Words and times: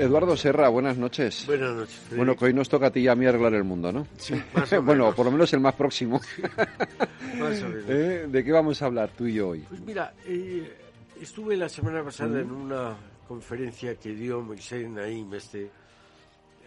Eduardo 0.00 0.34
Serra, 0.36 0.68
buenas 0.70 0.96
noches. 0.96 1.44
Buenas 1.46 1.74
noches. 1.74 2.00
Bueno, 2.16 2.34
que 2.34 2.46
hoy 2.46 2.54
nos 2.54 2.68
toca 2.70 2.86
a 2.86 2.90
ti 2.90 3.00
y 3.00 3.08
a 3.08 3.14
mí 3.14 3.26
arreglar 3.26 3.52
el 3.54 3.64
mundo, 3.64 3.92
¿no? 3.92 4.06
Sí, 4.16 4.34
más 4.54 4.72
o 4.72 4.82
bueno, 4.82 5.02
menos. 5.04 5.14
por 5.14 5.26
lo 5.26 5.32
menos 5.32 5.52
el 5.52 5.60
más 5.60 5.74
próximo. 5.74 6.20
Más 7.38 7.62
o 7.62 7.68
menos. 7.68 7.84
¿Eh? 7.88 8.26
¿De 8.28 8.44
qué 8.44 8.52
vamos 8.52 8.80
a 8.82 8.86
hablar 8.86 9.10
tú 9.16 9.26
y 9.26 9.34
yo 9.34 9.48
hoy? 9.50 9.60
Pues 9.60 9.80
mira, 9.82 10.12
eh, 10.26 10.74
estuve 11.20 11.56
la 11.56 11.68
semana 11.68 12.02
pasada 12.02 12.30
Mm. 12.30 12.40
en 12.40 12.50
una 12.50 12.96
conferencia 13.28 13.94
que 13.96 14.10
dio 14.14 14.40
Moisés 14.40 14.88
Naim, 14.88 15.32
este 15.34 15.70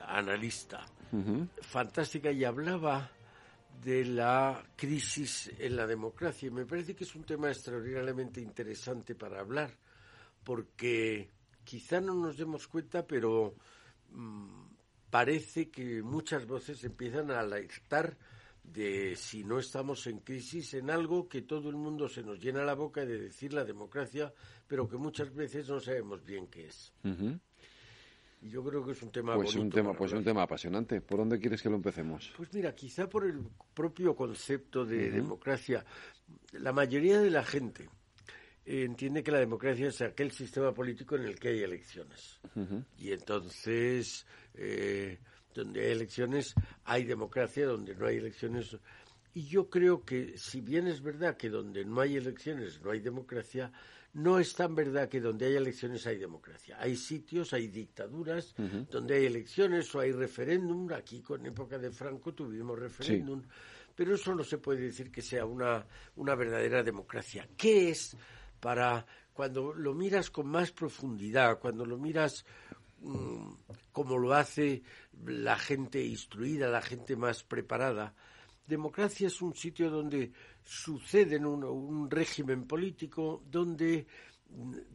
analista, 0.08 0.86
fantástica, 1.62 2.32
y 2.32 2.44
hablaba 2.44 3.10
de 3.84 4.06
la 4.06 4.64
crisis 4.76 5.52
en 5.60 5.76
la 5.76 5.86
democracia. 5.88 6.48
Y 6.48 6.52
me 6.52 6.66
parece 6.66 6.96
que 6.96 7.04
es 7.04 7.14
un 7.16 7.24
tema 7.24 7.50
extraordinariamente 7.50 8.42
interesante 8.42 9.14
para 9.16 9.40
hablar, 9.42 9.70
porque 10.44 11.30
quizá 11.64 12.02
no 12.02 12.14
nos 12.14 12.38
demos 12.38 12.68
cuenta, 12.68 13.06
pero 13.06 13.56
mm, 14.12 14.64
parece 15.10 15.70
que 15.70 16.02
muchas 16.02 16.46
voces 16.46 16.84
empiezan 16.84 17.32
a 17.32 17.40
alertar 17.40 18.18
de 18.64 19.16
si 19.16 19.44
no 19.44 19.60
estamos 19.60 20.08
en 20.08 20.20
crisis 20.20 20.74
en 20.74 20.90
algo 20.90 21.28
que 21.28 21.42
todo 21.42 21.70
el 21.70 21.76
mundo 21.76 22.08
se 22.08 22.24
nos 22.24 22.40
llena 22.40 22.64
la 22.64 22.76
boca 22.76 23.06
de 23.06 23.20
decir 23.20 23.54
la 23.54 23.66
democracia, 23.66 24.34
pero 24.68 24.88
que 24.88 24.98
muchas 24.98 25.34
veces 25.34 25.68
no 25.70 25.80
sabemos 25.80 26.24
bien 26.24 26.48
qué 26.48 26.68
es. 26.68 26.94
Y 28.42 28.50
yo 28.50 28.64
creo 28.64 28.86
que 28.86 28.92
es 28.92 29.02
un 29.02 29.12
tema 29.12 29.36
Pues 29.36 29.54
un 29.54 29.62
bonito 29.62 29.76
tema, 29.76 29.90
para 29.90 30.00
pues 30.00 30.14
un 30.14 30.24
tema 30.24 30.44
apasionante. 30.44 31.02
¿Por 31.02 31.20
dónde 31.20 31.40
quieres 31.40 31.62
que 31.62 31.70
lo 31.70 31.76
empecemos? 31.76 32.32
Pues 32.36 32.54
mira, 32.54 32.74
quizá 32.74 33.08
por 33.08 33.26
el 33.26 33.42
propio 33.74 34.16
concepto 34.16 34.86
de 34.86 35.12
democracia, 35.12 35.86
la 36.54 36.74
mayoría 36.74 37.22
de 37.22 37.30
la 37.30 37.44
gente 37.44 37.90
entiende 38.66 39.24
que 39.24 39.32
la 39.32 39.40
democracia 39.40 39.88
es 39.88 40.02
aquel 40.02 40.32
sistema 40.32 40.74
político 40.74 41.16
en 41.16 41.24
el 41.24 41.40
que 41.40 41.50
hay 41.50 41.64
elecciones. 41.64 42.40
Y 42.98 43.12
entonces, 43.12 44.26
eh, 44.56 45.20
donde 45.54 45.86
hay 45.86 45.92
elecciones, 45.92 46.54
hay 46.86 47.04
democracia, 47.04 47.66
donde 47.66 47.96
no 47.96 48.06
hay 48.06 48.18
elecciones. 48.18 48.78
Y 49.34 49.46
yo 49.46 49.70
creo 49.70 50.04
que, 50.04 50.38
si 50.38 50.62
bien 50.62 50.88
es 50.88 51.02
verdad 51.02 51.36
que 51.38 51.50
donde 51.50 51.84
no 51.84 52.02
hay 52.02 52.16
elecciones 52.16 52.82
no 52.82 52.92
hay 52.92 53.00
democracia, 53.00 53.72
no 54.14 54.38
es 54.38 54.54
tan 54.54 54.76
verdad 54.76 55.10
que 55.10 55.20
donde 55.20 55.48
hay 55.48 55.56
elecciones 55.56 56.06
hay 56.06 56.18
democracia. 56.18 56.78
Hay 56.80 56.96
sitios, 56.96 57.52
hay 57.54 57.68
dictaduras 57.68 58.54
donde 58.92 59.16
hay 59.16 59.26
elecciones 59.26 59.94
o 59.96 60.00
hay 60.00 60.12
referéndum. 60.12 60.92
Aquí, 60.94 61.22
con 61.22 61.46
época 61.46 61.80
de 61.80 61.92
Franco, 61.92 62.34
tuvimos 62.34 62.78
referéndum. 62.78 63.42
Pero 63.96 64.16
eso 64.16 64.34
no 64.36 64.44
se 64.44 64.60
puede 64.60 64.82
decir 64.82 65.12
que 65.12 65.22
sea 65.22 65.46
una, 65.46 65.86
una 66.16 66.36
verdadera 66.36 66.84
democracia. 66.84 67.48
¿Qué 67.58 67.90
es 67.90 68.16
para 68.64 69.06
cuando 69.34 69.74
lo 69.74 69.94
miras 69.94 70.30
con 70.30 70.48
más 70.48 70.72
profundidad, 70.72 71.60
cuando 71.60 71.86
lo 71.86 71.98
miras 71.98 72.46
mm, 73.02 73.52
como 73.92 74.18
lo 74.18 74.34
hace 74.34 74.84
la 75.26 75.58
gente 75.58 76.02
instruida, 76.02 76.70
la 76.70 76.82
gente 76.82 77.18
más 77.18 77.44
preparada. 77.44 78.16
Democracia 78.66 79.28
es 79.28 79.42
un 79.42 79.54
sitio 79.54 79.90
donde 79.90 80.32
sucede 80.64 81.38
un, 81.46 81.66
un 81.66 82.10
régimen 82.10 82.66
político, 82.66 83.44
donde 83.52 84.08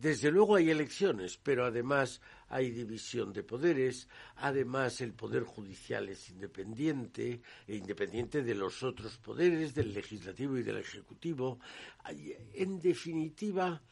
desde 0.01 0.31
luego 0.31 0.57
hay 0.57 0.71
elecciones, 0.71 1.37
pero 1.43 1.65
además 1.65 2.21
hay 2.49 2.71
división 2.71 3.33
de 3.33 3.43
poderes, 3.43 4.09
además 4.37 5.01
el 5.01 5.13
poder 5.15 5.43
judicial 5.43 6.09
es 6.09 6.31
independiente, 6.31 7.41
e 7.67 7.77
independiente 7.77 8.43
de 8.43 8.55
los 8.55 8.83
otros 8.83 9.19
poderes, 9.19 9.75
del 9.75 9.93
legislativo 9.93 10.57
y 10.59 10.63
del 10.63 10.79
ejecutivo. 10.79 11.59
En 12.55 12.79
definitiva, 12.81 13.83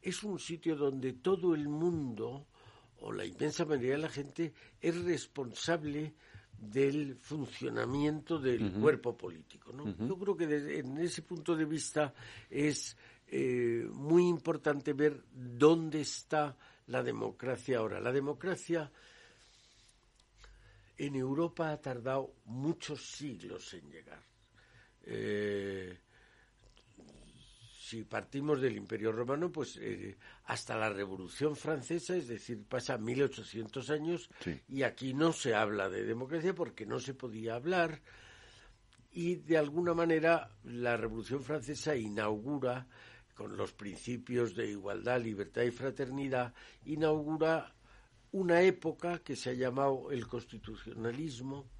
es 0.00 0.22
un 0.22 0.38
sitio 0.38 0.76
donde 0.76 1.14
todo 1.14 1.54
el 1.54 1.68
mundo, 1.68 2.46
o 3.00 3.12
la 3.12 3.24
inmensa 3.24 3.64
mayoría 3.64 3.92
de 3.92 3.98
la 4.02 4.08
gente, 4.10 4.52
es 4.80 4.94
responsable 5.02 6.14
del 6.60 7.14
funcionamiento 7.16 8.38
del 8.38 8.72
cuerpo 8.80 9.16
político. 9.16 9.72
¿no? 9.72 9.84
Yo 10.08 10.16
creo 10.18 10.36
que 10.36 10.46
desde- 10.46 10.78
en 10.80 10.98
ese 10.98 11.22
punto 11.22 11.54
de 11.54 11.64
vista 11.64 12.12
es 12.50 12.96
eh, 13.30 13.86
muy 13.92 14.26
importante 14.26 14.92
ver 14.92 15.22
dónde 15.32 16.00
está 16.00 16.56
la 16.86 17.02
democracia 17.02 17.78
ahora. 17.78 18.00
La 18.00 18.12
democracia 18.12 18.90
en 20.96 21.14
Europa 21.14 21.70
ha 21.70 21.80
tardado 21.80 22.34
muchos 22.46 23.02
siglos 23.06 23.72
en 23.74 23.90
llegar. 23.90 24.22
Eh, 25.04 25.98
si 27.80 28.04
partimos 28.04 28.60
del 28.60 28.76
Imperio 28.76 29.12
Romano, 29.12 29.50
pues 29.50 29.78
eh, 29.80 30.16
hasta 30.44 30.76
la 30.76 30.90
Revolución 30.90 31.56
Francesa, 31.56 32.16
es 32.16 32.28
decir, 32.28 32.62
pasa 32.68 32.98
1800 32.98 33.90
años 33.90 34.28
Sí. 34.40 34.60
y 34.68 34.82
aquí 34.82 35.14
no 35.14 35.32
se 35.32 35.54
habla 35.54 35.88
de 35.88 36.04
democracia 36.04 36.54
porque 36.54 36.84
no 36.84 36.98
se 37.00 37.14
podía 37.14 37.54
hablar 37.54 38.02
y 39.10 39.36
de 39.36 39.56
alguna 39.56 39.94
manera 39.94 40.50
la 40.64 40.96
Revolución 40.98 41.42
Francesa 41.42 41.96
inaugura 41.96 42.86
con 43.38 43.56
los 43.56 43.72
principios 43.72 44.56
de 44.56 44.68
igualdad, 44.68 45.22
libertad 45.22 45.62
y 45.62 45.70
fraternidad, 45.70 46.52
inaugura 46.86 47.72
una 48.32 48.62
época 48.62 49.20
que 49.20 49.36
se 49.36 49.50
ha 49.50 49.52
llamado 49.54 50.10
el 50.10 50.26
constitucionalismo, 50.26 51.70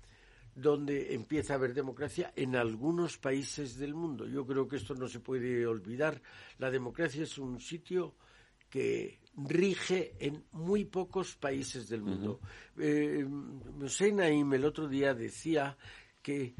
donde 0.54 1.14
empieza 1.14 1.54
a 1.54 1.56
haber 1.56 1.74
democracia 1.74 2.32
en 2.36 2.54
algunos 2.54 3.18
países 3.18 3.76
del 3.76 3.92
mundo. 3.92 4.28
Yo 4.28 4.46
creo 4.46 4.68
que 4.68 4.76
esto 4.76 4.94
no 4.94 5.08
se 5.08 5.18
puede 5.18 5.66
olvidar. 5.66 6.22
La 6.58 6.70
democracia 6.70 7.24
es 7.24 7.36
un 7.38 7.60
sitio 7.60 8.14
que 8.70 9.18
rige 9.36 10.14
en 10.20 10.44
muy 10.52 10.84
pocos 10.84 11.34
países 11.34 11.88
del 11.88 12.02
mundo. 12.02 12.38
Eh, 12.78 13.26
Moshe 13.26 14.12
Naim 14.12 14.52
el 14.52 14.64
otro 14.64 14.86
día 14.86 15.12
decía 15.12 15.76
que 16.22 16.54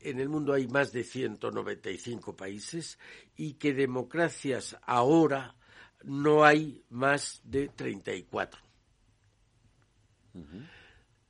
en 0.00 0.20
el 0.20 0.28
mundo 0.28 0.52
hay 0.52 0.66
más 0.68 0.92
de 0.92 1.04
195 1.04 2.36
países 2.36 2.98
y 3.36 3.54
que 3.54 3.72
democracias 3.74 4.76
ahora 4.82 5.54
no 6.04 6.44
hay 6.44 6.84
más 6.90 7.40
de 7.44 7.68
34. 7.68 8.60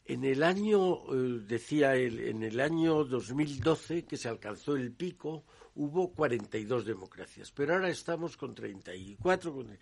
En 0.05 0.25
el 0.25 0.43
año, 0.43 0.95
eh, 1.15 1.41
decía 1.47 1.95
él, 1.95 2.21
en 2.21 2.43
el 2.43 2.61
año 2.61 3.05
2012, 3.05 4.05
que 4.05 4.17
se 4.17 4.29
alcanzó 4.29 4.75
el 4.77 4.93
pico, 4.93 5.45
hubo 5.75 6.13
42 6.13 6.85
democracias, 6.87 7.53
pero 7.53 7.75
ahora 7.75 7.89
estamos 7.91 8.37
con 8.37 8.55
34, 8.55 9.53
con- 9.55 9.79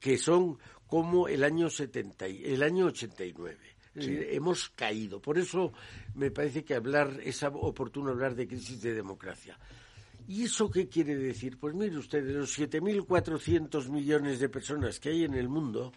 que 0.00 0.18
son 0.18 0.58
como 0.86 1.28
el 1.28 1.44
año 1.44 1.68
70, 1.70 2.28
y- 2.28 2.44
el 2.44 2.62
año 2.62 2.86
89. 2.86 3.76
Decir, 3.98 4.28
hemos 4.30 4.70
caído. 4.70 5.20
Por 5.20 5.38
eso 5.38 5.72
me 6.14 6.30
parece 6.30 6.64
que 6.64 6.74
hablar 6.74 7.20
es 7.22 7.42
oportuno 7.42 8.10
hablar 8.10 8.34
de 8.34 8.46
crisis 8.46 8.80
de 8.82 8.94
democracia. 8.94 9.58
¿Y 10.28 10.44
eso 10.44 10.70
qué 10.70 10.88
quiere 10.88 11.16
decir? 11.16 11.58
Pues 11.58 11.74
mire 11.74 11.96
usted, 11.96 12.24
de 12.24 12.34
los 12.34 12.58
7.400 12.58 13.88
millones 13.88 14.40
de 14.40 14.50
personas 14.50 15.00
que 15.00 15.08
hay 15.08 15.24
en 15.24 15.32
el 15.32 15.48
mundo, 15.48 15.92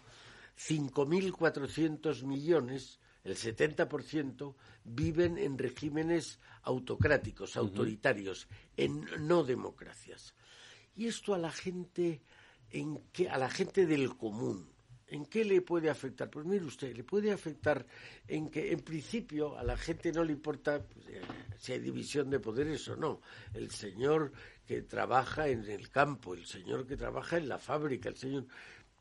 5.400 0.58 2.24
millones, 2.24 2.98
el 3.24 3.36
70%, 3.36 4.54
viven 4.84 5.36
en 5.36 5.58
regímenes 5.58 6.38
autocráticos, 6.62 7.56
autoritarios, 7.56 8.48
en 8.76 9.06
no 9.20 9.44
democracias. 9.44 10.34
Y 10.96 11.08
esto 11.08 11.34
a 11.34 11.38
la 11.38 11.52
gente, 11.52 12.22
en 12.70 13.02
qué, 13.12 13.28
a 13.28 13.36
la 13.36 13.50
gente 13.50 13.84
del 13.86 14.16
común, 14.16 14.66
¿En 15.12 15.26
qué 15.26 15.44
le 15.44 15.60
puede 15.60 15.90
afectar? 15.90 16.30
Pues 16.30 16.46
mire 16.46 16.64
usted, 16.64 16.96
le 16.96 17.04
puede 17.04 17.32
afectar 17.32 17.84
en 18.26 18.48
que, 18.48 18.72
en 18.72 18.80
principio, 18.80 19.58
a 19.58 19.62
la 19.62 19.76
gente 19.76 20.10
no 20.10 20.24
le 20.24 20.32
importa 20.32 20.82
pues, 20.82 21.06
eh, 21.08 21.20
si 21.58 21.72
hay 21.72 21.80
división 21.80 22.30
de 22.30 22.40
poderes 22.40 22.88
o 22.88 22.96
no. 22.96 23.20
El 23.52 23.70
señor 23.70 24.32
que 24.66 24.80
trabaja 24.80 25.48
en 25.48 25.68
el 25.68 25.90
campo, 25.90 26.32
el 26.32 26.46
señor 26.46 26.86
que 26.86 26.96
trabaja 26.96 27.36
en 27.36 27.46
la 27.46 27.58
fábrica, 27.58 28.08
el 28.08 28.16
señor. 28.16 28.46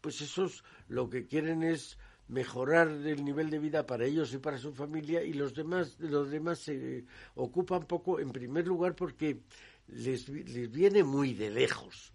Pues 0.02 0.20
esos 0.20 0.66
lo 0.90 1.10
que 1.10 1.28
quieren 1.28 1.64
es 1.64 1.98
mejorar 2.28 2.90
el 2.90 3.24
nivel 3.24 3.50
de 3.50 3.60
vida 3.60 3.86
para 3.86 4.06
ellos 4.06 4.34
y 4.34 4.38
para 4.38 4.58
su 4.58 4.74
familia 4.74 5.24
y 5.24 5.32
los 5.32 5.54
demás 5.54 5.98
los 6.00 6.30
demás 6.30 6.60
se 6.60 7.06
ocupan 7.36 7.86
poco 7.86 8.20
en 8.20 8.32
primer 8.32 8.68
lugar 8.68 8.96
porque 8.96 9.44
les, 9.88 10.28
les 10.28 10.70
viene 10.70 11.06
muy 11.06 11.34
de 11.34 11.52
lejos. 11.52 12.12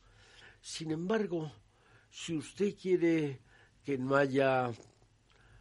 Sin 0.61 0.91
embargo, 0.91 1.51
si 2.11 2.37
usted 2.37 2.75
quiere 2.75 3.46
que 3.87 3.99
no 3.99 4.17
haya 4.17 4.73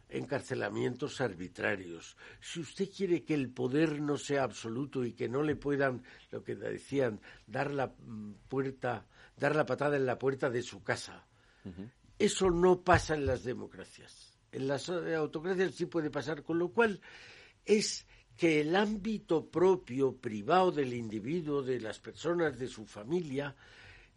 encarcelamientos 0.08 1.20
arbitrarios, 1.20 2.16
si 2.40 2.58
usted 2.58 2.90
quiere 2.90 3.22
que 3.22 3.34
el 3.34 3.50
poder 3.50 4.00
no 4.00 4.18
sea 4.18 4.42
absoluto 4.42 5.04
y 5.04 5.12
que 5.12 5.28
no 5.28 5.44
le 5.44 5.54
puedan, 5.54 6.02
lo 6.32 6.42
que 6.42 6.56
decían, 6.56 7.20
dar 7.46 7.70
la 7.70 7.94
puerta, 8.48 9.06
dar 9.36 9.54
la 9.54 9.64
patada 9.64 9.96
en 9.96 10.06
la 10.06 10.18
puerta 10.18 10.50
de 10.50 10.62
su 10.62 10.82
casa, 10.82 11.24
eso 12.18 12.50
no 12.50 12.82
pasa 12.82 13.14
en 13.14 13.26
las 13.26 13.44
democracias. 13.44 14.36
En 14.50 14.66
las 14.66 14.88
autocracias 14.88 15.76
sí 15.76 15.86
puede 15.86 16.10
pasar, 16.10 16.42
con 16.42 16.58
lo 16.58 16.70
cual 16.70 17.00
es 17.64 18.08
que 18.36 18.60
el 18.60 18.74
ámbito 18.74 19.48
propio, 19.48 20.16
privado 20.16 20.72
del 20.72 20.94
individuo, 20.94 21.62
de 21.62 21.80
las 21.80 22.00
personas, 22.00 22.58
de 22.58 22.66
su 22.66 22.86
familia, 22.86 23.54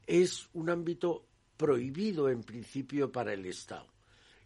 es 0.08 0.50
un 0.54 0.72
ámbito 0.72 1.28
prohibido 1.58 2.30
en 2.30 2.42
principio 2.42 3.12
para 3.12 3.34
el 3.34 3.46
Estado. 3.46 3.99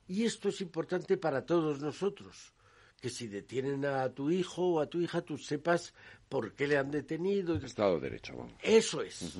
Y 0.07 0.23
esto 0.23 0.49
es 0.49 0.61
importante 0.61 1.17
para 1.17 1.45
todos 1.45 1.79
nosotros, 1.79 2.53
que 2.99 3.09
si 3.09 3.27
detienen 3.27 3.85
a 3.85 4.09
tu 4.09 4.29
hijo 4.29 4.73
o 4.73 4.79
a 4.79 4.87
tu 4.87 4.99
hija, 4.99 5.21
tú 5.21 5.37
sepas 5.37 5.93
por 6.29 6.53
qué 6.53 6.67
le 6.67 6.77
han 6.77 6.91
detenido. 6.91 7.55
Estado 7.55 7.95
de 7.95 8.09
Derecho, 8.09 8.35
vamos. 8.35 8.53
Eso 8.61 9.01
es. 9.01 9.39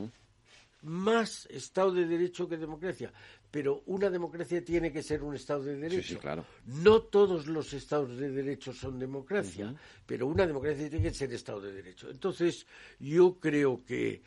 Más 0.84 1.46
Estado 1.48 1.92
de 1.92 2.06
Derecho 2.06 2.48
que 2.48 2.58
democracia. 2.58 3.12
Pero 3.50 3.84
una 3.86 4.10
democracia 4.10 4.66
tiene 4.66 4.92
que 4.92 5.04
ser 5.04 5.22
un 5.22 5.36
Estado 5.36 5.64
de 5.64 5.76
Derecho. 5.76 6.02
Sí, 6.02 6.14
sí, 6.16 6.20
claro. 6.20 6.44
No 6.66 7.04
todos 7.04 7.46
los 7.46 7.72
Estados 7.74 8.18
de 8.18 8.32
Derecho 8.32 8.74
son 8.74 8.98
democracia, 8.98 9.76
pero 10.06 10.26
una 10.26 10.48
democracia 10.48 10.90
tiene 10.90 11.10
que 11.10 11.14
ser 11.14 11.32
Estado 11.32 11.62
de 11.62 11.72
Derecho. 11.72 12.10
Entonces, 12.10 12.66
yo 13.00 13.40
creo 13.40 13.86
que 13.86 14.24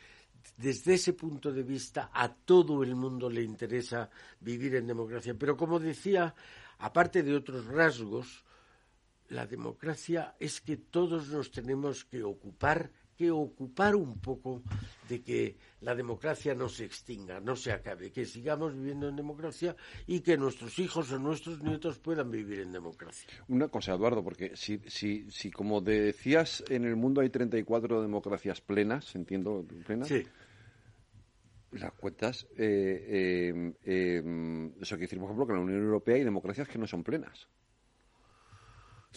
desde 0.55 0.93
ese 0.93 1.13
punto 1.13 1.51
de 1.51 1.63
vista 1.63 2.09
a 2.13 2.33
todo 2.33 2.83
el 2.83 2.95
mundo 2.95 3.29
le 3.29 3.43
interesa 3.43 4.09
vivir 4.39 4.75
en 4.75 4.87
democracia. 4.87 5.35
Pero 5.37 5.57
como 5.57 5.79
decía, 5.79 6.33
aparte 6.79 7.23
de 7.23 7.35
otros 7.35 7.65
rasgos, 7.65 8.45
la 9.29 9.45
democracia 9.45 10.35
es 10.39 10.61
que 10.61 10.77
todos 10.77 11.27
nos 11.29 11.51
tenemos 11.51 12.05
que 12.05 12.23
ocupar 12.23 12.91
que 13.17 13.31
ocupar 13.31 13.95
un 13.95 14.19
poco 14.19 14.61
de 15.09 15.21
que 15.21 15.57
la 15.81 15.95
democracia 15.95 16.53
no 16.53 16.69
se 16.69 16.85
extinga, 16.85 17.39
no 17.39 17.55
se 17.55 17.71
acabe, 17.71 18.11
que 18.11 18.25
sigamos 18.25 18.75
viviendo 18.75 19.09
en 19.09 19.15
democracia 19.15 19.75
y 20.05 20.19
que 20.19 20.37
nuestros 20.37 20.77
hijos 20.79 21.11
o 21.11 21.19
nuestros 21.19 21.61
nietos 21.61 21.97
puedan 21.97 22.29
vivir 22.29 22.59
en 22.59 22.71
democracia. 22.71 23.27
Una 23.47 23.67
cosa, 23.67 23.93
Eduardo, 23.93 24.23
porque 24.23 24.55
si, 24.55 24.79
si, 24.87 25.29
si 25.31 25.51
como 25.51 25.81
decías, 25.81 26.63
en 26.69 26.85
el 26.85 26.95
mundo 26.95 27.21
hay 27.21 27.29
34 27.29 28.01
democracias 28.01 28.61
plenas, 28.61 29.15
entiendo, 29.15 29.65
plenas. 29.85 30.07
Sí. 30.07 30.23
Las 31.71 31.91
cuentas, 31.93 32.47
eh, 32.57 33.51
eh, 33.51 33.73
eh, 33.83 34.71
eso 34.79 34.95
quiere 34.95 35.01
decir, 35.01 35.19
por 35.19 35.25
ejemplo, 35.25 35.45
que 35.45 35.53
en 35.53 35.57
la 35.57 35.65
Unión 35.65 35.83
Europea 35.83 36.15
hay 36.15 36.23
democracias 36.23 36.67
que 36.67 36.77
no 36.77 36.87
son 36.87 37.03
plenas. 37.03 37.47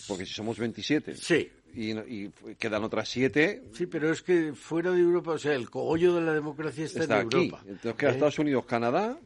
Porque 0.08 0.24
si 0.24 0.32
somos 0.32 0.58
27 0.58 1.14
Sí, 1.14 1.50
y, 1.74 1.92
y 2.24 2.30
quedan 2.58 2.84
otras 2.84 3.08
7, 3.08 3.62
sí, 3.72 3.86
pero 3.86 4.10
es 4.12 4.22
que 4.22 4.52
fuera 4.52 4.90
de 4.90 5.00
Europa, 5.00 5.32
o 5.32 5.38
sea, 5.38 5.54
el 5.54 5.70
cogollo 5.70 6.14
de 6.14 6.22
la 6.22 6.32
democracia 6.32 6.84
está, 6.84 7.00
está 7.02 7.20
en 7.20 7.26
aquí. 7.26 7.36
Europa. 7.36 7.62
Entonces 7.66 7.94
queda 7.94 8.10
¿eh? 8.10 8.12
Estados 8.14 8.38
Unidos, 8.38 8.64
Canadá, 8.66 9.18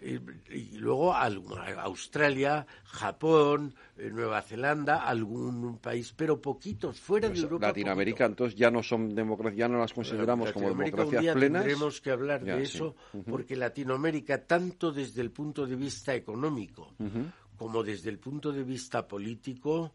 y, 0.00 0.18
y 0.52 0.78
luego 0.78 1.14
Australia, 1.14 2.66
Japón, 2.84 3.74
eh, 3.96 4.10
Nueva 4.12 4.42
Zelanda, 4.42 5.06
algún 5.06 5.78
país, 5.78 6.12
pero 6.16 6.40
poquitos, 6.40 6.98
fuera 7.00 7.28
de 7.28 7.34
pues, 7.34 7.42
Europa. 7.44 7.68
Latinoamérica, 7.68 8.24
entonces 8.26 8.58
ya 8.58 8.70
no 8.70 8.82
son 8.82 9.14
democracias, 9.14 9.58
ya 9.58 9.68
no 9.68 9.78
las 9.78 9.92
consideramos 9.92 10.50
como 10.52 10.66
Latinoamérica 10.66 10.96
un 11.04 11.10
democracias 11.10 11.22
día 11.22 11.34
plenas. 11.34 11.62
Tendremos 11.62 12.00
que 12.00 12.10
hablar 12.10 12.44
Ya, 12.44 12.56
de 12.56 12.66
sí. 12.66 12.76
eso, 12.78 12.96
porque 13.30 13.54
Latinoamérica, 13.54 14.44
tanto 14.44 14.90
desde 14.90 15.20
el 15.22 15.30
punto 15.30 15.66
de 15.66 15.76
vista 15.76 16.14
económico 16.14 16.94
como 17.56 17.84
desde 17.84 18.10
el 18.10 18.18
punto 18.18 18.50
de 18.50 18.64
vista 18.64 19.06
político, 19.06 19.92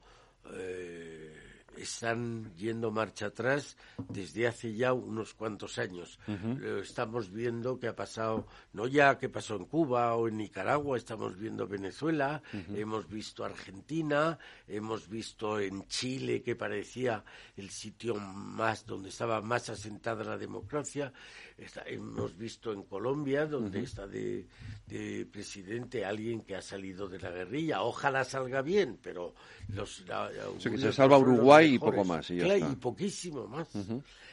eh, 0.53 1.36
están 1.77 2.53
yendo 2.55 2.91
marcha 2.91 3.27
atrás 3.27 3.77
desde 4.09 4.47
hace 4.47 4.73
ya 4.75 4.93
unos 4.93 5.33
cuantos 5.33 5.77
años. 5.77 6.19
Lo 6.27 6.79
estamos 6.79 7.31
viendo 7.31 7.79
que 7.79 7.87
ha 7.87 7.95
pasado, 7.95 8.47
no 8.73 8.87
ya 8.87 9.17
que 9.17 9.29
pasó 9.29 9.55
en 9.55 9.65
Cuba 9.65 10.15
o 10.15 10.27
en 10.27 10.37
Nicaragua, 10.37 10.97
estamos 10.97 11.37
viendo 11.37 11.67
Venezuela, 11.67 12.41
hemos 12.75 13.07
visto 13.09 13.43
Argentina, 13.45 14.37
hemos 14.67 15.07
visto 15.07 15.59
en 15.59 15.87
Chile 15.87 16.41
que 16.41 16.55
parecía 16.55 17.23
el 17.55 17.69
sitio 17.69 18.15
más 18.15 18.85
donde 18.85 19.09
estaba 19.09 19.41
más 19.41 19.69
asentada 19.69 20.23
la 20.23 20.37
democracia, 20.37 21.11
Está- 21.57 21.83
hemos 21.87 22.37
visto 22.37 22.71
en 22.71 22.83
Colombia 22.83 23.47
donde 23.47 23.81
está 23.81 24.05
de, 24.05 24.45
de 24.85 25.25
presidente 25.25 26.05
alguien 26.05 26.41
que 26.41 26.55
ha 26.55 26.61
salido 26.61 27.07
de 27.07 27.17
la 27.19 27.31
guerrilla. 27.31 27.81
Ojalá 27.81 28.23
salga 28.23 28.61
bien, 28.61 28.99
pero 29.01 29.33
los 29.69 30.01
la- 30.07 30.29
que 30.71 30.77
se 30.77 30.93
salva 30.93 31.15
son 31.17 31.25
y 31.73 31.79
poco 31.79 32.03
más, 32.03 32.29
y 32.31 32.39
está. 32.39 32.79
poquísimo 32.79 33.47
más. 33.47 33.67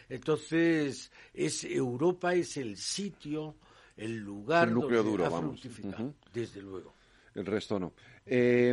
Entonces, 0.08 1.10
es 1.32 1.64
Europa 1.64 2.34
es 2.34 2.56
el 2.56 2.76
sitio, 2.76 3.56
el 3.96 4.16
lugar 4.18 4.68
El 4.68 4.74
núcleo 4.74 5.02
donde 5.02 5.10
duro, 5.10 5.24
fructificado, 5.40 6.04
Ujú. 6.04 6.14
desde 6.32 6.62
luego. 6.62 6.94
El 7.34 7.46
resto 7.46 7.80
no. 7.80 7.92
Eh, 8.26 8.72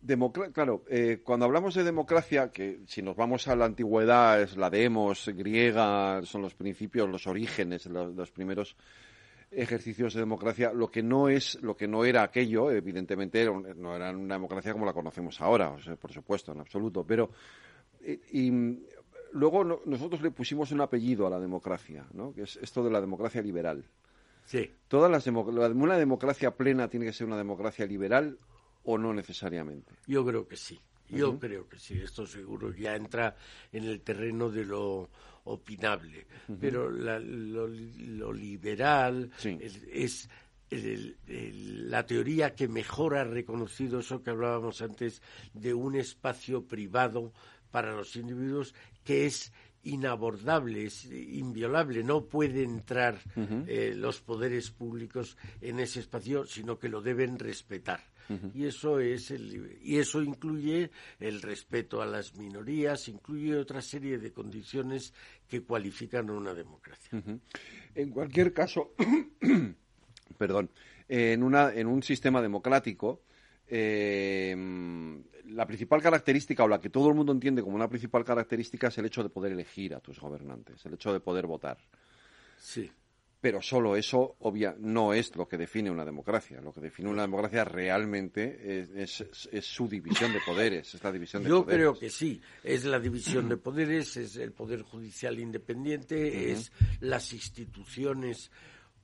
democra- 0.00 0.50
claro, 0.52 0.84
eh, 0.88 1.20
cuando 1.24 1.44
hablamos 1.46 1.74
de 1.74 1.84
democracia, 1.84 2.50
que 2.50 2.80
si 2.86 3.02
nos 3.02 3.16
vamos 3.16 3.48
a 3.48 3.56
la 3.56 3.64
antigüedad 3.66 4.40
es 4.40 4.56
la 4.56 4.70
demos 4.70 5.28
griega, 5.34 6.22
son 6.24 6.42
los 6.42 6.54
principios, 6.54 7.08
los 7.08 7.26
orígenes, 7.26 7.86
los, 7.86 8.14
los 8.14 8.30
primeros 8.30 8.76
ejercicios 9.56 10.12
de 10.14 10.20
democracia, 10.20 10.72
lo 10.72 10.88
que 10.90 11.02
no 11.02 11.28
es, 11.28 11.60
lo 11.62 11.76
que 11.76 11.88
no 11.88 12.04
era 12.04 12.22
aquello, 12.22 12.70
evidentemente 12.70 13.40
era 13.40 13.50
un- 13.50 13.66
no 13.80 13.96
era 13.96 14.10
una 14.10 14.34
democracia 14.34 14.72
como 14.72 14.84
la 14.86 14.92
conocemos 14.92 15.40
ahora, 15.40 15.70
o 15.70 15.80
sea, 15.80 15.96
por 15.96 16.12
supuesto, 16.12 16.52
en 16.52 16.60
absoluto, 16.60 17.04
pero 17.04 17.30
eh, 18.02 18.20
y, 18.32 18.50
mm, 18.50 18.80
luego 19.32 19.64
no- 19.64 19.80
nosotros 19.86 20.20
le 20.22 20.30
pusimos 20.30 20.70
un 20.72 20.80
apellido 20.82 21.26
a 21.26 21.30
la 21.30 21.40
democracia, 21.40 22.06
¿no? 22.12 22.32
Que 22.34 22.42
es 22.42 22.56
esto 22.56 22.84
de 22.84 22.90
la 22.90 23.00
democracia 23.00 23.42
liberal. 23.42 23.84
Sí. 24.44 24.70
¿Todas 24.86 25.10
las 25.10 25.26
democ- 25.26 25.48
¿Una 25.74 25.96
democracia 25.98 26.54
plena 26.54 26.88
tiene 26.88 27.06
que 27.06 27.12
ser 27.12 27.26
una 27.26 27.36
democracia 27.36 27.84
liberal 27.86 28.38
o 28.84 28.96
no 28.98 29.12
necesariamente? 29.12 29.92
Yo 30.06 30.24
creo 30.24 30.46
que 30.46 30.56
sí. 30.56 30.80
Yo 31.08 31.38
creo 31.38 31.68
que 31.68 31.78
sí. 31.78 32.00
Esto 32.00 32.26
seguro 32.26 32.72
ya 32.74 32.94
entra 32.96 33.36
en 33.72 33.84
el 33.84 34.00
terreno 34.02 34.50
de 34.50 34.64
lo 34.64 35.08
opinable. 35.46 36.26
Pero 36.60 36.90
la- 36.90 37.18
lo, 37.18 37.66
lo 37.68 38.32
liberal 38.32 39.30
Sí. 39.38 39.58
es, 39.60 39.80
es 39.90 40.28
el- 40.70 41.16
el- 41.26 41.90
la 41.90 42.04
teoría 42.06 42.54
que 42.54 42.68
mejor 42.68 43.16
ha 43.16 43.24
reconocido 43.24 44.00
eso 44.00 44.22
que 44.22 44.30
hablábamos 44.30 44.82
antes 44.82 45.22
de 45.54 45.74
un 45.74 45.96
espacio 45.96 46.62
privado 46.64 47.32
para 47.70 47.92
los 47.94 48.14
individuos 48.16 48.74
que 49.04 49.26
es 49.26 49.52
inabordable, 49.82 50.86
es 50.86 51.04
inviolable, 51.04 52.02
no 52.02 52.24
puede 52.24 52.64
entrar 52.64 53.20
eh, 53.68 53.94
los 53.96 54.20
poderes 54.20 54.70
públicos 54.70 55.36
en 55.60 55.78
ese 55.80 56.00
espacio, 56.00 56.44
sino 56.44 56.78
que 56.78 56.88
lo 56.88 57.00
deben 57.00 57.38
respetar. 57.38 58.00
Y 58.54 58.66
eso 58.66 58.98
es 58.98 59.30
el 59.30 59.78
y 59.82 59.98
eso 59.98 60.22
incluye 60.22 60.90
el 61.20 61.40
respeto 61.42 62.02
a 62.02 62.06
las 62.06 62.36
minorías, 62.36 63.08
incluye 63.08 63.56
otra 63.56 63.80
serie 63.80 64.18
de 64.18 64.32
condiciones 64.32 65.12
que 65.48 65.62
cualifican 65.62 66.28
a 66.30 66.32
una 66.32 66.54
democracia. 66.54 67.22
En 67.94 68.10
cualquier 68.10 68.52
caso, 68.52 68.94
perdón, 70.38 70.70
en, 71.08 71.42
una, 71.42 71.72
en 71.72 71.86
un 71.86 72.02
sistema 72.02 72.42
democrático, 72.42 73.22
eh, 73.68 74.54
la 75.46 75.66
principal 75.66 76.02
característica, 76.02 76.64
o 76.64 76.68
la 76.68 76.80
que 76.80 76.90
todo 76.90 77.08
el 77.08 77.14
mundo 77.14 77.32
entiende 77.32 77.62
como 77.62 77.76
una 77.76 77.88
principal 77.88 78.24
característica, 78.24 78.88
es 78.88 78.98
el 78.98 79.06
hecho 79.06 79.22
de 79.22 79.28
poder 79.28 79.52
elegir 79.52 79.94
a 79.94 80.00
tus 80.00 80.18
gobernantes, 80.18 80.84
el 80.86 80.94
hecho 80.94 81.12
de 81.12 81.20
poder 81.20 81.46
votar. 81.46 81.78
Sí. 82.58 82.90
Pero 83.46 83.62
solo 83.62 83.94
eso, 83.94 84.34
obvia, 84.40 84.74
no 84.76 85.14
es 85.14 85.36
lo 85.36 85.46
que 85.46 85.56
define 85.56 85.88
una 85.88 86.04
democracia. 86.04 86.60
Lo 86.60 86.72
que 86.72 86.80
define 86.80 87.08
una 87.10 87.22
democracia 87.22 87.64
realmente 87.64 88.80
es, 88.80 89.20
es- 89.20 89.48
es 89.52 89.64
su 89.64 89.86
división 89.86 90.32
de 90.32 90.40
poderes, 90.44 90.92
es 90.92 91.04
la 91.04 91.12
división 91.12 91.44
de 91.44 91.48
Yo 91.50 91.62
poderes. 91.62 91.78
creo 91.78 91.96
que 91.96 92.10
sí. 92.10 92.40
Es 92.64 92.84
la 92.84 92.98
división 92.98 93.48
de 93.48 93.56
poderes, 93.56 94.16
es 94.16 94.34
el 94.34 94.50
poder 94.50 94.82
judicial 94.82 95.38
independiente, 95.38 96.50
es 96.50 96.72
las 96.98 97.32
instituciones 97.32 98.50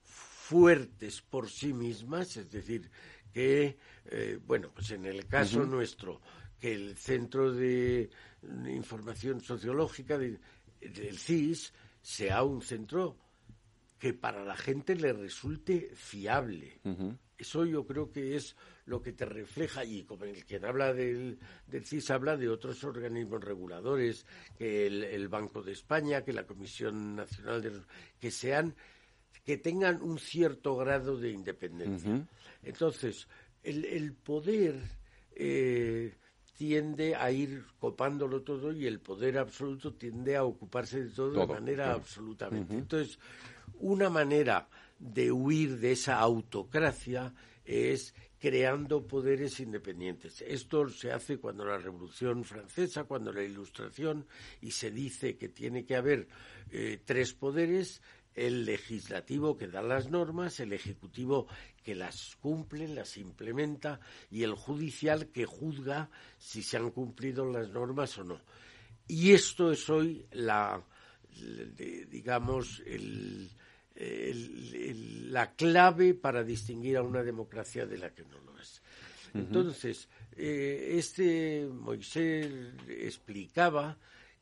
fuertes 0.03 1.21
por 1.23 1.49
sí 1.49 1.73
mismas, 1.73 2.37
es 2.37 2.51
decir, 2.51 2.91
que, 3.33 3.77
eh, 4.07 4.41
bueno, 4.45 4.71
pues 4.75 4.91
en 4.91 5.07
el 5.07 5.27
caso 5.27 5.65
nuestro, 5.65 6.21
que 6.59 6.73
el 6.75 6.97
Centro 6.97 7.53
de 7.53 8.11
Información 8.75 9.41
Sociológica 9.41 10.19
de- 10.19 10.41
del 10.81 11.17
CIS 11.17 11.73
sea 12.01 12.43
un 12.43 12.61
centro 12.61 13.17
que 14.03 14.15
para 14.15 14.43
la 14.45 14.57
gente 14.57 14.97
le 14.97 15.13
resulte 15.13 15.93
fiable. 15.95 16.81
Eso 17.39 17.65
yo 17.65 17.87
creo 17.87 18.11
que 18.11 18.35
es 18.35 18.57
lo 18.87 19.01
que 19.01 19.13
te 19.13 19.25
refleja, 19.25 19.85
y 19.85 20.03
como 20.03 20.25
el 20.25 20.45
quien 20.45 20.65
habla 20.65 20.93
del, 20.93 21.39
del 21.69 21.87
CIS 21.87 22.11
habla 22.11 22.37
de 22.37 22.49
otros 22.49 22.83
organismos 22.83 23.45
reguladores, 23.45 24.27
que 24.59 24.89
el, 24.89 25.05
el 25.05 25.29
Banco 25.29 25.63
de 25.63 25.71
España, 25.71 26.25
que 26.25 26.33
la 26.33 26.49
Comisión 26.49 27.15
Nacional 27.15 27.63
de... 27.63 27.81
que 28.19 28.33
sean 28.33 28.75
que 29.45 29.59
tengan 29.59 30.03
un 30.03 30.19
cierto 30.19 30.75
grado 30.77 31.17
de 31.17 31.31
independencia. 31.31 32.27
Entonces, 32.65 33.29
el, 33.63 33.85
el 33.85 34.15
poder 34.15 34.81
eh, 35.37 36.13
tiende 36.55 37.15
a 37.15 37.31
ir 37.31 37.65
copándolo 37.79 38.43
todo 38.43 38.73
y 38.73 38.87
el 38.87 39.01
poder 39.01 39.39
absoluto 39.39 39.95
tiende 39.95 40.37
a 40.37 40.45
ocuparse 40.45 41.05
de 41.05 41.11
todo, 41.11 41.31
de 41.31 41.47
manera 41.47 41.93
absolutamente. 41.93 42.75
Entonces, 42.75 43.19
una 43.79 44.11
manera 44.11 44.69
de 44.99 45.33
huir 45.33 45.79
de 45.79 45.93
esa 45.93 46.19
autocracia 46.19 47.35
es 47.65 48.15
creando 48.39 49.07
poderes 49.07 49.61
independientes. 49.61 50.43
Esto 50.43 50.89
se 50.89 51.13
hace 51.13 51.39
cuando 51.39 51.65
la 51.65 51.79
Revolución 51.79 52.45
Francesa, 52.45 53.05
cuando 53.05 53.33
la 53.33 53.43
Ilustración, 53.43 54.27
y 54.61 54.73
se 54.73 54.91
dice 54.91 55.37
que 55.37 55.49
tiene 55.49 55.85
que 55.85 55.95
haber 55.95 56.27
eh, 56.71 57.01
tres 57.05 57.35
poderes, 57.35 58.03
el 58.35 58.65
legislativo 58.65 59.57
que 59.57 59.69
da 59.69 59.83
las 59.83 60.11
normas, 60.11 60.59
el 60.59 60.73
ejecutivo 60.73 61.47
que 61.85 61.95
las 61.95 62.37
cumple, 62.41 62.89
las 62.89 63.17
implementa 63.17 64.01
y 64.31 64.43
el 64.43 64.55
judicial 64.55 65.29
que 65.29 65.45
juzga 65.45 66.11
si 66.39 66.63
se 66.63 66.79
han 66.79 66.91
cumplido 66.91 67.45
las 67.45 67.71
normas 67.71 68.19
o 68.19 68.25
no. 68.25 68.41
Y 69.07 69.33
esto 69.33 69.71
es 69.71 69.89
hoy 69.91 70.27
la, 70.33 70.83
digamos, 72.11 72.83
el, 72.87 73.51
la 73.95 75.53
clave 75.55 76.15
para 76.15 76.43
distinguir 76.43 76.97
a 76.97 77.03
una 77.03 77.23
democracia 77.23 77.87
de 77.87 77.99
la 77.99 78.11
que 78.15 78.25
no 78.25 78.39
lo 78.41 78.59
es. 78.59 78.83
Entonces, 79.35 80.09
eh, 80.37 80.95
este 80.99 81.67
Moisés 81.67 82.75
explicaba 82.89 83.97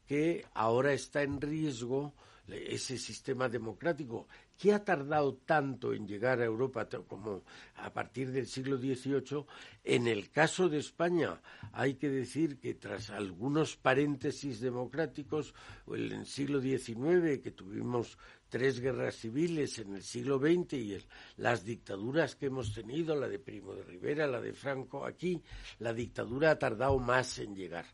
que 0.06 0.44
ahora 0.54 0.92
está 0.92 1.22
en 1.22 1.40
riesgo 1.40 2.14
ese 2.48 2.98
sistema 2.98 3.48
democrático 3.48 4.26
que 4.58 4.74
ha 4.74 4.84
tardado 4.84 5.36
tanto 5.36 5.94
en 5.94 6.06
llegar 6.06 6.40
a 6.40 6.44
Europa 6.44 6.86
como 7.08 7.44
a 7.76 7.90
partir 7.92 8.30
del 8.30 8.46
siglo 8.46 8.76
XVIII. 8.76 9.46
En 9.84 10.06
el 10.06 10.30
caso 10.30 10.68
de 10.68 10.78
España, 10.78 11.40
hay 11.72 11.94
que 11.94 12.10
decir 12.10 12.58
que 12.58 12.74
tras 12.74 13.08
algunos 13.08 13.76
paréntesis 13.76 14.60
democráticos, 14.60 15.54
en 15.86 16.12
el 16.12 16.26
siglo 16.26 16.60
XIX, 16.60 17.40
que 17.42 17.52
tuvimos 17.52 18.18
tres 18.50 18.80
guerras 18.80 19.14
civiles 19.14 19.78
en 19.78 19.94
el 19.94 20.02
siglo 20.02 20.38
XX 20.38 20.72
y 20.74 20.98
las 21.36 21.64
dictaduras 21.64 22.36
que 22.36 22.46
hemos 22.46 22.74
tenido, 22.74 23.14
la 23.16 23.28
de 23.28 23.38
Primo 23.38 23.74
de 23.74 23.84
Rivera, 23.84 24.26
la 24.26 24.40
de 24.40 24.52
Franco, 24.52 25.06
aquí 25.06 25.40
la 25.78 25.94
dictadura 25.94 26.50
ha 26.50 26.58
tardado 26.58 26.98
más 26.98 27.38
en 27.38 27.54
llegar. 27.54 27.86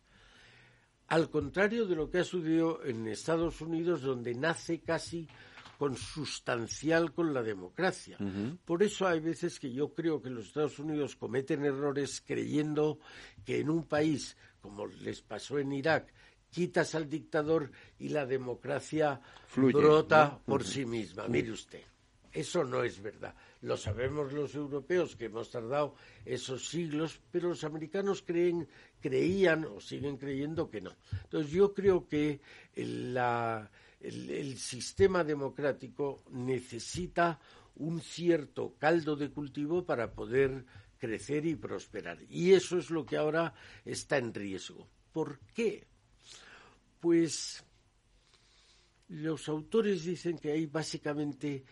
Al 1.09 1.31
contrario 1.31 1.87
de 1.87 1.95
lo 1.95 2.11
que 2.11 2.19
ha 2.19 2.25
sucedido 2.25 2.85
en 2.85 3.07
Estados 3.07 3.61
Unidos, 3.61 4.03
donde 4.03 4.35
nace 4.35 4.81
casi 4.81 5.29
consustancial 5.79 7.13
con 7.13 7.35
la 7.35 7.43
democracia. 7.43 8.17
Por 8.65 8.83
eso 8.83 9.07
hay 9.07 9.21
veces 9.21 9.61
que 9.61 9.71
yo 9.71 9.93
creo 9.93 10.21
que 10.23 10.31
los 10.31 10.47
Estados 10.47 10.79
Unidos 10.79 11.17
cometen 11.17 11.65
errores 11.65 12.23
creyendo 12.27 12.99
que 13.45 13.61
en 13.61 13.71
un 13.71 13.85
país, 13.85 14.37
como 14.61 14.87
les 14.87 15.21
pasó 15.21 15.59
en 15.59 15.73
Irak, 15.73 16.13
quitas 16.57 16.95
al 16.95 17.07
dictador 17.07 17.71
y 17.99 18.09
la 18.09 18.25
democracia 18.25 19.21
brota 19.55 20.41
por 20.43 20.65
sí 20.65 20.87
misma. 20.87 21.29
Mire 21.29 21.53
usted, 21.53 21.83
eso 22.33 22.65
no 22.65 22.83
es 22.83 23.03
verdad. 23.03 23.35
Lo 23.61 23.77
sabemos 23.77 24.33
los 24.33 24.55
europeos 24.55 25.17
que 25.17 25.27
hemos 25.27 25.51
tardado 25.51 25.97
esos 26.25 26.67
siglos, 26.67 27.21
pero 27.31 27.51
los 27.51 27.63
americanos 27.63 28.23
creen, 28.27 28.67
creían 29.03 29.67
o 29.67 29.83
siguen 29.83 30.17
creyendo 30.17 30.71
que 30.71 30.81
no. 30.81 30.97
Entonces 31.25 31.53
yo 31.53 31.75
creo 31.75 32.09
que 32.09 32.41
el, 32.73 33.15
el 34.01 34.57
sistema 34.57 35.25
democrático 35.25 36.23
necesita 36.31 37.39
un 37.75 38.01
cierto 38.01 38.77
caldo 38.79 39.15
de 39.15 39.29
cultivo 39.29 39.85
para 39.85 40.11
poder 40.11 40.65
crecer 40.97 41.45
y 41.45 41.55
prosperar. 41.55 42.17
Y 42.31 42.55
eso 42.55 42.79
es 42.79 42.89
lo 42.89 43.05
que 43.05 43.19
ahora 43.19 43.53
está 43.85 44.17
en 44.17 44.33
riesgo. 44.33 44.89
¿Por 45.13 45.39
qué? 45.53 45.87
Pues 47.07 47.65
los 49.11 49.49
autores 49.49 50.03
dicen 50.03 50.39
que 50.39 50.51
hay 50.51 50.67
básicamente 50.67 51.65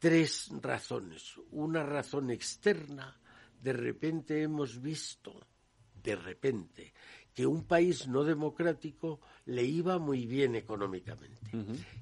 tres 0.00 0.50
razones. 0.60 1.36
Una 1.52 1.84
razón 1.84 2.32
externa, 2.32 3.16
de 3.62 3.72
repente 3.72 4.42
hemos 4.42 4.82
visto, 4.82 5.46
de 6.02 6.16
repente, 6.16 6.92
que 7.32 7.46
un 7.46 7.68
país 7.68 8.08
no 8.08 8.24
democrático 8.24 9.20
le 9.46 9.62
iba 9.62 10.00
muy 10.00 10.26
bien 10.26 10.56
económicamente. 10.56 11.52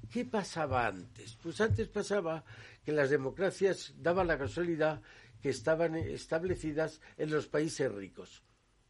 ¿Qué 0.09 0.25
pasaba 0.25 0.87
antes? 0.87 1.37
Pues 1.43 1.61
antes 1.61 1.89
pasaba 1.89 2.43
que 2.83 2.91
las 2.91 3.11
democracias 3.11 3.93
daban 3.99 4.25
la 4.25 4.39
casualidad 4.39 4.99
que 5.43 5.49
estaban 5.49 5.93
establecidas 5.93 7.01
en 7.17 7.29
los 7.29 7.45
países 7.45 7.91
ricos 7.91 8.41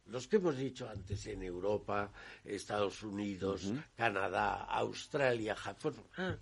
los 0.06 0.28
que 0.28 0.36
hemos 0.36 0.56
dicho 0.56 0.88
antes 0.88 1.26
en 1.26 1.42
Europa, 1.42 2.10
Estados 2.44 3.02
Unidos, 3.02 3.72
Canadá, 3.96 4.64
Australia, 4.64 5.54
Japón. 5.56 5.94
Ah, 6.16 6.36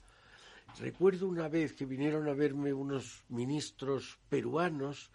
recuerdo 0.81 1.29
una 1.29 1.49
vez 1.49 1.73
que 1.73 1.87
vinieron 1.87 2.29
a 2.29 2.35
verme 2.35 2.73
unos 2.73 3.23
ministros 3.29 4.19
peruanos 4.29 5.11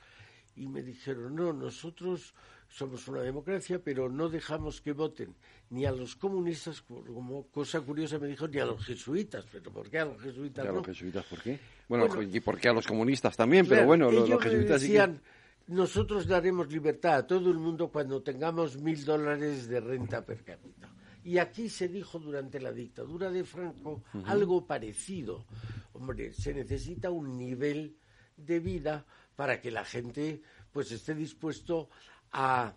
y 0.55 0.67
me 0.67 0.81
dijeron, 0.81 1.35
no, 1.35 1.53
nosotros 1.53 2.33
somos 2.69 3.07
una 3.07 3.21
democracia, 3.21 3.79
pero 3.83 4.09
no 4.09 4.29
dejamos 4.29 4.81
que 4.81 4.91
voten 4.91 5.35
ni 5.69 5.85
a 5.85 5.91
los 5.91 6.15
comunistas, 6.15 6.81
como 6.81 7.47
cosa 7.47 7.81
curiosa 7.81 8.19
me 8.19 8.27
dijo, 8.27 8.47
ni 8.47 8.59
a 8.59 8.65
los 8.65 8.83
jesuitas. 8.85 9.45
¿Pero 9.51 9.71
por 9.71 9.89
qué 9.89 9.99
a 9.99 10.05
los 10.05 10.21
jesuitas 10.21 10.65
¿Y 10.65 10.67
a 10.67 10.71
los 10.71 10.85
jesuitas 10.85 11.25
por 11.25 11.41
qué? 11.41 11.59
Bueno, 11.87 12.07
¿y 12.21 12.39
por 12.39 12.57
qué 12.59 12.69
a 12.69 12.73
los 12.73 12.87
comunistas 12.87 13.35
también? 13.35 13.67
pero 13.67 13.85
bueno, 13.85 14.09
los, 14.11 14.29
jesuitas 14.41 14.81
decían, 14.81 15.21
nosotros 15.67 16.27
daremos 16.27 16.71
libertad 16.71 17.15
a 17.15 17.27
todo 17.27 17.49
el 17.51 17.57
mundo 17.57 17.89
cuando 17.89 18.23
tengamos 18.23 18.77
mil 18.77 19.03
dólares 19.03 19.67
de 19.67 19.79
renta 19.79 20.25
per 20.25 20.43
cápita. 20.43 20.89
Y 21.23 21.39
aquí 21.39 21.67
se 21.67 21.89
dijo 21.89 22.19
durante 22.19 22.59
la 22.59 22.71
dictadura 22.71 23.29
de 23.29 23.43
Franco 23.43 24.03
algo 24.25 24.65
parecido. 24.65 25.45
Hombre, 25.93 26.31
se 26.31 26.53
necesita 26.53 27.11
un 27.11 27.37
nivel 27.37 27.97
de 28.37 28.59
vida 28.59 29.05
para 29.35 29.59
que 29.59 29.69
la 29.69 29.83
gente 29.83 30.41
pues 30.71 30.91
esté 30.91 31.13
dispuesto 31.13 31.89
a, 32.31 32.73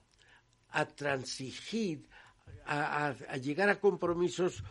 a 0.70 0.84
transigir, 0.86 2.08
a, 2.66 3.14
a 3.28 3.36
llegar 3.36 3.68
a 3.68 3.78
compromisos 3.78 4.64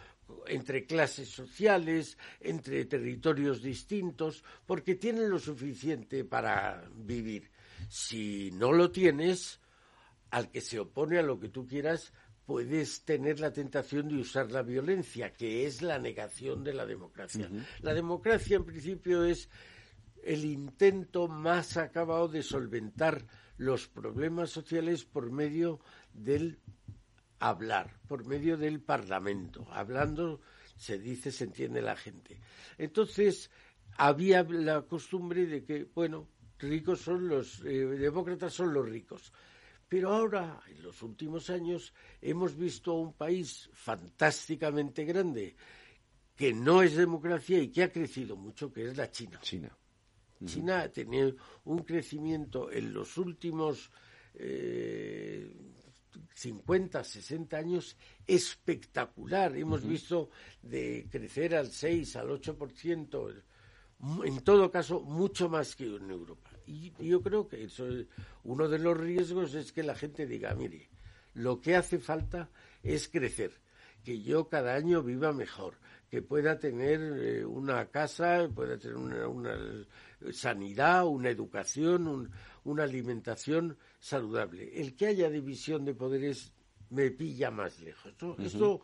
entre 0.48 0.86
clases 0.86 1.30
sociales, 1.30 2.18
entre 2.42 2.84
territorios 2.86 3.62
distintos, 3.62 4.44
porque 4.66 4.96
tienen 4.96 5.30
lo 5.30 5.40
suficiente 5.40 6.26
para 6.26 6.84
vivir. 6.96 7.50
Si 7.90 8.52
no 8.52 8.72
lo 8.72 8.92
tienes, 8.92 9.60
al 10.30 10.50
que 10.52 10.62
se 10.62 10.80
opone 10.80 11.18
a 11.18 11.24
lo 11.24 11.40
que 11.40 11.50
tú 11.50 11.66
quieras, 11.66 12.14
puedes 12.46 13.04
tener 13.04 13.40
la 13.40 13.52
tentación 13.52 14.08
de 14.08 14.16
usar 14.16 14.52
la 14.52 14.62
violencia, 14.62 15.34
que 15.34 15.66
es 15.66 15.82
la 15.82 16.00
negación 16.00 16.64
de 16.64 16.74
la 16.74 16.86
democracia. 16.86 17.50
La 17.82 17.94
democracia, 17.94 18.58
en 18.58 18.66
principio, 18.66 19.26
es 19.26 19.50
el 20.24 20.46
intento 20.46 21.28
más 21.28 21.78
acabado 21.78 22.28
de 22.28 22.44
solventar 22.44 23.26
los 23.58 23.88
problemas 23.88 24.52
sociales 24.52 25.04
por 25.04 25.32
medio 25.32 25.80
del 26.14 26.60
hablar, 27.40 28.00
por 28.08 28.26
medio 28.26 28.58
del 28.58 28.82
Parlamento. 28.82 29.68
Hablando, 29.72 30.42
se 30.76 31.00
dice, 31.00 31.32
se 31.32 31.46
entiende 31.46 31.82
la 31.82 31.96
gente. 31.96 32.40
Entonces, 32.78 33.50
había 33.98 34.44
la 34.44 34.84
costumbre 34.84 35.46
de 35.46 35.64
que, 35.64 35.86
bueno, 35.94 36.28
ricos 36.60 37.02
son 37.02 37.28
los 37.28 37.64
eh, 37.66 37.86
demócratas 37.86 38.54
son 38.54 38.74
los 38.74 38.88
ricos. 38.88 39.32
Pero 39.88 40.14
ahora, 40.14 40.62
en 40.68 40.84
los 40.84 41.02
últimos 41.02 41.50
años, 41.50 41.94
hemos 42.22 42.56
visto 42.56 42.94
un 42.94 43.14
país 43.14 43.70
fantásticamente 43.74 45.04
grande 45.04 45.56
que 46.36 46.54
no 46.54 46.84
es 46.84 46.96
democracia 46.96 47.60
y 47.60 47.70
que 47.70 47.84
ha 47.84 47.92
crecido 47.92 48.36
mucho, 48.36 48.72
que 48.72 48.86
es 48.86 48.96
la 48.96 49.10
China. 49.10 49.40
China. 49.42 49.76
China 50.46 50.82
ha 50.84 50.90
tenido 50.90 51.36
un 51.66 51.80
crecimiento 51.80 52.72
en 52.72 52.94
los 52.94 53.18
últimos 53.18 53.92
eh, 54.36 55.52
50, 56.34 57.04
60 57.04 57.58
años 57.58 57.98
espectacular. 58.26 59.56
Hemos 59.58 59.86
visto 59.86 60.30
de 60.62 61.08
crecer 61.12 61.56
al 61.56 61.72
6, 61.72 62.16
al 62.16 62.30
8%, 62.30 63.44
en 64.24 64.42
todo 64.42 64.72
caso, 64.72 65.02
mucho 65.02 65.50
más 65.50 65.76
que 65.76 65.86
en 65.86 66.10
Europa. 66.10 66.49
Y 66.70 66.94
yo 67.00 67.22
creo 67.22 67.48
que 67.48 67.64
eso 67.64 67.88
uno 68.44 68.70
de 68.70 68.78
los 68.78 68.96
riesgos 68.96 69.56
es 69.56 69.72
que 69.72 69.82
la 69.82 69.96
gente 69.96 70.28
diga, 70.28 70.54
mire, 70.54 70.88
lo 71.34 71.60
que 71.60 71.76
hace 71.76 71.98
falta 71.98 72.50
es 72.84 73.10
crecer, 73.10 73.52
que 74.04 74.22
yo 74.22 74.48
cada 74.48 74.76
año 74.76 75.02
viva 75.02 75.34
mejor, 75.34 75.74
que 76.12 76.22
pueda 76.22 76.60
tener 76.60 77.02
eh, 77.02 77.46
una 77.46 77.88
casa, 77.88 78.48
pueda 78.54 78.78
tener 78.78 78.98
una, 78.98 79.58
sanidad, 80.32 81.08
una 81.08 81.30
educación, 81.30 82.32
una 82.64 82.84
alimentación 82.84 83.76
saludable. 84.00 84.80
El 84.80 84.96
que 84.96 85.08
haya 85.08 85.30
división 85.30 85.86
de 85.86 85.96
poderes 85.96 86.52
me 86.92 87.10
pilla 87.10 87.50
más 87.50 87.80
lejos. 87.80 88.14
Esto 88.38 88.82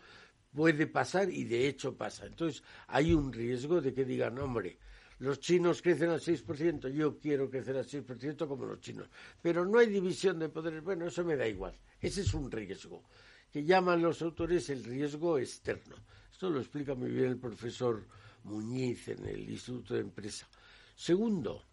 puede 0.56 0.88
pasar 0.88 1.30
y 1.30 1.44
de 1.44 1.68
hecho 1.68 1.96
pasa. 1.96 2.26
Entonces 2.26 2.64
hay 2.88 3.14
un 3.14 3.32
riesgo 3.32 3.80
de 3.80 3.94
que 3.94 4.06
digan, 4.06 4.40
hombre, 4.40 4.80
los 5.20 5.40
chinos 5.40 5.82
crecen 5.82 6.10
al 6.10 6.20
6%, 6.20 6.90
yo 6.90 7.18
quiero 7.20 7.50
crecer 7.50 7.78
al 7.78 7.86
6% 7.86 8.48
como 8.48 8.66
los 8.66 8.80
chinos. 8.80 9.10
Pero 9.42 9.66
no 9.66 9.80
hay 9.80 9.88
división 9.88 10.40
de 10.40 10.50
poderes. 10.50 10.84
Bueno, 10.84 11.08
eso 11.08 11.24
me 11.24 11.38
da 11.38 11.48
igual. 11.48 11.74
Ese 12.02 12.22
es 12.22 12.34
un 12.34 12.52
riesgo, 12.52 13.04
que 13.52 13.64
llaman 13.64 14.02
los 14.02 14.22
autores 14.22 14.70
el 14.70 14.84
riesgo 14.84 15.40
externo. 15.40 15.96
Esto 16.32 16.50
lo 16.50 16.60
explica 16.60 16.96
muy 16.96 17.12
bien 17.12 17.28
el 17.28 17.38
profesor 17.38 18.06
Muñiz 18.44 19.08
en 19.08 19.26
el 19.26 19.50
Instituto 19.50 19.94
de 19.94 20.02
Empresa. 20.02 20.48
Segundo, 20.96 21.64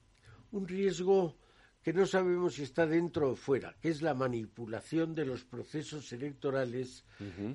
un 0.53 0.67
riesgo 0.67 1.37
que 1.83 1.93
no 1.93 2.07
sabemos 2.07 2.55
si 2.55 2.63
está 2.63 2.87
dentro 2.87 3.33
o 3.33 3.37
fuera, 3.37 3.75
que 3.81 3.89
es 3.89 4.03
la 4.03 4.15
manipulación 4.15 5.15
de 5.15 5.27
los 5.27 5.45
procesos 5.45 6.13
electorales 6.13 7.05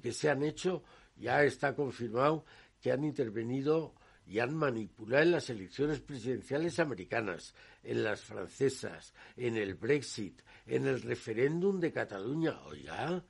que 0.01 0.11
se 0.11 0.29
han 0.29 0.43
hecho, 0.43 0.83
ya 1.15 1.43
está 1.43 1.73
confirmado 1.73 2.43
que 2.81 2.91
han 2.91 3.05
intervenido 3.05 3.93
y 4.27 4.39
han 4.39 4.55
manipulado 4.55 5.23
en 5.23 5.31
las 5.31 5.49
elecciones 5.49 6.01
presidenciales 6.01 6.79
americanas, 6.79 7.53
en 7.83 8.03
las 8.03 8.21
francesas, 8.21 9.13
en 9.37 9.55
el 9.55 9.75
Brexit, 9.75 10.41
en 10.65 10.85
el 10.85 11.01
referéndum 11.01 11.79
de 11.79 11.93
Cataluña. 11.93 12.59
Oiga, 12.65 13.23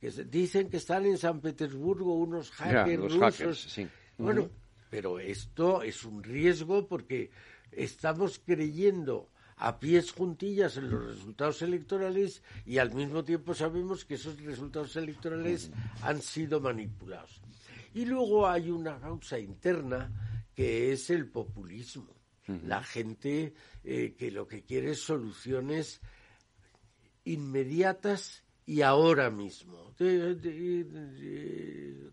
que 0.00 0.10
dicen 0.10 0.70
que 0.70 0.78
están 0.78 1.04
en 1.04 1.18
San 1.18 1.40
Petersburgo 1.40 2.14
unos 2.14 2.50
hackers 2.52 3.14
rusos. 3.14 3.80
Bueno, 4.16 4.48
pero 4.88 5.18
esto 5.18 5.82
es 5.82 6.04
un 6.04 6.22
riesgo 6.22 6.88
porque 6.88 7.30
estamos 7.70 8.40
creyendo 8.44 9.28
a 9.56 9.78
pies 9.78 10.12
juntillas 10.12 10.78
en 10.78 10.88
los 10.90 11.16
resultados 11.16 11.60
electorales 11.60 12.42
y 12.64 12.78
al 12.78 12.94
mismo 12.94 13.22
tiempo 13.24 13.54
sabemos 13.54 14.06
que 14.06 14.14
esos 14.14 14.40
resultados 14.40 14.96
electorales 14.96 15.70
han 16.02 16.22
sido 16.22 16.60
manipulados. 16.60 17.42
Y 17.92 18.06
luego 18.06 18.48
hay 18.48 18.70
una 18.70 18.98
causa 18.98 19.38
interna 19.38 20.10
que 20.60 20.92
es 20.92 21.08
el 21.08 21.26
populismo. 21.26 22.14
La 22.66 22.82
gente 22.82 23.54
eh, 23.82 24.14
que 24.18 24.30
lo 24.30 24.46
que 24.46 24.62
quiere 24.62 24.90
es 24.90 25.00
soluciones 25.00 26.02
inmediatas 27.24 28.44
y 28.66 28.82
ahora 28.82 29.30
mismo. 29.30 29.94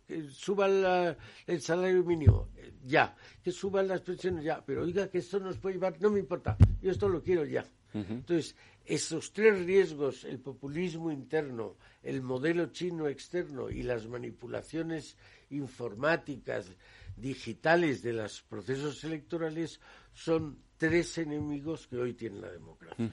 que 0.07 0.29
suban 0.29 1.17
el 1.45 1.61
salario 1.61 2.05
mínimo, 2.05 2.47
ya. 2.85 3.17
Que 3.43 3.51
suban 3.51 3.89
las 3.89 3.99
pensiones, 3.99 4.45
ya. 4.45 4.63
Pero 4.65 4.83
oiga 4.83 5.09
que 5.09 5.17
esto 5.17 5.41
nos 5.41 5.57
puede 5.57 5.75
llevar, 5.75 6.01
no 6.01 6.09
me 6.09 6.19
importa, 6.21 6.55
yo 6.81 6.91
esto 6.91 7.09
lo 7.09 7.21
quiero 7.21 7.43
ya. 7.43 7.65
Entonces, 7.93 8.55
esos 8.87 9.33
tres 9.33 9.65
riesgos, 9.65 10.23
el 10.23 10.39
populismo 10.39 11.11
interno, 11.11 11.75
el 12.01 12.21
modelo 12.21 12.67
chino 12.67 13.07
externo 13.07 13.69
y 13.69 13.83
las 13.83 14.07
manipulaciones 14.07 15.17
informáticas, 15.49 16.71
digitales 17.17 18.01
de 18.01 18.13
los 18.13 18.41
procesos 18.43 19.03
electorales, 19.03 19.81
son 20.13 20.59
tres 20.77 21.17
enemigos 21.17 21.87
que 21.87 21.97
hoy 21.97 22.13
tiene 22.13 22.39
la 22.39 22.51
democracia. 22.51 23.11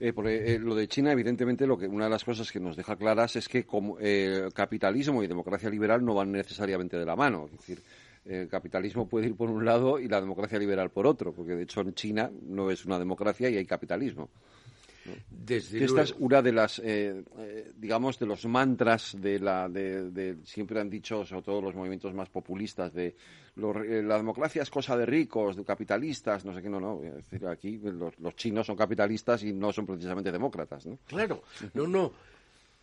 Eh, 0.00 0.58
lo 0.58 0.74
de 0.74 0.88
China, 0.88 1.12
evidentemente, 1.12 1.66
lo 1.66 1.78
que 1.78 1.86
una 1.86 2.04
de 2.04 2.10
las 2.10 2.24
cosas 2.24 2.50
que 2.50 2.58
nos 2.58 2.76
deja 2.76 2.96
claras 2.96 3.36
es 3.36 3.48
que 3.48 3.64
como, 3.64 3.98
eh, 4.00 4.48
capitalismo 4.52 5.22
y 5.22 5.28
democracia 5.28 5.70
liberal 5.70 6.04
no 6.04 6.14
van 6.14 6.32
necesariamente 6.32 6.98
de 6.98 7.04
la 7.04 7.14
mano. 7.14 7.46
Es 7.46 7.52
decir, 7.52 7.82
el 8.24 8.48
capitalismo 8.48 9.08
puede 9.08 9.26
ir 9.26 9.36
por 9.36 9.50
un 9.50 9.64
lado 9.64 10.00
y 10.00 10.08
la 10.08 10.20
democracia 10.20 10.58
liberal 10.58 10.90
por 10.90 11.06
otro, 11.06 11.32
porque 11.32 11.54
de 11.54 11.62
hecho 11.62 11.80
en 11.80 11.94
China 11.94 12.30
no 12.42 12.70
es 12.70 12.84
una 12.84 12.98
democracia 12.98 13.48
y 13.50 13.56
hay 13.56 13.66
capitalismo. 13.66 14.30
Esta 15.48 16.02
es 16.02 16.14
una 16.18 16.40
de 16.42 16.52
las, 16.52 16.78
eh, 16.78 17.24
eh, 17.38 17.72
digamos, 17.76 18.18
de 18.18 18.26
los 18.26 18.44
mantras 18.46 19.16
de 19.18 19.38
la, 19.38 19.68
de, 19.68 20.36
siempre 20.44 20.80
han 20.80 20.88
dicho, 20.88 21.24
sobre 21.24 21.42
todo 21.42 21.60
los 21.60 21.74
movimientos 21.74 22.14
más 22.14 22.28
populistas, 22.28 22.92
de 22.94 23.08
eh, 23.08 24.02
la 24.02 24.16
democracia 24.16 24.62
es 24.62 24.70
cosa 24.70 24.96
de 24.96 25.04
ricos, 25.06 25.56
de 25.56 25.64
capitalistas, 25.64 26.44
no 26.44 26.54
sé 26.54 26.62
qué, 26.62 26.70
no, 26.70 26.80
no. 26.80 27.02
Es 27.02 27.28
decir, 27.28 27.46
aquí 27.46 27.78
los, 27.78 28.14
chinos 28.36 28.66
son 28.66 28.76
capitalistas 28.76 29.42
y 29.42 29.52
no 29.52 29.72
son 29.72 29.86
precisamente 29.86 30.30
demócratas, 30.30 30.86
¿no? 30.86 30.98
Claro, 31.06 31.42
no, 31.74 31.86
no. 31.86 32.12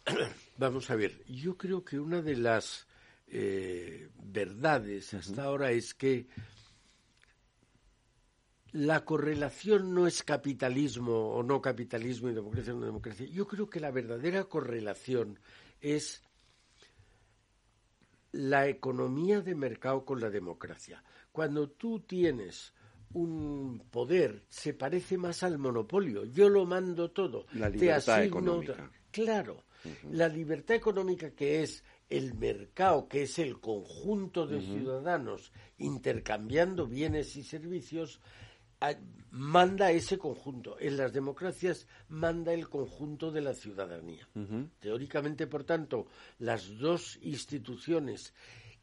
Vamos 0.58 0.90
a 0.90 0.96
ver, 0.96 1.24
yo 1.28 1.58
creo 1.58 1.84
que 1.84 2.00
una 2.00 2.22
de 2.22 2.36
las 2.36 2.86
verdades 4.24 5.14
hasta 5.14 5.44
ahora 5.44 5.72
es 5.72 5.94
que 5.94 6.26
la 8.72 9.04
correlación 9.04 9.94
no 9.94 10.06
es 10.08 10.24
capitalismo 10.24 11.32
o 11.32 11.44
no 11.44 11.62
capitalismo 11.62 12.30
y 12.30 12.34
democracia 12.34 12.74
o 12.74 12.78
no 12.78 12.86
democracia. 12.86 13.28
Yo 13.28 13.48
creo 13.48 13.70
que 13.70 13.80
la 13.80 13.92
verdadera 13.92 14.44
correlación 14.46 15.40
es 15.82 16.22
la 18.32 18.68
economía 18.68 19.42
de 19.42 19.56
mercado 19.56 20.06
con 20.06 20.20
la 20.20 20.30
democracia. 20.30 21.04
Cuando 21.32 21.70
tú 21.70 22.02
tienes 22.02 22.74
un 23.14 23.82
poder, 23.90 24.44
se 24.50 24.74
parece 24.74 25.18
más 25.18 25.42
al 25.44 25.58
monopolio. 25.58 26.26
Yo 26.26 26.48
lo 26.48 26.66
mando 26.66 27.10
todo. 27.12 27.46
La 27.54 27.70
libertad 27.70 28.24
económica. 28.24 28.92
Claro. 29.12 29.64
La 30.12 30.28
libertad 30.28 30.76
económica 30.76 31.32
que 31.32 31.64
es 31.64 31.84
el 32.10 32.34
mercado, 32.34 33.08
que 33.08 33.24
es 33.24 33.40
el 33.40 33.60
conjunto 33.60 34.46
de 34.46 34.62
ciudadanos 34.62 35.52
intercambiando 35.78 36.86
bienes 36.86 37.36
y 37.36 37.44
servicios, 37.44 38.20
manda 39.32 39.92
ese 39.92 40.18
conjunto. 40.18 40.78
En 40.80 40.98
las 40.98 41.14
democracias 41.14 41.88
manda 42.08 42.54
el 42.54 42.70
conjunto 42.70 43.32
de 43.32 43.42
la 43.42 43.54
ciudadanía. 43.54 44.28
Teóricamente, 44.80 45.48
por 45.48 45.64
tanto, 45.64 46.08
las 46.40 46.78
dos 46.78 47.20
instituciones 47.22 48.34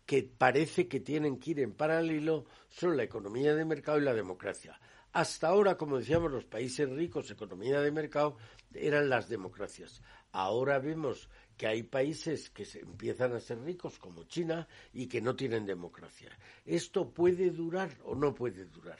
que 0.04 0.22
parece 0.22 0.86
que 0.86 1.00
tienen 1.00 1.38
que 1.38 1.50
ir 1.50 1.60
en 1.60 1.72
paralelo 1.72 2.44
son 2.68 2.96
la 2.96 3.02
economía 3.02 3.54
de 3.54 3.64
mercado 3.64 3.98
y 3.98 4.02
la 4.02 4.14
democracia. 4.14 4.78
Hasta 5.12 5.48
ahora, 5.48 5.76
como 5.76 5.98
decíamos, 5.98 6.30
los 6.30 6.44
países 6.44 6.88
ricos, 6.90 7.30
economía 7.30 7.80
de 7.80 7.90
mercado, 7.90 8.36
eran 8.74 9.08
las 9.08 9.28
democracias. 9.28 10.02
Ahora 10.30 10.78
vemos 10.78 11.30
que 11.56 11.66
hay 11.66 11.82
países 11.82 12.50
que 12.50 12.66
se 12.66 12.80
empiezan 12.80 13.32
a 13.32 13.40
ser 13.40 13.58
ricos, 13.60 13.98
como 13.98 14.24
China, 14.24 14.68
y 14.92 15.06
que 15.06 15.22
no 15.22 15.34
tienen 15.34 15.64
democracia. 15.64 16.30
¿Esto 16.66 17.10
puede 17.10 17.50
durar 17.50 17.96
o 18.04 18.14
no 18.14 18.34
puede 18.34 18.66
durar? 18.66 18.98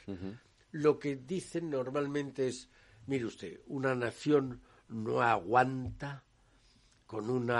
Lo 0.71 0.99
que 0.99 1.15
dicen 1.15 1.69
normalmente 1.69 2.47
es, 2.47 2.69
mire 3.05 3.25
usted, 3.25 3.61
una 3.67 3.95
nación 3.95 4.61
no 4.89 5.21
aguanta 5.21 6.23
con 7.05 7.29
un 7.29 7.51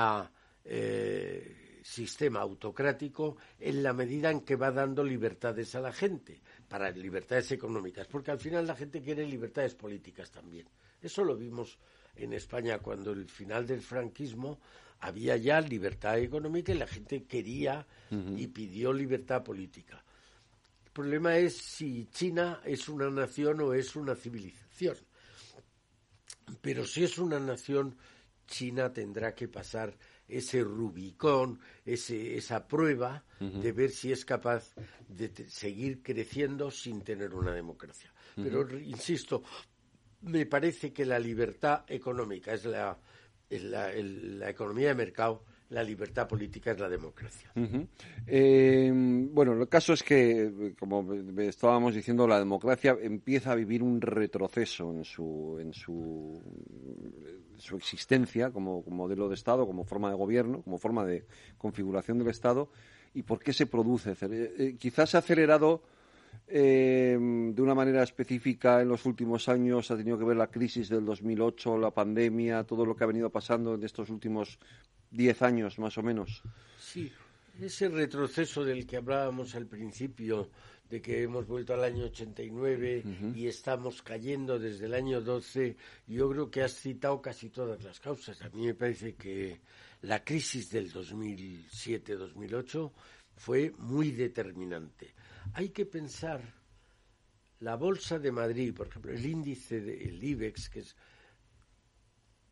eh, 0.65 1.81
sistema 1.83 2.41
autocrático 2.41 3.37
en 3.59 3.81
la 3.81 3.93
medida 3.93 4.29
en 4.29 4.41
que 4.41 4.55
va 4.55 4.71
dando 4.71 5.03
libertades 5.03 5.73
a 5.75 5.81
la 5.81 5.93
gente, 5.93 6.41
para 6.67 6.91
libertades 6.91 7.51
económicas, 7.51 8.07
porque 8.07 8.31
al 8.31 8.39
final 8.39 8.67
la 8.67 8.75
gente 8.75 9.01
quiere 9.01 9.25
libertades 9.25 9.73
políticas 9.75 10.31
también. 10.31 10.67
Eso 11.01 11.23
lo 11.23 11.35
vimos 11.35 11.77
en 12.15 12.33
España 12.33 12.79
cuando 12.79 13.11
el 13.11 13.29
final 13.29 13.65
del 13.65 13.81
franquismo 13.81 14.59
había 14.99 15.37
ya 15.37 15.61
libertad 15.61 16.17
económica 16.17 16.71
y 16.71 16.77
la 16.77 16.87
gente 16.87 17.23
quería 17.23 17.85
y 18.09 18.47
pidió 18.47 18.91
libertad 18.91 19.43
política 19.43 20.03
problema 20.97 21.37
es 21.37 21.55
si 21.55 22.07
China 22.07 22.59
es 22.65 22.89
una 22.89 23.07
nación 23.11 23.61
o 23.61 23.71
es 23.71 23.95
una 23.95 24.15
civilización. 24.15 24.97
Pero 26.59 26.87
si 26.87 27.03
es 27.03 27.19
una 27.19 27.39
nación, 27.39 27.95
China 28.47 28.91
tendrá 28.91 29.35
que 29.35 29.47
pasar 29.47 29.95
ese 30.27 30.63
Rubicón, 30.63 31.59
ese, 31.85 32.35
esa 32.35 32.67
prueba 32.67 33.23
de 33.39 33.71
ver 33.73 33.91
si 33.91 34.11
es 34.11 34.25
capaz 34.25 34.73
de 35.07 35.29
seguir 35.47 36.01
creciendo 36.01 36.71
sin 36.71 37.03
tener 37.03 37.31
una 37.35 37.53
democracia. 37.53 38.11
Pero, 38.35 38.67
insisto, 38.79 39.43
me 40.21 40.47
parece 40.47 40.91
que 40.91 41.05
la 41.05 41.19
libertad 41.19 41.85
económica 41.87 42.53
es 42.53 42.65
la, 42.65 42.97
la 43.49 44.49
economía 44.49 44.87
de 44.87 44.95
mercado 44.95 45.45
la 45.69 45.83
libertad 45.83 46.27
política 46.27 46.71
es 46.71 46.79
la 46.79 46.87
democracia. 46.87 47.51
Eh, 48.25 48.91
bueno, 48.93 49.53
el 49.53 49.67
caso 49.67 49.93
es 49.93 50.03
que, 50.03 50.73
como 50.79 51.13
estábamos 51.39 51.93
diciendo, 51.93 52.25
la 52.25 52.39
democracia 52.39 52.97
empieza 53.01 53.51
a 53.51 53.55
vivir 53.55 53.83
un 53.83 53.99
retroceso 53.99 54.91
en 54.91 55.03
su, 55.03 55.57
en 55.59 55.73
su, 55.73 56.41
su 57.57 57.75
existencia 57.75 58.51
como, 58.51 58.81
modelo 58.87 59.27
de 59.27 59.35
Estado, 59.35 59.67
como 59.67 59.83
forma 59.83 60.09
de 60.09 60.15
gobierno, 60.15 60.61
como 60.61 60.77
forma 60.77 61.05
de 61.05 61.25
configuración 61.57 62.17
del 62.19 62.29
Estado. 62.29 62.69
¿Y 63.13 63.23
por 63.23 63.39
qué 63.39 63.51
se 63.51 63.65
produce? 63.65 64.11
Eh, 64.11 64.53
eh, 64.57 64.75
quizás 64.79 65.09
se 65.09 65.17
ha 65.17 65.19
acelerado 65.19 65.83
de 66.45 67.55
una 67.57 67.75
manera 67.75 68.03
específica 68.03 68.81
en 68.81 68.87
los 68.87 69.05
últimos 69.05 69.49
años 69.49 69.91
ha 69.91 69.97
tenido 69.97 70.17
que 70.17 70.23
ver 70.23 70.37
la 70.37 70.47
crisis 70.47 70.87
del 70.87 71.03
2008, 71.03 71.77
la 71.77 71.91
pandemia, 71.91 72.63
todo 72.63 72.85
lo 72.85 72.95
que 72.95 73.03
ha 73.03 73.07
venido 73.07 73.29
pasando 73.29 73.73
en 73.73 73.83
estos 73.83 74.09
últimos 74.09 74.57
diez 75.11 75.41
años 75.41 75.79
más 75.79 75.97
o 75.97 76.03
menos. 76.03 76.43
Sí, 76.79 77.11
ese 77.61 77.89
retroceso 77.89 78.63
del 78.63 78.85
que 78.85 78.97
hablábamos 78.97 79.55
al 79.55 79.65
principio, 79.65 80.49
de 80.89 81.01
que 81.01 81.23
hemos 81.23 81.47
vuelto 81.47 81.73
al 81.73 81.83
año 81.83 82.05
89 82.05 83.03
y 83.35 83.47
estamos 83.47 84.01
cayendo 84.01 84.57
desde 84.57 84.85
el 84.85 84.93
año 84.93 85.21
12, 85.21 85.75
yo 86.07 86.29
creo 86.29 86.49
que 86.49 86.63
has 86.63 86.73
citado 86.73 87.21
casi 87.21 87.49
todas 87.49 87.83
las 87.83 87.99
causas. 87.99 88.41
A 88.41 88.49
mí 88.49 88.67
me 88.67 88.73
parece 88.73 89.15
que 89.15 89.59
la 90.03 90.23
crisis 90.23 90.69
del 90.69 90.93
2007-2008 90.93 92.91
fue 93.35 93.73
muy 93.77 94.11
determinante. 94.11 95.13
Hay 95.53 95.69
que 95.69 95.85
pensar 95.85 96.41
la 97.59 97.75
bolsa 97.75 98.19
de 98.19 98.31
Madrid, 98.31 98.73
por 98.73 98.87
ejemplo, 98.87 99.11
el 99.11 99.25
índice 99.25 99.81
del 99.81 100.23
IBEX, 100.23 100.69
que 100.69 100.79
es, 100.79 100.95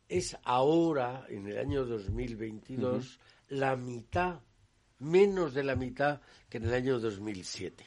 es 0.08 0.36
ahora, 0.44 1.26
en 1.28 1.46
el 1.46 1.58
año 1.58 1.84
2022, 1.84 3.18
la 3.48 3.76
mitad, 3.76 4.40
menos 4.98 5.54
de 5.54 5.64
la 5.64 5.76
mitad 5.76 6.20
que 6.48 6.58
en 6.58 6.64
el 6.64 6.74
año 6.74 6.98
2007. 6.98 7.84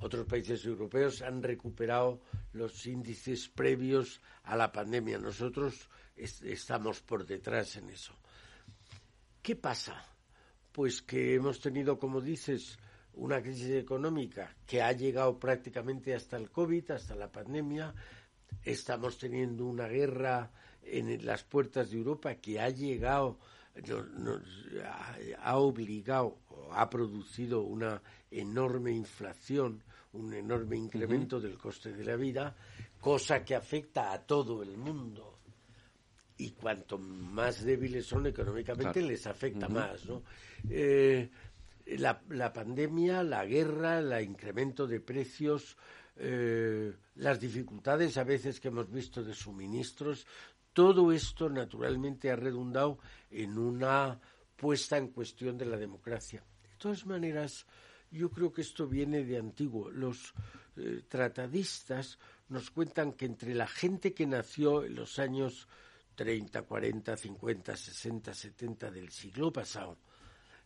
Otros 0.00 0.26
países 0.26 0.64
europeos 0.64 1.22
han 1.22 1.42
recuperado 1.42 2.20
los 2.52 2.86
índices 2.86 3.48
previos 3.48 4.20
a 4.44 4.56
la 4.56 4.72
pandemia. 4.72 5.18
Nosotros 5.18 5.88
estamos 6.16 7.00
por 7.02 7.26
detrás 7.26 7.76
en 7.76 7.90
eso. 7.90 8.14
¿Qué 9.42 9.56
pasa? 9.56 10.04
Pues 10.72 11.02
que 11.02 11.34
hemos 11.34 11.60
tenido, 11.60 11.98
como 11.98 12.20
dices, 12.20 12.78
una 13.12 13.40
crisis 13.40 13.70
económica 13.70 14.56
que 14.66 14.82
ha 14.82 14.92
llegado 14.92 15.38
prácticamente 15.38 16.14
hasta 16.14 16.36
el 16.36 16.50
COVID, 16.50 16.90
hasta 16.90 17.14
la 17.14 17.30
pandemia. 17.30 17.94
Estamos 18.62 19.18
teniendo 19.18 19.66
una 19.66 19.86
guerra 19.86 20.50
en 20.86 21.24
las 21.24 21.44
puertas 21.44 21.90
de 21.90 21.98
Europa 21.98 22.34
que 22.36 22.60
ha 22.60 22.68
llegado, 22.68 23.38
nos, 24.18 24.42
ha, 25.40 25.56
obligado, 25.58 26.38
ha 26.72 26.88
producido 26.88 27.62
una 27.62 28.00
enorme 28.30 28.92
inflación, 28.92 29.82
un 30.12 30.32
enorme 30.32 30.76
incremento 30.76 31.40
del 31.40 31.58
coste 31.58 31.92
de 31.92 32.04
la 32.04 32.16
vida, 32.16 32.54
cosa 33.00 33.44
que 33.44 33.54
afecta 33.54 34.12
a 34.12 34.24
todo 34.24 34.62
el 34.62 34.76
mundo. 34.76 35.38
Y 36.36 36.50
cuanto 36.50 36.98
más 36.98 37.64
débiles 37.64 38.06
son 38.06 38.26
económicamente, 38.26 39.00
les 39.02 39.26
afecta 39.26 39.68
más, 39.68 40.04
¿no? 40.06 40.22
Eh, 40.68 41.30
la, 41.86 42.20
la, 42.30 42.52
pandemia, 42.52 43.22
la 43.22 43.44
guerra, 43.44 44.00
el 44.00 44.24
incremento 44.24 44.86
de 44.86 45.00
precios, 45.00 45.76
eh, 46.16 46.92
las 47.16 47.40
dificultades 47.40 48.16
a 48.18 48.24
veces 48.24 48.60
que 48.60 48.68
hemos 48.68 48.90
visto 48.90 49.22
de 49.22 49.34
suministros, 49.34 50.26
todo 50.74 51.12
esto 51.12 51.48
naturalmente 51.48 52.30
ha 52.30 52.36
redundado 52.36 52.98
en 53.30 53.56
una 53.56 54.20
puesta 54.56 54.98
en 54.98 55.08
cuestión 55.08 55.56
de 55.56 55.64
la 55.64 55.76
democracia. 55.76 56.42
De 56.62 56.76
todas 56.76 57.06
maneras, 57.06 57.64
yo 58.10 58.30
creo 58.30 58.52
que 58.52 58.62
esto 58.62 58.86
viene 58.86 59.24
de 59.24 59.38
antiguo. 59.38 59.90
Los 59.90 60.34
eh, 60.76 61.02
tratadistas 61.08 62.18
nos 62.48 62.70
cuentan 62.70 63.12
que 63.12 63.24
entre 63.24 63.54
la 63.54 63.66
gente 63.66 64.12
que 64.12 64.26
nació 64.26 64.84
en 64.84 64.96
los 64.96 65.18
años 65.18 65.68
30, 66.16 66.62
40, 66.62 67.16
50, 67.16 67.76
60, 67.76 68.34
70 68.34 68.90
del 68.90 69.10
siglo 69.10 69.52
pasado, 69.52 69.96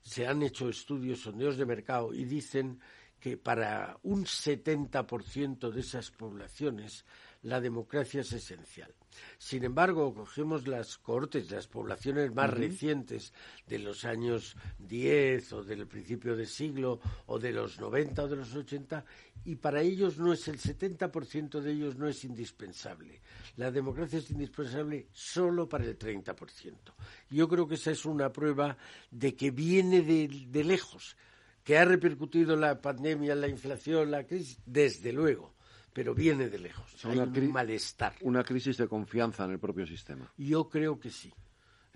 se 0.01 0.27
han 0.27 0.43
hecho 0.43 0.69
estudios, 0.69 1.21
sondeos 1.21 1.57
de 1.57 1.67
mercado 1.67 2.15
y 2.15 2.25
dicen 2.25 2.81
que 3.21 3.37
para 3.37 3.99
un 4.05 4.25
70% 4.25 5.71
de 5.71 5.81
esas 5.81 6.11
poblaciones 6.11 7.05
la 7.49 7.61
democracia 7.61 8.21
es 8.21 8.33
esencial. 8.33 8.95
Sin 9.39 9.65
embargo, 9.65 10.15
cogemos 10.15 10.69
las 10.69 10.99
cortes, 10.99 11.51
las 11.51 11.67
poblaciones 11.67 12.33
más 12.35 12.51
recientes 12.51 13.33
de 13.67 13.79
los 13.79 14.05
años 14.05 14.57
10 14.79 15.53
o 15.55 15.65
del 15.65 15.87
principio 15.87 16.37
del 16.37 16.47
siglo 16.47 17.01
o 17.27 17.39
de 17.39 17.53
los 17.53 17.81
90 17.81 18.23
o 18.23 18.29
de 18.29 18.37
los 18.37 18.55
80 18.55 19.05
y 19.45 19.57
para 19.57 19.81
ellos 19.81 20.19
no 20.19 20.33
es 20.33 20.47
el 20.49 20.59
70% 20.59 21.61
de 21.61 21.73
ellos 21.73 21.97
no 21.97 22.07
es 22.07 22.25
indispensable. 22.25 23.21
La 23.57 23.71
democracia 23.71 24.19
es 24.19 24.31
indispensable 24.31 25.09
solo 25.13 25.69
para 25.69 25.85
el 25.85 25.99
30%. 25.99 26.75
Yo 27.31 27.49
creo 27.49 27.67
que 27.67 27.75
esa 27.75 27.91
es 27.91 28.05
una 28.05 28.31
prueba 28.31 28.77
de 29.11 29.35
que 29.35 29.51
viene 29.51 30.03
de 30.03 30.65
lejos, 30.65 31.17
que 31.65 31.79
ha 31.79 31.85
repercutido 31.85 32.57
la 32.57 32.81
pandemia, 32.81 33.35
la 33.35 33.49
inflación, 33.49 34.11
la 34.11 34.25
crisis, 34.25 34.61
desde 34.65 35.13
luego 35.13 35.58
pero 35.99 36.15
viene 36.15 36.49
de 36.49 36.61
lejos. 36.61 37.05
Hay 37.07 37.19
un 37.19 37.51
malestar. 37.53 38.15
Una 38.21 38.45
crisis 38.45 38.77
de 38.77 38.87
confianza 38.87 39.45
en 39.47 39.51
el 39.51 39.59
propio 39.59 39.85
sistema. 39.85 40.33
Yo 40.37 40.69
creo 40.69 41.01
que 41.01 41.11
sí. 41.11 41.35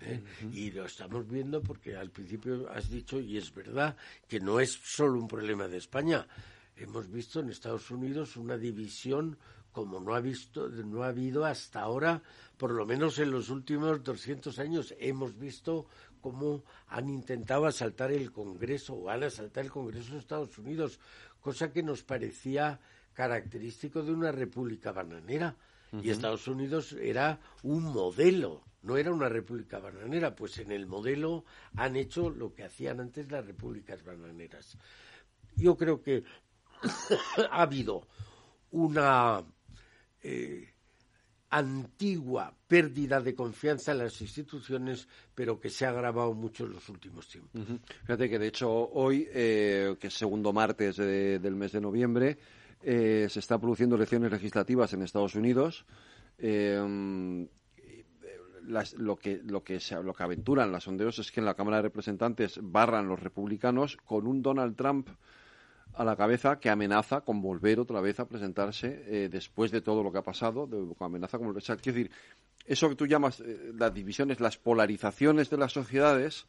¿eh? 0.01 0.21
Y 0.51 0.71
lo 0.71 0.83
estamos 0.83 1.25
viendo 1.25 1.61
porque 1.61 1.95
al 1.95 2.09
principio 2.09 2.69
has 2.69 2.89
dicho, 2.89 3.21
y 3.21 3.37
es 3.37 3.55
verdad, 3.55 3.95
que 4.27 4.41
no 4.41 4.59
es 4.59 4.73
solo 4.73 5.17
un 5.17 5.29
problema 5.29 5.69
de 5.69 5.77
España. 5.77 6.27
Hemos 6.75 7.09
visto 7.09 7.39
en 7.39 7.49
Estados 7.49 7.91
Unidos 7.91 8.35
una 8.35 8.57
división 8.57 9.37
como 9.71 10.01
no 10.01 10.13
ha, 10.15 10.19
visto, 10.19 10.67
no 10.67 11.03
ha 11.03 11.07
habido 11.07 11.45
hasta 11.45 11.79
ahora, 11.79 12.21
por 12.57 12.71
lo 12.71 12.85
menos 12.85 13.19
en 13.19 13.31
los 13.31 13.49
últimos 13.49 14.03
200 14.03 14.59
años. 14.59 14.93
Hemos 14.99 15.39
visto 15.39 15.87
cómo 16.19 16.65
han 16.89 17.07
intentado 17.07 17.67
asaltar 17.67 18.11
el 18.11 18.33
Congreso 18.33 18.95
o 18.95 19.09
han 19.09 19.23
asaltado 19.23 19.65
el 19.65 19.71
Congreso 19.71 20.11
de 20.11 20.19
Estados 20.19 20.57
Unidos, 20.57 20.99
cosa 21.39 21.71
que 21.71 21.83
nos 21.83 22.03
parecía 22.03 22.81
característico 23.13 24.01
de 24.01 24.11
una 24.11 24.31
república 24.31 24.91
bananera. 24.91 25.55
Y 26.01 26.09
Estados 26.09 26.47
Unidos 26.47 26.93
era 26.93 27.39
un 27.61 27.83
modelo, 27.83 28.63
no 28.81 28.97
era 28.97 29.11
una 29.11 29.29
república 29.29 29.77
bananera, 29.77 30.35
pues 30.35 30.57
en 30.57 30.71
el 30.71 30.87
modelo 30.87 31.45
han 31.75 31.95
hecho 31.95 32.31
lo 32.31 32.51
que 32.55 32.63
hacían 32.63 32.99
antes 32.99 33.31
las 33.31 33.45
repúblicas 33.45 34.03
bananeras. 34.03 34.75
Yo 35.55 35.77
creo 35.77 36.01
que 36.01 36.23
ha 37.51 37.61
habido 37.61 38.07
una 38.71 39.43
eh, 40.23 40.73
antigua 41.53 42.51
pérdida 42.67 43.21
de 43.21 43.35
confianza 43.35 43.91
en 43.91 43.99
las 43.99 44.19
instituciones, 44.19 45.07
pero 45.35 45.59
que 45.59 45.69
se 45.69 45.85
ha 45.85 45.89
agravado 45.89 46.33
mucho 46.33 46.65
en 46.65 46.71
los 46.71 46.89
últimos 46.89 47.27
tiempos. 47.27 47.61
Fíjate 48.01 48.27
que, 48.27 48.39
de 48.39 48.47
hecho, 48.47 48.71
hoy, 48.71 49.27
eh, 49.31 49.95
que 49.99 50.07
es 50.07 50.13
segundo 50.15 50.51
martes 50.51 50.97
del 50.97 51.55
mes 51.55 51.71
de 51.73 51.81
noviembre, 51.81 52.39
eh, 52.83 53.27
se 53.29 53.39
están 53.39 53.59
produciendo 53.59 53.95
elecciones 53.95 54.31
legislativas 54.31 54.93
en 54.93 55.01
Estados 55.01 55.35
Unidos. 55.35 55.85
Eh, 56.37 57.47
lo 58.97 59.17
que 59.17 59.41
lo 59.43 59.63
que 59.63 59.79
se, 59.79 60.01
lo 60.01 60.13
que 60.13 60.23
aventuran 60.23 60.71
las 60.71 60.83
sondeos 60.83 61.19
es 61.19 61.31
que 61.31 61.41
en 61.41 61.45
la 61.45 61.53
Cámara 61.53 61.77
de 61.77 61.83
Representantes 61.83 62.59
barran 62.61 63.07
los 63.07 63.19
republicanos 63.19 63.97
con 63.97 64.25
un 64.25 64.41
Donald 64.41 64.75
Trump 64.77 65.09
a 65.95 66.03
la 66.03 66.15
cabeza 66.15 66.59
que 66.59 66.69
amenaza 66.69 67.21
con 67.21 67.41
volver 67.41 67.79
otra 67.79 68.01
vez 68.01 68.19
a 68.19 68.27
presentarse 68.27 69.03
eh, 69.07 69.29
después 69.29 69.69
de 69.71 69.81
todo 69.81 70.01
lo 70.01 70.11
que 70.11 70.19
ha 70.19 70.23
pasado, 70.23 70.65
de, 70.65 70.87
amenaza 70.99 71.37
con 71.37 71.47
volver. 71.47 71.63
quiero 71.63 71.79
decir, 71.97 72.11
eso 72.65 72.89
que 72.89 72.95
tú 72.95 73.05
llamas 73.05 73.43
las 73.75 73.93
divisiones, 73.93 74.39
las 74.39 74.57
polarizaciones 74.57 75.49
de 75.49 75.57
las 75.57 75.73
sociedades, 75.73 76.45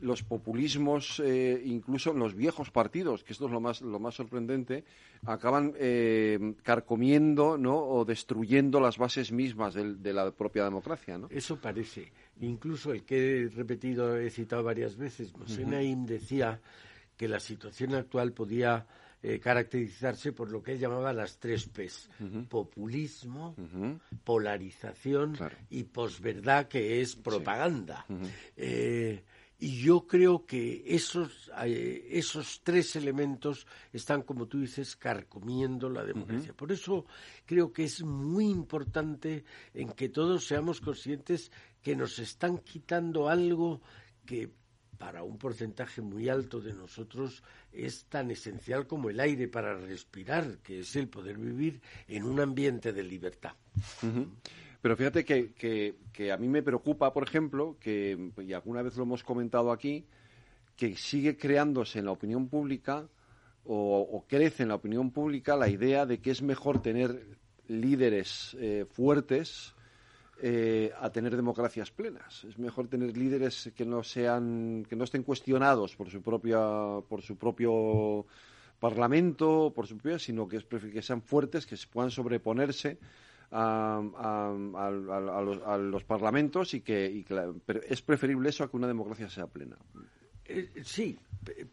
los 0.00 0.22
populismos, 0.22 1.20
eh, 1.24 1.60
incluso 1.64 2.12
los 2.12 2.34
viejos 2.34 2.70
partidos, 2.70 3.24
que 3.24 3.32
esto 3.32 3.46
es 3.46 3.52
lo 3.52 3.60
más, 3.60 3.80
lo 3.80 3.98
más 3.98 4.14
sorprendente, 4.14 4.84
acaban 5.24 5.74
eh, 5.78 6.54
carcomiendo 6.62 7.56
¿no? 7.56 7.78
o 7.78 8.04
destruyendo 8.04 8.80
las 8.80 8.98
bases 8.98 9.32
mismas 9.32 9.74
de, 9.74 10.12
la 10.12 10.30
propia 10.30 10.64
democracia. 10.64 11.18
¿no? 11.18 11.28
Eso 11.30 11.56
parece. 11.56 12.12
Incluso 12.40 12.92
el 12.92 13.04
que 13.04 13.42
he 13.42 13.48
repetido, 13.48 14.16
he 14.18 14.30
citado 14.30 14.62
varias 14.62 14.96
veces, 14.96 15.34
Mosé 15.36 15.64
decía 15.64 16.60
que 17.16 17.28
la 17.28 17.40
situación 17.40 17.94
actual 17.94 18.32
podía 18.32 18.86
eh, 19.22 19.40
caracterizarse 19.40 20.32
por 20.32 20.50
lo 20.50 20.62
que 20.62 20.72
él 20.72 20.78
llamaba 20.78 21.12
las 21.12 21.38
tres 21.38 21.66
P's. 21.66 22.10
Populismo, 22.48 23.56
polarización 24.22 25.36
y 25.70 25.84
posverdad, 25.84 26.68
que 26.68 27.00
es 27.00 27.16
propaganda. 27.16 28.04
Y 29.58 29.80
yo 29.80 30.06
creo 30.06 30.44
que 30.44 30.84
esos, 30.86 31.50
eh, 31.64 32.08
esos 32.10 32.60
tres 32.62 32.94
elementos 32.94 33.66
están, 33.90 34.22
como 34.22 34.46
tú 34.46 34.60
dices, 34.60 34.96
carcomiendo 34.96 35.88
la 35.88 36.04
democracia. 36.04 36.52
Por 36.52 36.72
eso 36.72 37.06
creo 37.46 37.72
que 37.72 37.84
es 37.84 38.02
muy 38.02 38.46
importante 38.46 39.44
en 39.72 39.92
que 39.92 40.10
todos 40.10 40.46
seamos 40.46 40.80
conscientes 40.82 41.50
que 41.82 41.96
nos 41.96 42.18
están 42.18 42.58
quitando 42.58 43.28
algo 43.30 43.80
que 44.26 44.50
para 44.98 45.22
un 45.22 45.38
porcentaje 45.38 46.00
muy 46.00 46.28
alto 46.28 46.60
de 46.60 46.72
nosotros 46.72 47.42
es 47.72 48.04
tan 48.06 48.30
esencial 48.30 48.86
como 48.86 49.10
el 49.10 49.20
aire 49.20 49.48
para 49.48 49.76
respirar, 49.76 50.58
que 50.58 50.80
es 50.80 50.96
el 50.96 51.08
poder 51.08 51.38
vivir 51.38 51.80
en 52.08 52.24
un 52.24 52.40
ambiente 52.40 52.92
de 52.92 53.02
libertad. 53.02 53.52
Pero 54.86 54.96
fíjate 54.96 55.24
que, 55.24 55.52
que, 56.12 56.30
a 56.30 56.36
mí 56.36 56.46
me 56.46 56.62
preocupa, 56.62 57.12
por 57.12 57.24
ejemplo, 57.24 57.76
que, 57.80 58.30
y 58.38 58.52
alguna 58.52 58.82
vez 58.82 58.96
lo 58.96 59.02
hemos 59.02 59.24
comentado 59.24 59.72
aquí, 59.72 60.06
que 60.76 60.96
sigue 60.96 61.36
creándose 61.36 61.98
en 61.98 62.04
la 62.04 62.12
opinión 62.12 62.48
pública 62.48 63.08
o, 63.64 64.24
crece 64.28 64.62
en 64.62 64.68
la 64.68 64.76
opinión 64.76 65.10
pública 65.10 65.56
la 65.56 65.68
idea 65.68 66.06
de 66.06 66.20
que 66.20 66.30
es 66.30 66.40
mejor 66.40 66.82
tener 66.82 67.36
líderes 67.66 68.56
eh, 68.60 68.86
fuertes 68.88 69.74
eh, 70.40 70.92
a 71.00 71.10
tener 71.10 71.34
democracias 71.34 71.90
plenas. 71.90 72.44
Es 72.44 72.56
mejor 72.56 72.86
tener 72.86 73.16
líderes 73.16 73.72
que 73.74 73.84
no 73.84 74.04
sean, 74.04 74.86
que 74.88 74.94
no 74.94 75.02
estén 75.02 75.24
cuestionados 75.24 75.96
por 75.96 76.10
su 76.10 76.22
propia, 76.22 76.60
por 77.08 77.22
su 77.22 77.36
propio 77.36 78.24
parlamento, 78.78 79.72
por 79.74 79.88
su 79.88 79.96
propia, 79.98 80.20
sino 80.20 80.46
que, 80.46 80.58
es, 80.58 80.64
que 80.64 81.02
sean 81.02 81.22
fuertes, 81.22 81.66
que 81.66 81.76
puedan 81.90 82.12
sobreponerse 82.12 83.00
a, 83.50 84.88
los, 85.78 86.04
parlamentos 86.04 86.74
y 86.74 86.80
que, 86.80 87.24
es 87.88 88.02
preferible 88.02 88.48
eso 88.48 88.64
a 88.64 88.70
que 88.70 88.76
una 88.76 88.88
democracia 88.88 89.28
sea 89.28 89.46
plena. 89.46 89.76
Eh, 90.44 90.70
sí, 90.84 91.18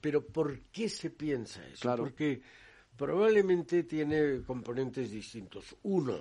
pero 0.01 0.25
¿por 0.25 0.61
qué 0.71 0.89
se 0.89 1.09
piensa 1.09 1.65
eso? 1.67 1.95
Porque 1.95 2.41
probablemente 2.95 3.83
tiene 3.83 4.41
componentes 4.45 5.11
distintos. 5.11 5.75
Uno, 5.83 6.17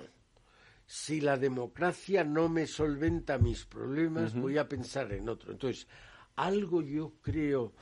si 0.85 1.21
la 1.21 1.37
democracia 1.37 2.23
no 2.23 2.49
me 2.49 2.67
solventa 2.67 3.37
mis 3.37 3.65
problemas, 3.65 4.35
voy 4.35 4.57
a 4.57 4.67
pensar 4.67 5.11
en 5.13 5.29
otro. 5.29 5.51
Entonces, 5.51 5.87
algo 6.35 6.81
yo 6.81 7.13
creo 7.21 7.73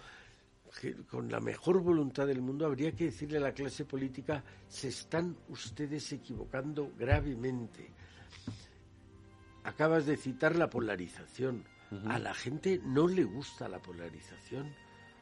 que 0.80 0.96
con 1.04 1.30
la 1.30 1.40
mejor 1.40 1.82
voluntad 1.82 2.28
del 2.28 2.42
mundo 2.42 2.66
habría 2.66 2.94
que 2.94 3.06
decirle 3.06 3.38
a 3.38 3.42
la 3.42 3.54
clase 3.54 3.86
política, 3.86 4.44
se 4.68 4.88
están 4.88 5.36
ustedes 5.50 6.12
equivocando 6.14 6.92
gravemente. 6.98 7.92
Acabas 9.64 10.06
de 10.06 10.18
citar 10.18 10.56
la 10.56 10.70
polarización. 10.70 11.64
A 12.08 12.20
la 12.20 12.34
gente 12.34 12.80
no 12.86 13.08
le 13.08 13.26
gusta 13.26 13.68
la 13.68 13.80
polarización. 13.80 14.74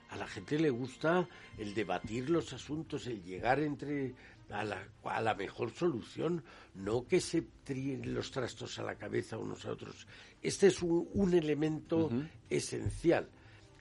A 0.09 0.15
la 0.15 0.27
gente 0.27 0.59
le 0.59 0.69
gusta 0.69 1.27
el 1.57 1.73
debatir 1.73 2.29
los 2.29 2.53
asuntos, 2.53 3.07
el 3.07 3.23
llegar 3.23 3.59
entre 3.59 4.13
a 4.49 4.63
la, 4.63 4.87
a 5.03 5.21
la 5.21 5.35
mejor 5.35 5.71
solución, 5.71 6.43
no 6.75 7.07
que 7.07 7.21
se 7.21 7.43
tríen 7.63 8.13
los 8.13 8.31
trastos 8.31 8.79
a 8.79 8.83
la 8.83 8.95
cabeza 8.95 9.37
unos 9.37 9.65
a 9.65 9.71
otros. 9.71 10.07
Este 10.41 10.67
es 10.67 10.81
un, 10.81 11.33
elemento 11.33 12.09
esencial. 12.49 13.29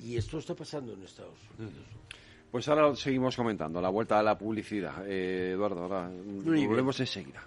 Y 0.01 0.17
esto 0.17 0.39
está 0.39 0.55
pasando 0.55 0.93
en 0.93 1.03
Estados 1.03 1.39
Unidos. 1.59 1.85
Pues 2.51 2.67
ahora 2.69 2.95
seguimos 2.97 3.37
comentando, 3.37 3.81
la 3.81 3.91
vuelta 3.91 4.19
a 4.19 4.23
la 4.23 4.39
publicidad. 4.39 5.07
Eh, 5.07 5.53
Eduardo, 5.53 5.83
ahora 5.83 6.11
volvemos 6.11 6.99
enseguida. 7.01 7.43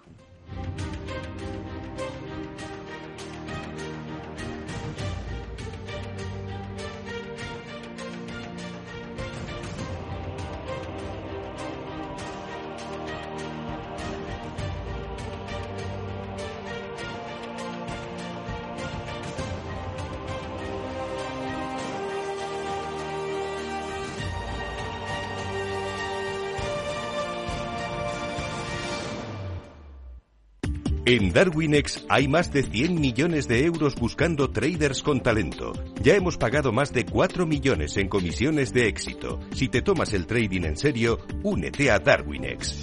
En 31.12 31.30
Darwinex 31.30 32.06
hay 32.08 32.26
más 32.26 32.50
de 32.54 32.62
100 32.62 32.98
millones 32.98 33.46
de 33.46 33.66
euros 33.66 33.96
buscando 33.96 34.48
traders 34.48 35.02
con 35.02 35.20
talento. 35.20 35.74
Ya 36.00 36.14
hemos 36.14 36.38
pagado 36.38 36.72
más 36.72 36.90
de 36.94 37.04
4 37.04 37.44
millones 37.44 37.98
en 37.98 38.08
comisiones 38.08 38.72
de 38.72 38.88
éxito. 38.88 39.38
Si 39.52 39.68
te 39.68 39.82
tomas 39.82 40.14
el 40.14 40.26
trading 40.26 40.62
en 40.62 40.78
serio, 40.78 41.18
únete 41.42 41.90
a 41.90 41.98
Darwinex. 41.98 42.74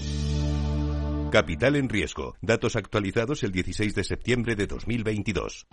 Capital 1.31 1.75
en 1.75 1.89
riesgo. 1.89 2.35
Datos 2.39 2.75
actualizados 2.75 3.41
el 3.41 3.51
16 3.51 3.95
de 3.95 4.03
septiembre 4.03 4.55
de 4.55 4.67
2022. 4.67 5.65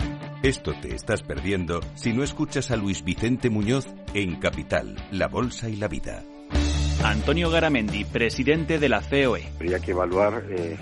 Esto 0.43 0.73
te 0.81 0.95
estás 0.95 1.23
perdiendo 1.23 1.81
si 1.95 2.15
no 2.15 2.25
escuchas 2.25 2.71
a 2.71 2.77
Luis 2.77 3.05
Vicente 3.05 3.51
Muñoz 3.51 3.87
en 4.15 4.37
Capital, 4.37 4.97
la 5.11 5.29
Bolsa 5.29 5.69
y 5.69 5.77
la 5.77 5.89
Vida. 5.89 6.25
Antonio 7.05 7.51
Garamendi, 7.51 8.07
presidente 8.07 8.79
de 8.79 8.89
la 8.89 9.03
COE. 9.03 9.47
Habría 9.57 9.79
que 9.79 9.91
evaluar 9.91 10.43
eh, 10.51 10.77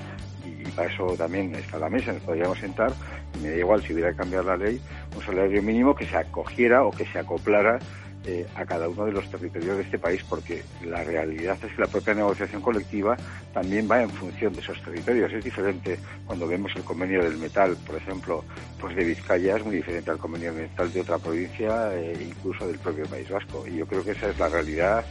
y 0.66 0.70
para 0.70 0.92
eso 0.92 1.14
también 1.16 1.54
está 1.54 1.78
la 1.78 1.88
mesa, 1.88 2.12
nos 2.12 2.22
podríamos 2.22 2.58
sentar, 2.58 2.92
y 3.36 3.42
me 3.42 3.50
da 3.50 3.56
igual 3.56 3.82
si 3.82 3.92
hubiera 3.92 4.10
que 4.10 4.16
cambiar 4.16 4.44
la 4.44 4.56
ley, 4.56 4.80
un 5.14 5.22
salario 5.22 5.62
mínimo 5.62 5.94
que 5.94 6.06
se 6.06 6.16
acogiera 6.16 6.84
o 6.84 6.90
que 6.90 7.06
se 7.06 7.18
acoplara 7.18 7.78
eh, 8.26 8.46
a 8.54 8.64
cada 8.64 8.88
uno 8.88 9.04
de 9.04 9.12
los 9.12 9.30
territorios 9.30 9.76
de 9.76 9.82
este 9.82 9.98
país, 9.98 10.24
porque 10.26 10.62
la 10.82 11.04
realidad 11.04 11.58
es 11.62 11.72
que 11.72 11.82
la 11.82 11.88
propia 11.88 12.14
negociación 12.14 12.62
colectiva 12.62 13.18
también 13.52 13.86
va 13.90 14.02
en 14.02 14.08
función 14.08 14.54
de 14.54 14.60
esos 14.60 14.80
territorios. 14.82 15.30
Es 15.30 15.44
diferente 15.44 15.98
cuando 16.24 16.46
vemos 16.46 16.72
el 16.74 16.84
convenio 16.84 17.22
del 17.22 17.36
metal, 17.36 17.76
por 17.86 17.96
ejemplo, 17.96 18.42
pues 18.80 18.96
de 18.96 19.04
Vizcaya 19.04 19.56
es 19.58 19.64
muy 19.64 19.76
diferente 19.76 20.10
al 20.10 20.16
convenio 20.16 20.54
del 20.54 20.62
metal 20.62 20.90
de 20.90 21.02
otra 21.02 21.18
provincia, 21.18 21.94
e 21.94 22.22
incluso 22.22 22.66
del 22.66 22.78
propio 22.78 23.04
País 23.04 23.28
Vasco. 23.28 23.66
Y 23.66 23.76
yo 23.76 23.86
creo 23.86 24.02
que 24.02 24.12
esa 24.12 24.30
es 24.30 24.38
la 24.38 24.48
realidad 24.48 25.04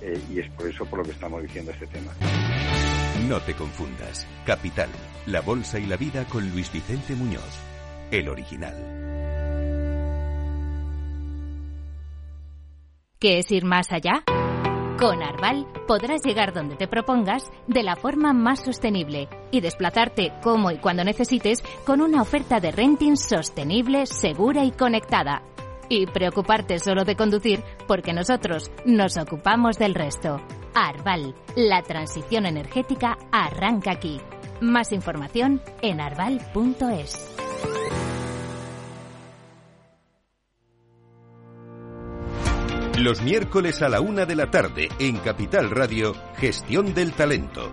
eh, 0.00 0.20
y 0.30 0.38
es 0.38 0.48
por 0.50 0.68
eso 0.68 0.86
por 0.86 1.00
lo 1.00 1.04
que 1.04 1.10
estamos 1.10 1.42
diciendo 1.42 1.72
este 1.72 1.88
tema. 1.88 2.12
No 3.28 3.38
te 3.40 3.54
confundas. 3.54 4.26
Capital, 4.46 4.88
la 5.26 5.40
bolsa 5.40 5.78
y 5.78 5.86
la 5.86 5.96
vida 5.96 6.24
con 6.24 6.50
Luis 6.50 6.72
Vicente 6.72 7.14
Muñoz, 7.14 7.60
el 8.10 8.28
original. 8.28 8.74
¿Qué 13.18 13.38
es 13.38 13.50
ir 13.50 13.66
más 13.66 13.92
allá? 13.92 14.24
Con 14.98 15.22
Arval 15.22 15.66
podrás 15.86 16.22
llegar 16.22 16.54
donde 16.54 16.76
te 16.76 16.88
propongas 16.88 17.50
de 17.66 17.82
la 17.82 17.96
forma 17.96 18.32
más 18.32 18.64
sostenible 18.64 19.28
y 19.50 19.60
desplazarte 19.60 20.32
como 20.42 20.70
y 20.70 20.78
cuando 20.78 21.04
necesites 21.04 21.62
con 21.84 22.00
una 22.00 22.22
oferta 22.22 22.60
de 22.60 22.70
renting 22.70 23.16
sostenible, 23.16 24.06
segura 24.06 24.64
y 24.64 24.70
conectada. 24.70 25.42
Y 25.90 26.06
preocuparte 26.06 26.78
solo 26.78 27.04
de 27.04 27.16
conducir 27.16 27.62
porque 27.86 28.14
nosotros 28.14 28.70
nos 28.86 29.18
ocupamos 29.18 29.76
del 29.76 29.94
resto. 29.94 30.40
Arval, 30.74 31.34
la 31.56 31.82
transición 31.82 32.46
energética 32.46 33.18
arranca 33.32 33.92
aquí. 33.92 34.20
Más 34.60 34.92
información 34.92 35.60
en 35.82 36.00
arval.es. 36.00 37.36
Los 42.98 43.22
miércoles 43.22 43.80
a 43.80 43.88
la 43.88 44.02
una 44.02 44.26
de 44.26 44.36
la 44.36 44.50
tarde 44.50 44.88
en 44.98 45.16
Capital 45.16 45.70
Radio, 45.70 46.14
Gestión 46.36 46.92
del 46.92 47.12
Talento. 47.12 47.72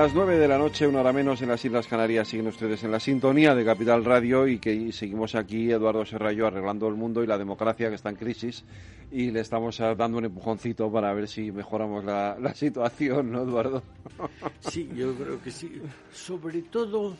Las 0.00 0.14
nueve 0.14 0.38
de 0.38 0.48
la 0.48 0.56
noche, 0.56 0.86
una 0.86 1.00
hora 1.00 1.12
menos 1.12 1.42
en 1.42 1.50
las 1.50 1.62
Islas 1.62 1.86
Canarias, 1.86 2.26
siguen 2.26 2.46
ustedes 2.46 2.82
en 2.84 2.90
la 2.90 2.98
sintonía 2.98 3.54
de 3.54 3.66
Capital 3.66 4.02
Radio 4.02 4.48
y 4.48 4.58
que 4.58 4.92
seguimos 4.92 5.34
aquí, 5.34 5.70
Eduardo 5.70 6.06
Serrallo, 6.06 6.46
arreglando 6.46 6.88
el 6.88 6.94
mundo 6.94 7.22
y 7.22 7.26
la 7.26 7.36
democracia 7.36 7.90
que 7.90 7.96
está 7.96 8.08
en 8.08 8.16
crisis 8.16 8.64
y 9.12 9.30
le 9.30 9.40
estamos 9.40 9.78
ah, 9.82 9.94
dando 9.94 10.16
un 10.16 10.24
empujoncito 10.24 10.90
para 10.90 11.12
ver 11.12 11.28
si 11.28 11.52
mejoramos 11.52 12.02
la 12.02 12.54
situación, 12.54 13.30
¿no, 13.30 13.42
Eduardo? 13.42 13.82
Sí, 14.60 14.88
yo 14.94 15.14
creo 15.16 15.42
que 15.42 15.50
sí. 15.50 15.82
Sobre 16.10 16.62
todo 16.62 17.14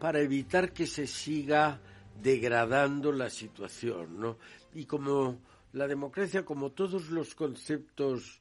para 0.00 0.18
evitar 0.18 0.72
que 0.72 0.88
se 0.88 1.06
siga 1.06 1.78
degradando 2.20 3.12
la 3.12 3.30
situación, 3.30 4.18
¿no? 4.18 4.36
Y 4.74 4.84
como 4.84 5.38
la 5.74 5.86
democracia, 5.86 6.44
como 6.44 6.72
todos 6.72 7.10
los 7.10 7.36
conceptos 7.36 8.40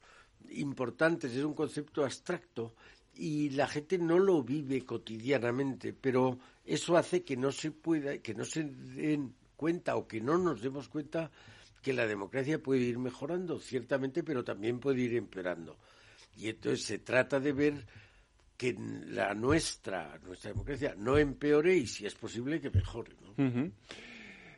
importantes, 0.54 1.36
es 1.36 1.44
un 1.44 1.54
concepto 1.54 2.04
abstracto, 2.04 2.74
y 3.20 3.50
la 3.50 3.68
gente 3.68 3.98
no 3.98 4.18
lo 4.18 4.42
vive 4.42 4.86
cotidianamente, 4.86 5.94
pero 5.94 6.40
eso 6.66 6.96
hace 6.96 7.24
que 7.24 7.36
no 7.36 7.52
se 7.52 7.72
pueda, 7.72 8.18
que 8.20 8.34
no 8.34 8.46
se 8.46 8.64
den 8.64 9.34
cuenta 9.58 9.98
o 9.98 10.08
que 10.08 10.22
no 10.22 10.38
nos 10.38 10.62
demos 10.62 10.88
cuenta 10.88 11.30
que 11.82 11.92
la 11.92 12.08
democracia 12.08 12.64
puede 12.64 12.82
ir 12.82 12.98
mejorando, 12.98 13.60
ciertamente, 13.60 14.24
pero 14.24 14.44
también 14.46 14.80
puede 14.80 15.02
ir 15.02 15.16
empeorando. 15.16 15.78
Y 16.38 16.48
entonces 16.48 16.86
se 16.86 17.00
trata 17.00 17.42
de 17.42 17.52
ver 17.52 17.86
que 18.56 18.76
la 19.08 19.34
nuestra, 19.34 20.18
nuestra 20.24 20.52
democracia 20.52 20.96
no 20.98 21.18
empeore 21.18 21.76
y 21.76 21.88
si 21.88 22.06
es 22.06 22.16
posible 22.16 22.62
que 22.62 22.70
mejore. 22.70 23.12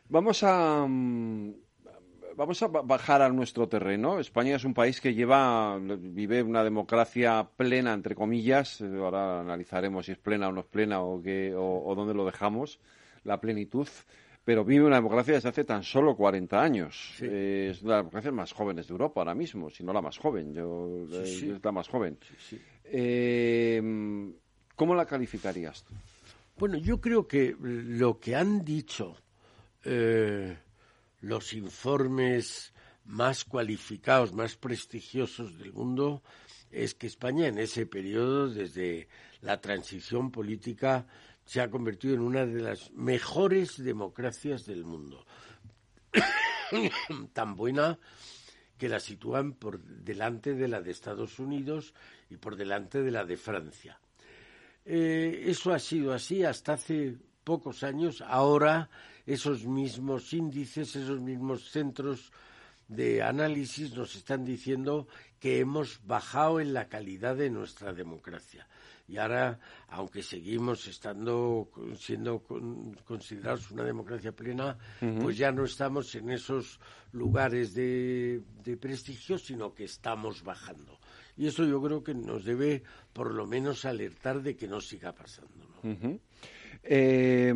Vamos 0.08 0.42
a 0.44 0.86
mm, 0.86 1.54
vamos 2.36 2.62
a 2.62 2.68
bajar 2.68 3.22
a 3.22 3.28
nuestro 3.28 3.68
terreno. 3.68 4.18
España 4.18 4.56
es 4.56 4.64
un 4.64 4.74
país 4.74 5.00
que 5.00 5.14
lleva, 5.14 5.78
vive 5.78 6.42
una 6.42 6.64
democracia 6.64 7.48
plena, 7.56 7.92
entre 7.92 8.14
comillas. 8.14 8.80
Ahora 8.80 9.40
analizaremos 9.40 10.06
si 10.06 10.12
es 10.12 10.18
plena 10.18 10.48
o 10.48 10.52
no 10.52 10.60
es 10.60 10.66
plena 10.66 11.02
o, 11.02 11.20
qué, 11.22 11.54
o, 11.56 11.94
dónde 11.94 12.14
lo 12.14 12.24
dejamos, 12.24 12.80
la 13.24 13.40
plenitud. 13.40 13.88
Pero 14.44 14.64
vive 14.64 14.84
una 14.84 14.96
democracia 14.96 15.34
desde 15.34 15.50
hace 15.50 15.64
tan 15.64 15.84
solo 15.84 16.16
40 16.16 16.60
años. 16.60 17.14
Eh, 17.20 17.68
es 17.70 17.82
una 17.82 17.92
de 17.92 17.96
las 17.96 18.04
democracias 18.04 18.34
más 18.34 18.52
jóvenes 18.52 18.88
de 18.88 18.92
Europa 18.92 19.20
ahora 19.20 19.34
mismo, 19.34 19.70
si 19.70 19.84
no 19.84 19.92
la 19.92 20.02
más 20.02 20.18
joven. 20.18 20.52
Yo, 20.52 21.06
eh, 21.12 21.22
Es 21.22 21.64
la 21.64 21.70
más 21.72 21.88
joven. 21.88 22.18
Eh, 22.84 23.80
¿Cómo 24.74 24.94
la 24.96 25.06
calificarías 25.06 25.84
tú? 25.84 25.94
Bueno, 26.58 26.76
yo 26.76 27.00
creo 27.00 27.26
que 27.28 27.54
lo 27.60 28.18
que 28.18 28.34
han 28.34 28.64
dicho 28.64 29.16
los 31.22 31.54
informes 31.54 32.74
más 33.06 33.44
cualificados, 33.44 34.34
más 34.34 34.56
prestigiosos 34.56 35.58
del 35.58 35.72
mundo, 35.72 36.22
es 36.70 36.94
que 36.94 37.06
España 37.06 37.46
en 37.46 37.58
ese 37.58 37.86
periodo, 37.86 38.48
desde 38.48 39.08
la 39.40 39.60
transición 39.60 40.30
política, 40.30 41.06
se 41.44 41.60
ha 41.60 41.70
convertido 41.70 42.14
en 42.14 42.20
una 42.20 42.44
de 42.44 42.60
las 42.60 42.92
mejores 42.92 43.82
democracias 43.82 44.66
del 44.66 44.84
mundo. 44.84 45.24
Tan 47.32 47.56
buena 47.56 47.98
que 48.78 48.88
la 48.88 49.00
sitúan 49.00 49.52
por 49.52 49.80
delante 49.80 50.54
de 50.54 50.68
la 50.68 50.80
de 50.80 50.90
Estados 50.90 51.38
Unidos 51.38 51.94
y 52.30 52.36
por 52.36 52.56
delante 52.56 53.02
de 53.02 53.10
la 53.10 53.24
de 53.24 53.36
Francia. 53.36 54.00
Eh, 54.84 55.44
eso 55.46 55.72
ha 55.72 55.78
sido 55.78 56.12
así 56.12 56.42
hasta 56.44 56.72
hace 56.72 57.16
pocos 57.44 57.84
años. 57.84 58.22
Ahora 58.26 58.90
esos 59.26 59.64
mismos 59.66 60.32
índices, 60.32 60.96
esos 60.96 61.20
mismos 61.20 61.70
centros 61.70 62.32
de 62.88 63.22
análisis 63.22 63.94
nos 63.94 64.14
están 64.16 64.44
diciendo 64.44 65.08
que 65.40 65.60
hemos 65.60 66.00
bajado 66.06 66.60
en 66.60 66.72
la 66.72 66.88
calidad 66.88 67.36
de 67.36 67.50
nuestra 67.50 67.92
democracia. 67.92 68.66
Y 69.08 69.18
ahora, 69.18 69.58
aunque 69.88 70.22
seguimos 70.22 70.86
estando 70.86 71.70
siendo 71.98 72.42
considerados 73.04 73.70
una 73.70 73.84
democracia 73.84 74.32
plena, 74.32 74.78
pues 75.20 75.36
ya 75.36 75.50
no 75.50 75.64
estamos 75.64 76.14
en 76.14 76.30
esos 76.30 76.78
lugares 77.12 77.74
de, 77.74 78.42
prestigio, 78.80 79.38
sino 79.38 79.74
que 79.74 79.84
estamos 79.84 80.42
bajando. 80.42 80.98
Y 81.36 81.46
eso 81.46 81.64
yo 81.64 81.82
creo 81.82 82.02
que 82.04 82.14
nos 82.14 82.44
debe, 82.44 82.82
por 83.12 83.34
lo 83.34 83.46
menos, 83.46 83.84
alertar 83.84 84.42
de 84.42 84.56
que 84.56 84.68
no 84.68 84.80
siga 84.80 85.12
pasando. 85.12 85.66
Eh, 86.84 87.52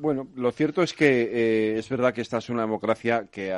bueno, 0.00 0.28
lo 0.36 0.52
cierto 0.52 0.82
es 0.82 0.94
que 0.94 1.22
eh, 1.22 1.78
es 1.78 1.88
verdad 1.88 2.14
que 2.14 2.20
esta 2.20 2.38
es 2.38 2.48
una 2.50 2.62
democracia 2.62 3.28
que, 3.30 3.50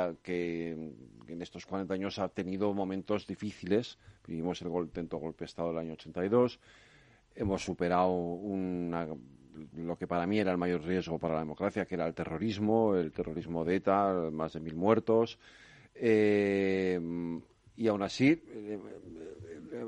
en 1.27 1.41
estos 1.41 1.65
40 1.65 1.93
años 1.93 2.19
ha 2.19 2.29
tenido 2.29 2.73
momentos 2.73 3.27
difíciles. 3.27 3.97
Vivimos 4.27 4.61
el 4.61 4.67
intento 4.69 5.17
golpe 5.17 5.39
de 5.39 5.45
Estado 5.45 5.69
del 5.69 5.77
año 5.77 5.93
82. 5.93 6.59
Hemos 7.35 7.63
superado 7.63 8.09
lo 9.75 9.97
que 9.97 10.07
para 10.07 10.25
mí 10.27 10.39
era 10.39 10.51
el 10.51 10.57
mayor 10.57 10.83
riesgo 10.83 11.19
para 11.19 11.35
la 11.35 11.39
democracia, 11.41 11.85
que 11.85 11.95
era 11.95 12.07
el 12.07 12.13
terrorismo, 12.13 12.95
el 12.95 13.11
terrorismo 13.11 13.63
de 13.63 13.75
ETA, 13.75 14.29
más 14.31 14.53
de 14.53 14.59
mil 14.59 14.75
muertos. 14.75 15.37
Eh, 15.95 16.99
y 17.81 17.87
aún 17.87 18.03
así 18.03 18.39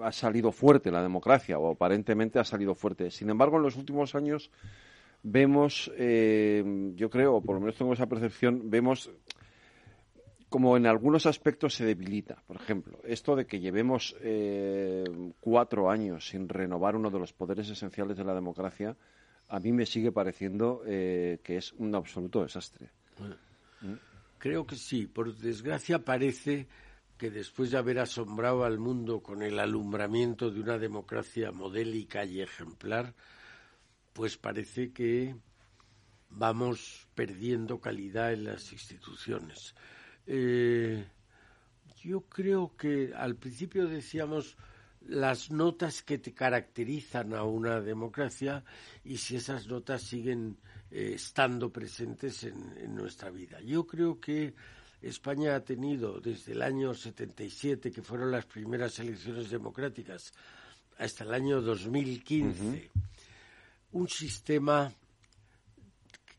ha 0.01 0.11
salido 0.11 0.51
fuerte 0.51 0.89
la 0.89 1.03
democracia, 1.03 1.59
o 1.59 1.71
aparentemente 1.71 2.39
ha 2.39 2.43
salido 2.43 2.73
fuerte. 2.73 3.11
Sin 3.11 3.29
embargo, 3.29 3.57
en 3.57 3.63
los 3.63 3.75
últimos 3.75 4.15
años 4.15 4.49
vemos, 5.21 5.91
eh, 5.95 6.63
yo 6.95 7.09
creo, 7.11 7.35
o 7.35 7.41
por 7.41 7.55
lo 7.55 7.61
menos 7.61 7.75
tengo 7.75 7.93
esa 7.93 8.07
percepción, 8.07 8.71
vemos 8.71 9.11
como 10.49 10.75
en 10.75 10.87
algunos 10.87 11.27
aspectos 11.27 11.75
se 11.75 11.85
debilita. 11.85 12.41
Por 12.47 12.55
ejemplo, 12.55 12.99
esto 13.03 13.35
de 13.35 13.45
que 13.45 13.59
llevemos 13.59 14.15
eh, 14.21 15.03
cuatro 15.39 15.91
años 15.91 16.27
sin 16.27 16.49
renovar 16.49 16.95
uno 16.95 17.11
de 17.11 17.19
los 17.19 17.31
poderes 17.31 17.69
esenciales 17.69 18.17
de 18.17 18.23
la 18.23 18.33
democracia, 18.33 18.95
a 19.49 19.59
mí 19.59 19.71
me 19.71 19.85
sigue 19.85 20.11
pareciendo 20.11 20.81
eh, 20.87 21.39
que 21.43 21.57
es 21.57 21.73
un 21.73 21.93
absoluto 21.93 22.41
desastre. 22.41 22.89
Creo 24.39 24.65
que 24.65 24.75
sí. 24.75 25.05
Por 25.05 25.35
desgracia 25.35 25.99
parece 25.99 26.67
que 27.17 27.29
después 27.29 27.71
de 27.71 27.77
haber 27.77 27.99
asombrado 27.99 28.63
al 28.63 28.79
mundo 28.79 29.21
con 29.21 29.43
el 29.43 29.59
alumbramiento 29.59 30.51
de 30.51 30.59
una 30.59 30.77
democracia 30.77 31.51
modélica 31.51 32.25
y 32.25 32.41
ejemplar, 32.41 33.13
pues 34.13 34.37
parece 34.37 34.91
que 34.91 35.35
vamos 36.29 37.07
perdiendo 37.15 37.79
calidad 37.79 38.33
en 38.33 38.45
las 38.45 38.71
instituciones. 38.71 39.75
Eh, 40.25 41.05
yo 42.03 42.21
creo 42.21 42.75
que 42.75 43.13
al 43.15 43.35
principio 43.35 43.87
decíamos 43.87 44.57
las 45.07 45.51
notas 45.51 46.01
que 46.01 46.17
te 46.17 46.33
caracterizan 46.33 47.33
a 47.33 47.43
una 47.43 47.81
democracia 47.81 48.63
y 49.03 49.17
si 49.17 49.35
esas 49.35 49.67
notas 49.67 50.01
siguen 50.01 50.57
eh, 50.91 51.13
estando 51.15 51.71
presentes 51.71 52.43
en, 52.43 52.95
nuestra 52.95 53.29
vida. 53.29 53.59
Yo 53.61 53.85
creo 53.85 54.19
que 54.19 54.53
España 55.03 55.55
ha 55.55 55.59
tenido 55.59 56.19
desde 56.19 56.53
el 56.53 56.61
año 56.61 56.93
77, 56.93 57.91
que 57.91 58.01
fueron 58.01 58.31
las 58.31 58.45
primeras 58.45 58.97
elecciones 58.99 59.49
democráticas, 59.49 60.31
hasta 60.97 61.25
el 61.25 61.33
año 61.33 61.61
2015, 61.61 62.89
un 63.91 64.07
sistema 64.07 64.91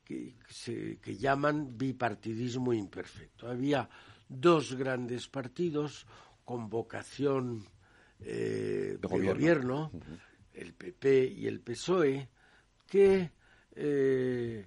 que, 0.04 0.34
que, 1.02 1.16
llaman 1.16 1.76
bipartidismo 1.76 2.72
imperfecto. 2.72 3.48
Había 3.48 3.88
dos 4.28 4.74
grandes 4.74 5.28
partidos 5.28 6.06
con 6.44 6.68
vocación 6.68 7.66
eh, 8.20 8.96
de, 9.00 9.08
gobierno, 9.08 9.90
el 10.54 10.72
PP 10.72 11.34
y 11.36 11.46
el 11.46 11.60
PSOE, 11.60 12.28
que 12.86 13.30
eh, 13.74 14.66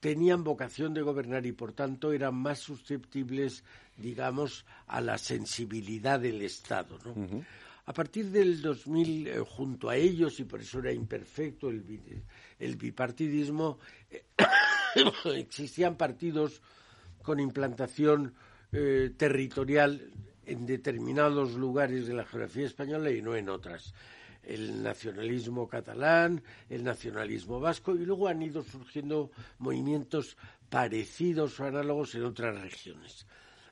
tenían 0.00 0.42
vocación 0.42 0.94
de 0.94 1.02
gobernar 1.02 1.46
y 1.46 1.52
por 1.52 1.72
tanto 1.72 2.12
eran 2.12 2.34
más 2.34 2.58
susceptibles, 2.58 3.62
digamos, 3.96 4.64
a 4.86 5.00
la 5.00 5.18
sensibilidad 5.18 6.18
del 6.18 6.42
Estado. 6.42 6.98
¿no? 7.04 7.44
A 7.86 7.92
partir 7.92 8.26
del 8.30 8.62
2000, 8.62 9.26
eh, 9.26 9.38
junto 9.40 9.88
a 9.88 9.96
ellos, 9.96 10.40
y 10.40 10.44
por 10.44 10.60
eso 10.60 10.78
era 10.78 10.92
imperfecto 10.92 11.68
el, 11.68 11.84
el 12.58 12.76
bipartidismo, 12.76 13.78
eh, 14.10 14.24
existían 15.36 15.96
partidos 15.96 16.62
con 17.22 17.38
implantación 17.38 18.34
eh, 18.72 19.12
territorial 19.16 20.00
en 20.46 20.66
determinados 20.66 21.54
lugares 21.54 22.06
de 22.06 22.14
la 22.14 22.24
geografía 22.24 22.66
española 22.66 23.10
y 23.10 23.20
no 23.20 23.36
en 23.36 23.48
otras 23.48 23.92
el 24.54 24.82
nacionalismo 24.82 25.68
catalán, 25.68 26.42
el 26.68 26.82
nacionalismo 26.82 27.60
vasco 27.60 27.94
y 27.94 28.04
luego 28.04 28.28
han 28.28 28.42
ido 28.42 28.62
surgiendo 28.62 29.30
movimientos 29.58 30.36
parecidos 30.68 31.58
o 31.60 31.64
análogos 31.64 32.14
en 32.14 32.24
otras 32.24 32.60
regiones. 32.60 33.26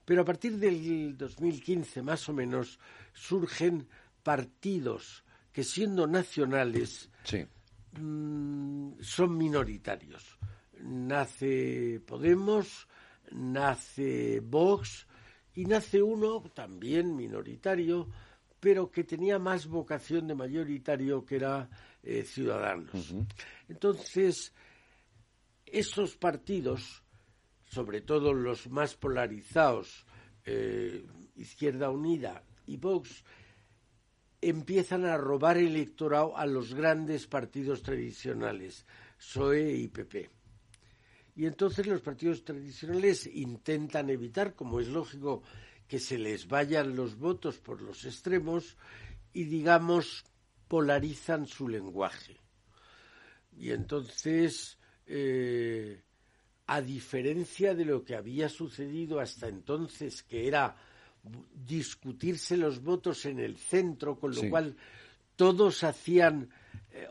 Pero 0.04 0.22
a 0.22 0.24
partir 0.24 0.56
del 0.56 1.16
2015 1.16 2.02
más 2.02 2.28
o 2.28 2.32
menos 2.32 2.78
surgen 3.12 3.86
partidos 4.22 5.24
que 5.52 5.64
siendo 5.64 6.06
nacionales 6.06 7.10
mm, 7.92 8.92
son 9.00 9.36
minoritarios. 9.36 10.38
Nace 10.80 12.00
Podemos, 12.06 12.86
nace 13.32 14.40
Vox 14.40 15.06
y 15.54 15.64
nace 15.64 16.00
uno 16.00 16.40
también 16.54 17.16
minoritario 17.16 18.08
pero 18.60 18.90
que 18.90 19.04
tenía 19.04 19.38
más 19.38 19.66
vocación 19.66 20.26
de 20.26 20.34
mayoritario 20.34 21.24
que 21.24 21.36
era 21.36 21.68
eh, 22.02 22.24
Ciudadanos. 22.24 23.14
Entonces, 23.68 24.52
esos 25.66 26.16
partidos, 26.16 27.02
sobre 27.66 28.00
todo 28.00 28.32
los 28.32 28.68
más 28.68 28.94
polarizados, 28.94 30.06
eh, 30.44 31.04
Izquierda 31.36 31.90
Unida 31.90 32.42
y 32.66 32.76
Vox, 32.76 33.24
empiezan 34.40 35.04
a 35.04 35.16
robar 35.16 35.58
electorado 35.58 36.36
a 36.36 36.46
los 36.46 36.74
grandes 36.74 37.26
partidos 37.26 37.82
tradicionales, 37.82 38.86
PSOE 39.18 39.72
y 39.72 39.88
PP. 39.88 40.30
Y 41.36 41.46
entonces 41.46 41.86
los 41.86 42.00
partidos 42.00 42.44
tradicionales 42.44 43.26
intentan 43.26 44.10
evitar, 44.10 44.54
como 44.54 44.80
es 44.80 44.88
lógico, 44.88 45.42
que 45.88 45.98
se 45.98 46.18
les 46.18 46.46
vayan 46.46 46.94
los 46.94 47.18
votos 47.18 47.58
por 47.58 47.80
los 47.80 48.04
extremos 48.04 48.76
y, 49.32 49.44
digamos, 49.44 50.24
polarizan 50.68 51.46
su 51.46 51.68
lenguaje. 51.68 52.36
Y 53.56 53.70
entonces, 53.70 54.78
eh, 55.06 56.02
a 56.66 56.82
diferencia 56.82 57.74
de 57.74 57.86
lo 57.86 58.04
que 58.04 58.14
había 58.14 58.48
sucedido 58.50 59.18
hasta 59.18 59.48
entonces, 59.48 60.22
que 60.22 60.46
era 60.46 60.76
discutirse 61.54 62.56
los 62.56 62.82
votos 62.82 63.24
en 63.24 63.40
el 63.40 63.56
centro, 63.56 64.18
con 64.18 64.34
lo 64.34 64.48
cual 64.50 64.76
todos 65.36 65.82
hacían 65.84 66.50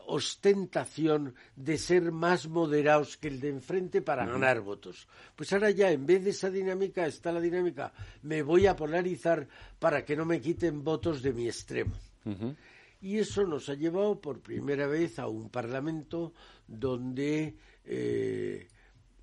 ostentación 0.06 1.34
de 1.56 1.78
ser 1.78 2.12
más 2.12 2.48
moderados 2.48 3.16
que 3.16 3.28
el 3.28 3.40
de 3.40 3.50
enfrente 3.50 4.02
para 4.02 4.26
ganar 4.26 4.60
votos. 4.60 5.08
Pues 5.36 5.52
ahora 5.52 5.70
ya, 5.70 5.90
en 5.90 6.06
vez 6.06 6.24
de 6.24 6.30
esa 6.30 6.50
dinámica, 6.50 7.06
está 7.06 7.32
la 7.32 7.40
dinámica, 7.40 7.92
me 8.22 8.42
voy 8.42 8.66
a 8.66 8.76
polarizar 8.76 9.48
para 9.78 10.04
que 10.04 10.16
no 10.16 10.24
me 10.24 10.40
quiten 10.40 10.84
votos 10.84 11.22
de 11.22 11.32
mi 11.32 11.46
extremo. 11.46 11.94
Y 13.00 13.18
eso 13.18 13.44
nos 13.44 13.68
ha 13.68 13.74
llevado 13.74 14.20
por 14.20 14.40
primera 14.40 14.86
vez 14.86 15.18
a 15.18 15.28
un 15.28 15.48
Parlamento 15.50 16.34
donde 16.66 17.56
eh, 17.84 18.68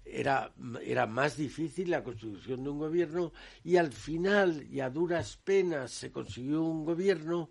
era, 0.05 0.51
era 0.81 1.05
más 1.05 1.35
difícil 1.35 1.89
la 1.89 2.03
constitución 2.03 2.63
de 2.63 2.69
un 2.69 2.79
gobierno 2.79 3.33
y 3.63 3.77
al 3.77 3.91
final 3.91 4.65
y 4.69 4.79
a 4.79 4.89
duras 4.89 5.37
penas 5.37 5.91
se 5.91 6.11
consiguió 6.11 6.63
un 6.63 6.85
gobierno 6.85 7.49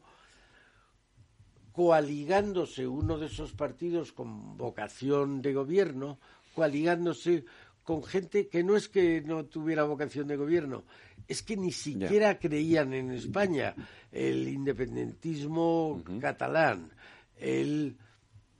coaligándose 1.74 2.86
uno 2.86 3.18
de 3.18 3.26
esos 3.26 3.52
partidos 3.52 4.12
con 4.12 4.56
vocación 4.56 5.42
de 5.42 5.52
gobierno, 5.52 6.20
coaligándose 6.54 7.44
con 7.82 8.04
gente 8.04 8.46
que 8.46 8.62
no 8.62 8.76
es 8.76 8.88
que 8.88 9.20
no 9.22 9.46
tuviera 9.46 9.82
vocación 9.82 10.28
de 10.28 10.36
gobierno, 10.36 10.84
es 11.26 11.42
que 11.42 11.56
ni 11.56 11.72
siquiera 11.72 12.38
creían 12.38 12.94
en 12.94 13.10
España. 13.10 13.74
El 14.12 14.46
independentismo 14.46 16.00
catalán, 16.20 16.92
el 17.36 17.96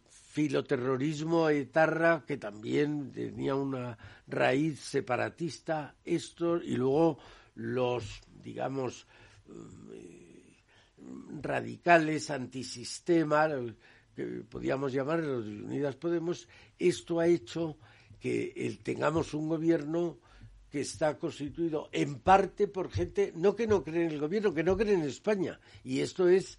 filoterrorismo 0.09 1.49
etarra 1.51 2.25
que 2.27 2.37
también 2.37 3.13
tenía 3.13 3.55
una 3.55 3.97
raíz 4.27 4.81
separatista, 4.81 5.95
esto 6.05 6.57
y 6.57 6.75
luego 6.75 7.19
los, 7.55 8.23
digamos, 8.43 9.07
radicales 11.41 12.31
antisistema, 12.31 13.49
que 14.15 14.25
podíamos 14.49 14.93
llamar 14.93 15.21
los 15.21 15.47
Unidas 15.47 15.97
Podemos, 15.97 16.49
esto 16.79 17.21
ha 17.21 17.27
hecho 17.27 17.77
que 18.21 18.79
tengamos 18.83 19.35
un 19.35 19.49
gobierno 19.49 20.19
que 20.71 20.81
está 20.81 21.19
constituido 21.19 21.89
en 21.93 22.19
parte 22.19 22.67
por 22.67 22.91
gente 22.91 23.33
no 23.37 23.55
que 23.55 23.67
no 23.67 23.85
cree 23.85 24.07
en 24.07 24.13
el 24.13 24.19
gobierno, 24.19 24.53
que 24.53 24.65
no 24.65 24.77
cree 24.77 24.95
en 24.95 25.03
España. 25.03 25.61
Y 25.85 26.01
esto 26.01 26.29
es 26.29 26.59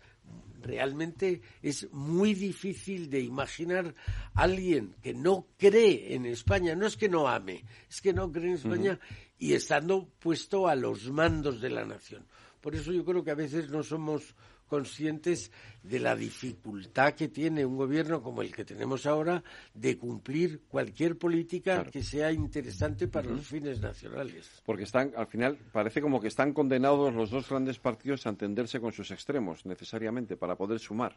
realmente 0.61 1.41
es 1.61 1.91
muy 1.91 2.33
difícil 2.33 3.09
de 3.09 3.21
imaginar 3.21 3.93
a 4.33 4.43
alguien 4.43 4.95
que 5.01 5.13
no 5.13 5.47
cree 5.57 6.15
en 6.15 6.25
España, 6.25 6.75
no 6.75 6.87
es 6.87 6.97
que 6.97 7.09
no 7.09 7.27
ame, 7.27 7.63
es 7.89 8.01
que 8.01 8.13
no 8.13 8.31
cree 8.31 8.47
en 8.47 8.53
España 8.53 8.99
y 9.37 9.53
estando 9.53 10.07
puesto 10.19 10.67
a 10.67 10.75
los 10.75 11.09
mandos 11.11 11.61
de 11.61 11.69
la 11.69 11.85
nación. 11.85 12.25
Por 12.65 12.73
eso 12.73 12.91
yo 12.91 13.05
creo 13.05 13.23
que 13.23 13.29
a 13.29 13.35
veces 13.35 13.69
no 13.69 13.83
somos 13.83 14.33
conscientes 14.65 15.51
de 15.83 15.99
la 15.99 16.15
dificultad 16.15 17.13
que 17.13 17.27
tiene 17.27 17.63
un 17.63 17.77
gobierno 17.77 18.23
como 18.23 18.41
el 18.41 18.51
que 18.51 18.65
tenemos 18.65 19.05
ahora 19.05 19.43
de 19.75 19.99
cumplir 19.99 20.61
cualquier 20.67 21.15
política 21.15 21.85
que 21.85 22.01
sea 22.01 22.31
interesante 22.31 23.07
para 23.07 23.29
los 23.29 23.45
fines 23.45 23.79
nacionales. 23.79 24.63
Porque 24.65 24.81
están, 24.81 25.13
al 25.15 25.27
final, 25.27 25.59
parece 25.71 26.01
como 26.01 26.19
que 26.19 26.27
están 26.27 26.53
condenados 26.53 27.13
los 27.13 27.29
dos 27.29 27.47
grandes 27.47 27.77
partidos 27.77 28.25
a 28.25 28.29
entenderse 28.29 28.79
con 28.79 28.91
sus 28.91 29.11
extremos, 29.11 29.63
necesariamente, 29.67 30.35
para 30.35 30.55
poder 30.55 30.79
sumar. 30.79 31.15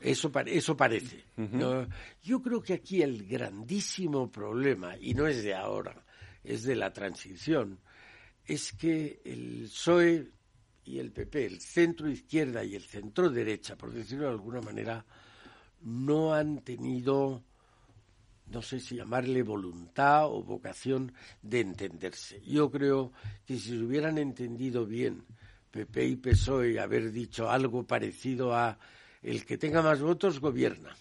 Eso, 0.00 0.32
eso 0.46 0.76
parece. 0.76 1.22
yo 2.24 2.42
creo 2.42 2.60
que 2.60 2.72
aquí 2.72 3.02
el 3.02 3.24
grandísimo 3.24 4.32
problema, 4.32 4.96
y 4.98 5.14
no 5.14 5.28
es 5.28 5.44
de 5.44 5.54
ahora, 5.54 6.04
es 6.42 6.64
de 6.64 6.74
la 6.74 6.92
transición, 6.92 7.78
es 8.44 8.72
que 8.72 9.20
el 9.24 9.66
PSOE 9.66 10.37
y 10.88 10.98
el 10.98 11.12
PP, 11.12 11.44
el 11.44 11.60
centro 11.60 12.08
izquierda 12.08 12.64
y 12.64 12.74
el 12.74 12.82
centro 12.82 13.28
derecha, 13.28 13.76
por 13.76 13.92
decirlo 13.92 14.24
de 14.24 14.32
alguna 14.32 14.62
manera, 14.62 15.04
no 15.82 16.32
han 16.32 16.62
tenido, 16.62 17.44
no 18.46 18.62
sé 18.62 18.80
si 18.80 18.96
llamarle 18.96 19.42
voluntad 19.42 20.26
o 20.26 20.42
vocación 20.42 21.12
de 21.42 21.60
entenderse. 21.60 22.40
Yo 22.40 22.70
creo 22.70 23.12
que 23.44 23.58
si 23.58 23.68
se 23.68 23.78
hubieran 23.78 24.16
entendido 24.16 24.86
bien 24.86 25.24
PP 25.70 26.06
y 26.06 26.16
PSOE 26.16 26.80
haber 26.80 27.12
dicho 27.12 27.50
algo 27.50 27.86
parecido 27.86 28.54
a 28.54 28.78
el 29.22 29.44
que 29.44 29.58
tenga 29.58 29.82
más 29.82 30.00
votos 30.00 30.40
gobierna. 30.40 30.96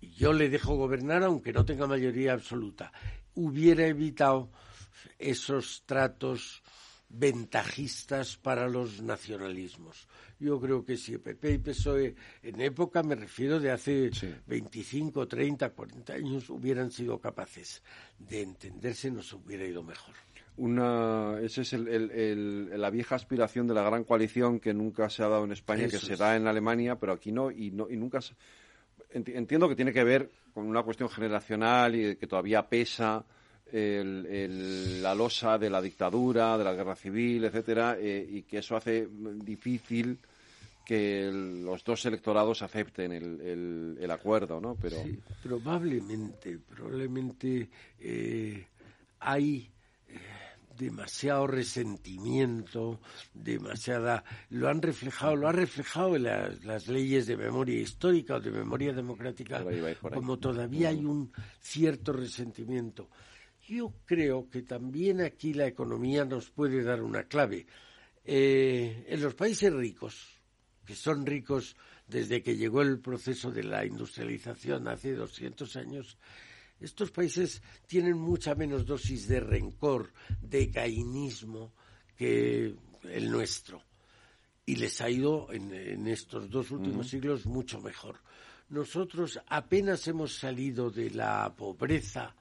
Y 0.00 0.10
yo 0.12 0.32
le 0.32 0.48
dejo 0.48 0.76
gobernar 0.76 1.24
aunque 1.24 1.52
no 1.52 1.64
tenga 1.64 1.86
mayoría 1.86 2.32
absoluta. 2.32 2.92
Hubiera 3.34 3.86
evitado 3.86 4.50
esos 5.18 5.82
tratos 5.84 6.62
ventajistas 7.10 8.36
para 8.36 8.68
los 8.68 9.02
nacionalismos. 9.02 10.06
Yo 10.38 10.60
creo 10.60 10.84
que 10.84 10.96
si 10.96 11.18
PP 11.18 11.52
y 11.52 11.58
PSOE, 11.58 12.14
en 12.42 12.60
época, 12.60 13.02
me 13.02 13.14
refiero 13.14 13.58
de 13.60 13.70
hace 13.70 14.10
25, 14.46 15.26
30, 15.28 15.70
40 15.70 16.12
años, 16.14 16.48
hubieran 16.48 16.90
sido 16.90 17.18
capaces 17.18 17.82
de 18.18 18.42
entenderse, 18.42 19.10
nos 19.10 19.32
hubiera 19.32 19.66
ido 19.66 19.82
mejor. 19.82 20.14
Una, 20.56 21.38
esa 21.42 21.62
es 21.62 21.72
la 21.72 22.90
vieja 22.90 23.14
aspiración 23.14 23.66
de 23.66 23.74
la 23.74 23.82
gran 23.82 24.04
coalición 24.04 24.60
que 24.60 24.72
nunca 24.72 25.08
se 25.10 25.22
ha 25.22 25.28
dado 25.28 25.44
en 25.44 25.52
España, 25.52 25.88
que 25.88 25.98
se 25.98 26.16
da 26.16 26.36
en 26.36 26.46
Alemania, 26.46 26.96
pero 26.96 27.12
aquí 27.12 27.32
no, 27.32 27.50
y, 27.50 27.70
no, 27.70 27.88
y 27.88 27.96
nunca. 27.96 28.20
Entiendo 29.12 29.68
que 29.68 29.76
tiene 29.76 29.92
que 29.92 30.04
ver 30.04 30.30
con 30.54 30.66
una 30.66 30.82
cuestión 30.82 31.08
generacional 31.08 31.94
y 31.94 32.16
que 32.16 32.26
todavía 32.26 32.68
pesa 32.68 33.24
la 33.72 35.14
losa 35.14 35.58
de 35.58 35.70
la 35.70 35.80
dictadura, 35.80 36.58
de 36.58 36.64
la 36.64 36.74
guerra 36.74 36.96
civil, 36.96 37.44
etcétera, 37.44 37.96
eh, 37.98 38.26
y 38.28 38.42
que 38.42 38.58
eso 38.58 38.76
hace 38.76 39.08
difícil 39.10 40.18
que 40.90 41.30
los 41.32 41.84
dos 41.84 42.04
electorados 42.06 42.62
acepten 42.62 43.12
el, 43.12 44.10
acuerdo, 44.10 44.60
¿no? 44.60 44.74
Pero 44.74 44.96
probablemente, 45.40 46.58
probablemente 46.68 47.68
eh, 48.00 48.66
hay 49.20 49.70
eh, 50.08 50.18
demasiado 50.76 51.46
resentimiento, 51.46 52.98
demasiada 53.32 54.24
lo 54.48 54.68
han 54.68 54.82
reflejado, 54.82 55.36
lo 55.36 55.46
ha 55.46 55.52
reflejado 55.52 56.16
en 56.16 56.24
las 56.24 56.88
leyes 56.88 57.28
de 57.28 57.36
memoria 57.36 57.78
histórica 57.78 58.34
o 58.34 58.40
de 58.40 58.50
memoria 58.50 58.92
democrática, 58.92 59.64
como 60.12 60.38
todavía 60.40 60.88
hay 60.88 61.04
un 61.04 61.30
cierto 61.60 62.12
resentimiento. 62.12 63.08
Yo 63.70 63.94
creo 64.04 64.50
que 64.50 64.62
también 64.62 65.20
aquí 65.20 65.54
la 65.54 65.68
economía 65.68 66.24
nos 66.24 66.50
puede 66.50 66.82
dar 66.82 67.00
una 67.02 67.28
clave. 67.28 67.68
Eh, 68.24 69.04
en 69.06 69.22
los 69.22 69.34
países 69.36 69.72
ricos, 69.72 70.26
que 70.84 70.96
son 70.96 71.24
ricos 71.24 71.76
desde 72.08 72.42
que 72.42 72.56
llegó 72.56 72.82
el 72.82 72.98
proceso 72.98 73.52
de 73.52 73.62
la 73.62 73.86
industrialización 73.86 74.88
hace 74.88 75.14
200 75.14 75.76
años, 75.76 76.18
estos 76.80 77.12
países 77.12 77.62
tienen 77.86 78.18
mucha 78.18 78.56
menos 78.56 78.84
dosis 78.84 79.28
de 79.28 79.38
rencor, 79.38 80.12
de 80.40 80.68
cainismo 80.72 81.72
que 82.18 82.74
el 83.04 83.30
nuestro. 83.30 83.84
Y 84.66 84.74
les 84.74 85.00
ha 85.00 85.08
ido 85.08 85.46
en, 85.52 86.08
estos 86.08 86.50
dos 86.50 86.72
últimos 86.72 87.08
siglos 87.08 87.46
mucho 87.46 87.80
mejor. 87.80 88.16
Nosotros 88.68 89.40
apenas 89.46 90.08
hemos 90.08 90.34
salido 90.34 90.90
de 90.90 91.10
la 91.10 91.54
pobreza 91.56 92.34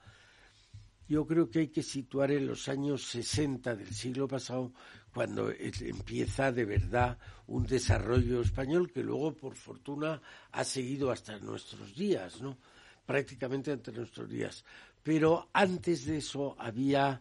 yo 1.10 1.26
creo 1.26 1.50
que 1.50 1.60
hay 1.60 1.68
que 1.70 1.82
situar 1.82 2.30
en 2.32 2.46
los 2.46 2.70
años 2.70 3.04
60 3.06 3.76
del 3.76 3.94
siglo 3.94 4.28
pasado, 4.28 4.72
cuando 5.12 5.52
empieza 5.52 6.52
de 6.52 6.66
verdad 6.66 7.18
un 7.48 7.66
desarrollo 7.66 8.42
español 8.42 8.92
que 8.92 9.02
luego, 9.02 9.36
por 9.36 9.56
fortuna, 9.56 10.22
ha 10.52 10.64
seguido 10.64 11.10
hasta 11.10 11.40
nuestros 11.40 11.96
días, 11.96 12.40
¿no? 12.42 12.60
Prácticamente 13.08 13.72
hasta 13.72 13.92
nuestros 13.92 14.30
días. 14.30 14.64
Pero 15.02 15.50
antes 15.52 16.06
de 16.06 16.18
eso 16.18 16.56
había 16.60 17.20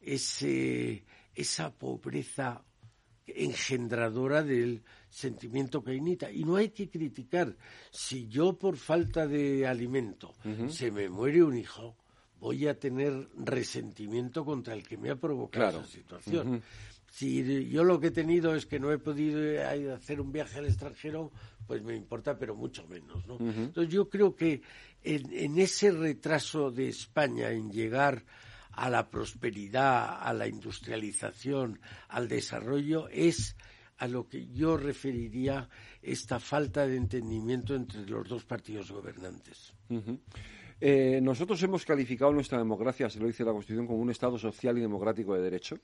ese, 0.00 1.04
esa 1.34 1.74
pobreza 1.74 2.64
engendradora 3.26 4.42
del 4.42 4.82
sentimiento 5.10 5.82
cainita. 5.84 6.30
Y 6.30 6.42
no 6.44 6.56
hay 6.56 6.70
que 6.70 6.88
criticar. 6.88 7.54
Si 7.90 8.28
yo 8.28 8.58
por 8.58 8.78
falta 8.78 9.26
de 9.26 9.66
alimento 9.66 10.32
se 10.70 10.90
me 10.90 11.10
muere 11.10 11.42
un 11.42 11.58
hijo, 11.58 11.96
voy 12.40 12.66
a 12.68 12.78
tener 12.78 13.28
resentimiento 13.36 14.44
contra 14.44 14.74
el 14.74 14.86
que 14.86 14.96
me 14.96 15.10
ha 15.10 15.16
provocado 15.16 15.80
esa 15.80 15.88
situación. 15.88 16.62
Si 17.10 17.68
yo 17.70 17.82
lo 17.82 17.98
que 17.98 18.08
he 18.08 18.10
tenido 18.10 18.54
es 18.54 18.66
que 18.66 18.78
no 18.78 18.92
he 18.92 18.98
podido 18.98 19.40
hacer 19.94 20.20
un 20.20 20.32
viaje 20.32 20.58
al 20.58 20.66
extranjero, 20.66 21.32
pues 21.66 21.82
me 21.82 21.96
importa, 21.96 22.38
pero 22.38 22.54
mucho 22.54 22.86
menos. 22.88 23.26
¿no? 23.26 23.38
Entonces 23.38 23.92
yo 23.92 24.08
creo 24.08 24.34
que 24.34 24.60
en, 25.02 25.58
ese 25.58 25.90
retraso 25.92 26.70
de 26.70 26.88
España 26.88 27.50
en 27.50 27.70
llegar 27.70 28.24
a 28.72 28.90
la 28.90 29.08
prosperidad, 29.08 30.20
a 30.20 30.32
la 30.34 30.46
industrialización, 30.46 31.80
al 32.08 32.28
desarrollo, 32.28 33.08
es 33.08 33.56
a 33.98 34.06
lo 34.06 34.28
que 34.28 34.48
yo 34.48 34.76
referiría 34.76 35.68
esta 36.02 36.38
falta 36.38 36.86
de 36.86 36.96
entendimiento 36.96 37.74
entre 37.74 38.04
los 38.04 38.28
dos 38.28 38.44
partidos 38.44 38.90
gobernantes. 38.90 39.72
Eh, 40.80 41.20
nosotros 41.22 41.62
hemos 41.62 41.84
calificado 41.84 42.32
nuestra 42.32 42.58
democracia, 42.58 43.08
se 43.08 43.18
lo 43.18 43.26
dice 43.26 43.44
la 43.44 43.52
Constitución, 43.52 43.86
como 43.86 44.00
un 44.00 44.10
Estado 44.10 44.38
social 44.38 44.76
y 44.76 44.82
democrático 44.82 45.34
de 45.34 45.42
derecho. 45.42 45.78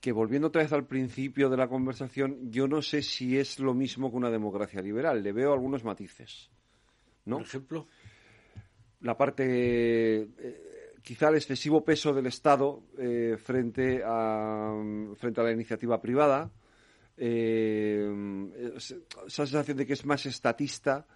Que 0.00 0.12
volviendo 0.12 0.48
otra 0.48 0.62
vez 0.62 0.72
al 0.72 0.86
principio 0.86 1.48
de 1.48 1.56
la 1.56 1.68
conversación, 1.68 2.50
yo 2.50 2.66
no 2.68 2.82
sé 2.82 3.02
si 3.02 3.38
es 3.38 3.58
lo 3.58 3.74
mismo 3.74 4.10
que 4.10 4.16
una 4.16 4.30
democracia 4.30 4.80
liberal. 4.80 5.22
Le 5.22 5.32
veo 5.32 5.52
algunos 5.52 5.84
matices. 5.84 6.50
¿no? 7.24 7.38
Por 7.38 7.46
ejemplo. 7.46 7.86
La 9.00 9.16
parte. 9.16 9.44
Eh, 10.22 10.94
quizá 11.02 11.28
el 11.28 11.36
excesivo 11.36 11.84
peso 11.84 12.12
del 12.12 12.26
Estado 12.26 12.84
eh, 12.98 13.36
frente, 13.36 14.02
a, 14.04 14.72
frente 15.16 15.40
a 15.40 15.44
la 15.44 15.52
iniciativa 15.52 16.00
privada. 16.00 16.50
esa 17.16 18.96
sensación 19.28 19.76
de 19.76 19.86
que 19.86 19.92
es 19.92 20.04
más 20.04 20.26
estatista 20.26 21.06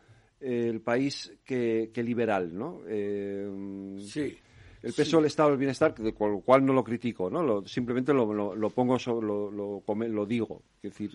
el 0.40 0.80
país 0.80 1.32
que, 1.44 1.90
liberal, 1.96 2.56
¿no? 2.56 2.80
Eh, 2.86 3.98
sí. 4.00 4.36
El 4.82 4.92
peso 4.92 5.16
del 5.16 5.26
Estado 5.26 5.50
del 5.50 5.58
bienestar, 5.58 5.94
de 5.94 6.12
cual, 6.12 6.42
cual 6.44 6.64
no 6.64 6.72
lo 6.72 6.84
critico, 6.84 7.28
¿no? 7.28 7.66
simplemente 7.66 8.12
lo, 8.12 8.54
lo, 8.54 8.70
pongo, 8.70 8.96
lo, 9.20 9.50
lo, 9.50 10.26
digo. 10.26 10.62
Es 10.82 10.92
decir... 10.92 11.10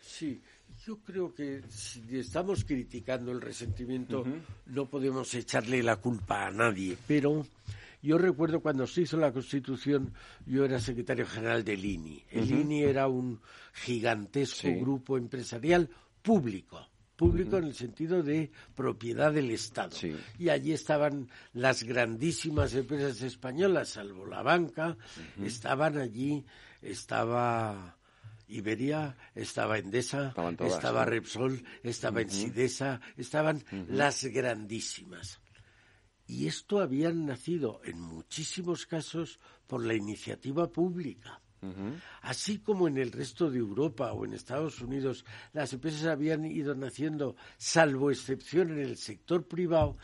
Sí, 0.00 0.40
Yo 0.86 0.98
creo 0.98 1.34
que 1.34 1.60
si 1.68 2.18
estamos 2.18 2.64
criticando 2.64 3.30
el 3.32 3.42
resentimiento, 3.42 4.24
no 4.66 4.86
podemos 4.86 5.34
echarle 5.34 5.82
la 5.82 5.96
culpa 5.96 6.46
a 6.46 6.50
nadie, 6.50 6.96
pero 7.06 7.44
yo 8.02 8.16
recuerdo 8.16 8.60
cuando 8.60 8.86
se 8.86 9.02
hizo 9.02 9.18
la 9.18 9.32
Constitución, 9.32 10.14
yo 10.46 10.64
era 10.64 10.80
secretario 10.80 11.26
general 11.26 11.62
del 11.62 11.84
INI. 11.84 12.24
El 12.30 12.50
INI 12.50 12.84
era 12.84 13.08
un 13.08 13.38
gigantesco 13.74 14.68
grupo 14.80 15.18
empresarial 15.18 15.90
público 16.22 16.88
público 17.20 17.58
en 17.58 17.64
el 17.64 17.74
sentido 17.74 18.22
de 18.22 18.50
propiedad 18.74 19.30
del 19.30 19.50
Estado. 19.50 19.94
Y 20.38 20.48
allí 20.48 20.72
estaban 20.72 21.28
las 21.52 21.82
grandísimas 21.82 22.72
empresas 22.72 23.20
españolas, 23.20 23.90
salvo 23.90 24.24
la 24.24 24.42
banca, 24.42 24.96
estaban 25.44 25.98
allí, 25.98 26.46
estaba 26.80 27.98
Iberia, 28.48 29.18
estaba 29.34 29.76
Endesa, 29.76 30.32
estaba 30.60 31.04
Repsol, 31.04 31.62
estaba 31.82 32.22
Ensidesa, 32.22 33.02
estaban 33.18 33.62
las 33.88 34.24
grandísimas. 34.24 35.42
Y 36.26 36.46
esto 36.46 36.80
habían 36.80 37.26
nacido 37.26 37.82
en 37.84 38.00
muchísimos 38.00 38.86
casos 38.86 39.38
por 39.66 39.84
la 39.84 39.92
iniciativa 39.92 40.72
pública. 40.72 41.42
Así 42.22 42.58
como 42.58 42.88
en 42.88 42.96
el 42.96 43.12
resto 43.12 43.50
de 43.50 43.58
Europa 43.58 44.12
o 44.12 44.24
en 44.24 44.32
Estados 44.32 44.80
Unidos 44.80 45.24
las 45.52 45.72
empresas 45.72 46.04
habían 46.04 46.44
ido 46.44 46.74
naciendo, 46.74 47.36
salvo 47.58 48.10
excepción 48.10 48.70
en 48.70 48.78
el 48.78 48.96
sector 48.96 49.46
privado, 49.46 49.96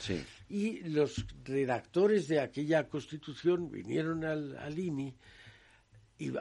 y 0.48 0.80
los 0.88 1.26
redactores 1.44 2.28
de 2.28 2.40
aquella 2.40 2.88
constitución 2.88 3.70
vinieron 3.70 4.24
al, 4.24 4.56
al 4.58 4.78
INI 4.78 5.14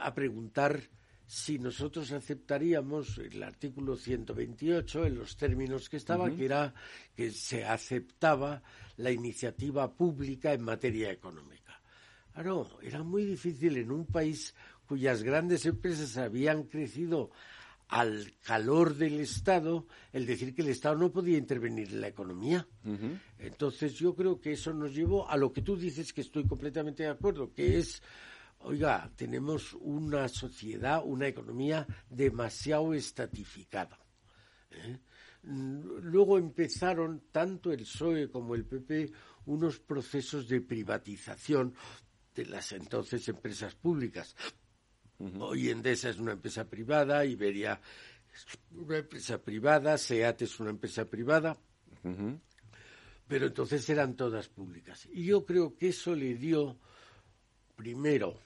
a 0.01 0.13
preguntar 0.13 0.82
si 1.28 1.57
nosotros 1.57 2.11
aceptaríamos 2.11 3.18
el 3.18 3.41
artículo 3.41 3.95
128 3.95 5.05
en 5.05 5.16
los 5.16 5.36
términos 5.38 5.89
que 5.89 5.97
estaba, 5.97 6.30
que 6.30 6.45
era 6.45 6.74
que 7.16 7.32
se 7.32 7.66
aceptaba 7.66 8.61
la 8.97 9.11
iniciativa 9.11 9.91
pública 9.91 10.53
en 10.53 10.61
materia 10.61 11.11
económica. 11.11 11.82
Ah, 12.36 12.43
no, 12.43 12.68
era 12.82 13.01
muy 13.01 13.26
difícil 13.26 13.78
en 13.78 13.91
un 13.91 14.05
país 14.05 14.53
cuyas 14.86 15.23
grandes 15.23 15.65
empresas 15.65 16.17
habían 16.17 16.63
crecido 16.63 17.31
al 17.88 18.33
calor 18.41 18.95
del 18.95 19.19
Estado, 19.19 19.86
el 20.11 20.25
decir 20.25 20.55
que 20.55 20.63
el 20.63 20.69
Estado 20.69 20.95
no 20.95 21.11
podía 21.11 21.38
intervenir 21.38 21.89
en 21.89 22.01
la 22.01 22.07
economía. 22.07 22.67
Entonces 23.38 23.93
yo 23.93 24.15
creo 24.15 24.39
que 24.39 24.53
eso 24.53 24.73
nos 24.73 24.93
llevó 24.93 25.29
a 25.29 25.38
lo 25.38 25.53
que 25.53 25.61
tú 25.61 25.75
dices, 25.77 26.13
que 26.13 26.21
estoy 26.21 26.47
completamente 26.47 27.03
de 27.03 27.09
acuerdo, 27.09 27.53
que 27.53 27.77
es, 27.77 28.01
oiga, 28.59 29.09
tenemos 29.15 29.73
una 29.73 30.27
sociedad, 30.27 31.03
una 31.05 31.27
economía 31.27 31.86
demasiado 32.09 32.93
estatificada. 32.93 33.99
¿eh? 34.71 34.99
Luego 35.43 36.39
empezaron 36.39 37.25
tanto 37.31 37.71
el 37.71 37.81
PSOE 37.81 38.29
como 38.29 38.55
el 38.55 38.65
PP 38.65 39.11
unos 39.45 39.79
procesos 39.79 40.47
de 40.47 40.61
privatización 40.61 41.75
de 42.33 42.45
las 42.47 42.71
entonces 42.71 43.29
empresas 43.29 43.75
públicas 43.75 44.36
Hoy 45.39 45.70
Endesa 45.70 46.09
es 46.09 46.20
una 46.20 46.34
empresa 46.34 46.66
privada, 46.66 47.26
Iberia 47.26 47.80
es 48.34 48.45
una 48.72 48.97
empresa 48.97 49.38
privada, 49.41 49.97
SEAT 49.97 50.41
es 50.41 50.59
una 50.59 50.72
empresa 50.72 51.05
privada, 51.05 51.57
pero 53.28 53.47
entonces 53.47 53.89
eran 53.89 54.16
todas 54.16 54.49
públicas. 54.49 55.07
Y 55.13 55.26
yo 55.26 55.45
creo 55.45 55.76
que 55.78 55.89
eso 55.89 56.13
le 56.16 56.36
dio, 56.36 56.78
primero, 57.78 58.39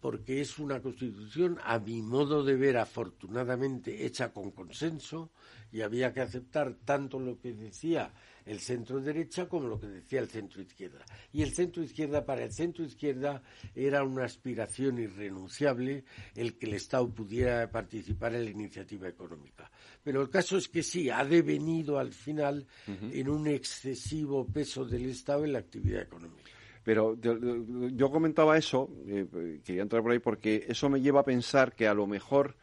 porque 0.00 0.40
es 0.40 0.58
una 0.58 0.80
constitución, 0.80 1.58
a 1.64 1.80
mi 1.80 2.02
modo 2.02 2.44
de 2.44 2.54
ver, 2.54 2.76
afortunadamente 2.78 4.06
hecha 4.06 4.32
con 4.32 4.52
consenso, 4.52 5.32
y 5.72 5.82
había 5.82 6.14
que 6.14 6.20
aceptar 6.20 6.74
tanto 6.84 7.18
lo 7.18 7.38
que 7.40 7.52
decía 7.52 8.14
el 8.50 8.58
centro 8.58 9.00
derecha 9.00 9.48
como 9.48 9.68
lo 9.68 9.78
que 9.78 9.86
decía 9.86 10.20
el 10.20 10.28
centro 10.28 10.60
izquierda. 10.60 11.04
Y 11.32 11.42
el 11.42 11.54
centro 11.54 11.82
izquierda, 11.82 12.24
para 12.24 12.42
el 12.42 12.52
centro 12.52 12.84
izquierda, 12.84 13.42
era 13.74 14.02
una 14.02 14.24
aspiración 14.24 14.98
irrenunciable 14.98 16.04
el 16.34 16.58
que 16.58 16.66
el 16.66 16.74
Estado 16.74 17.08
pudiera 17.08 17.70
participar 17.70 18.34
en 18.34 18.44
la 18.44 18.50
iniciativa 18.50 19.08
económica. 19.08 19.70
Pero 20.02 20.20
el 20.20 20.30
caso 20.30 20.56
es 20.56 20.68
que 20.68 20.82
sí, 20.82 21.10
ha 21.10 21.24
devenido 21.24 21.98
al 21.98 22.12
final 22.12 22.66
en 22.86 23.28
un 23.28 23.46
excesivo 23.46 24.44
peso 24.46 24.84
del 24.84 25.06
Estado 25.10 25.44
en 25.44 25.52
la 25.52 25.60
actividad 25.60 26.02
económica. 26.02 26.50
Pero 26.82 27.16
yo 27.20 28.10
comentaba 28.10 28.58
eso, 28.58 28.90
eh, 29.06 29.60
quería 29.64 29.82
entrar 29.82 30.02
por 30.02 30.12
ahí, 30.12 30.18
porque 30.18 30.64
eso 30.66 30.88
me 30.88 31.00
lleva 31.00 31.20
a 31.20 31.24
pensar 31.24 31.74
que 31.74 31.86
a 31.86 31.94
lo 31.94 32.06
mejor 32.06 32.56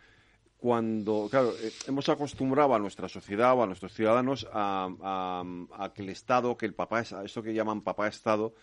cuando, 0.57 1.27
claro, 1.29 1.53
eh, 1.61 1.71
hemos 1.87 2.09
acostumbrado 2.09 2.73
a 2.73 2.79
nuestra 2.79 3.07
sociedad 3.07 3.55
o 3.55 3.63
a 3.63 3.67
nuestros 3.67 3.93
ciudadanos 3.93 4.47
a, 4.51 5.43
que 5.93 6.01
el 6.01 6.09
Estado, 6.09 6.57
que 6.57 6.65
el 6.65 6.73
papá, 6.73 7.01
eso 7.01 7.43
que 7.43 7.53
llaman 7.53 7.81
papá 7.81 8.07
Estado, 8.07 8.53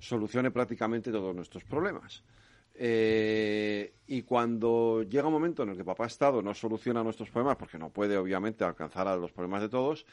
solucione 0.00 0.50
prácticamente 0.50 1.12
todos 1.12 1.34
nuestros 1.34 1.64
problemas. 1.64 2.24
Eh, 2.76 3.94
y 4.08 4.22
cuando 4.22 5.04
llega 5.04 5.28
un 5.28 5.32
momento 5.32 5.62
en 5.62 5.70
el 5.70 5.76
que 5.76 5.84
papá 5.84 6.06
Estado 6.06 6.42
no 6.42 6.52
soluciona 6.54 7.04
nuestros 7.04 7.30
problemas, 7.30 7.56
porque 7.56 7.78
no 7.78 7.90
puede 7.90 8.16
obviamente 8.16 8.64
alcanzar 8.64 9.06
a 9.06 9.16
los 9.16 9.30
problemas 9.30 9.62
de 9.62 9.68
todos, 9.68 10.06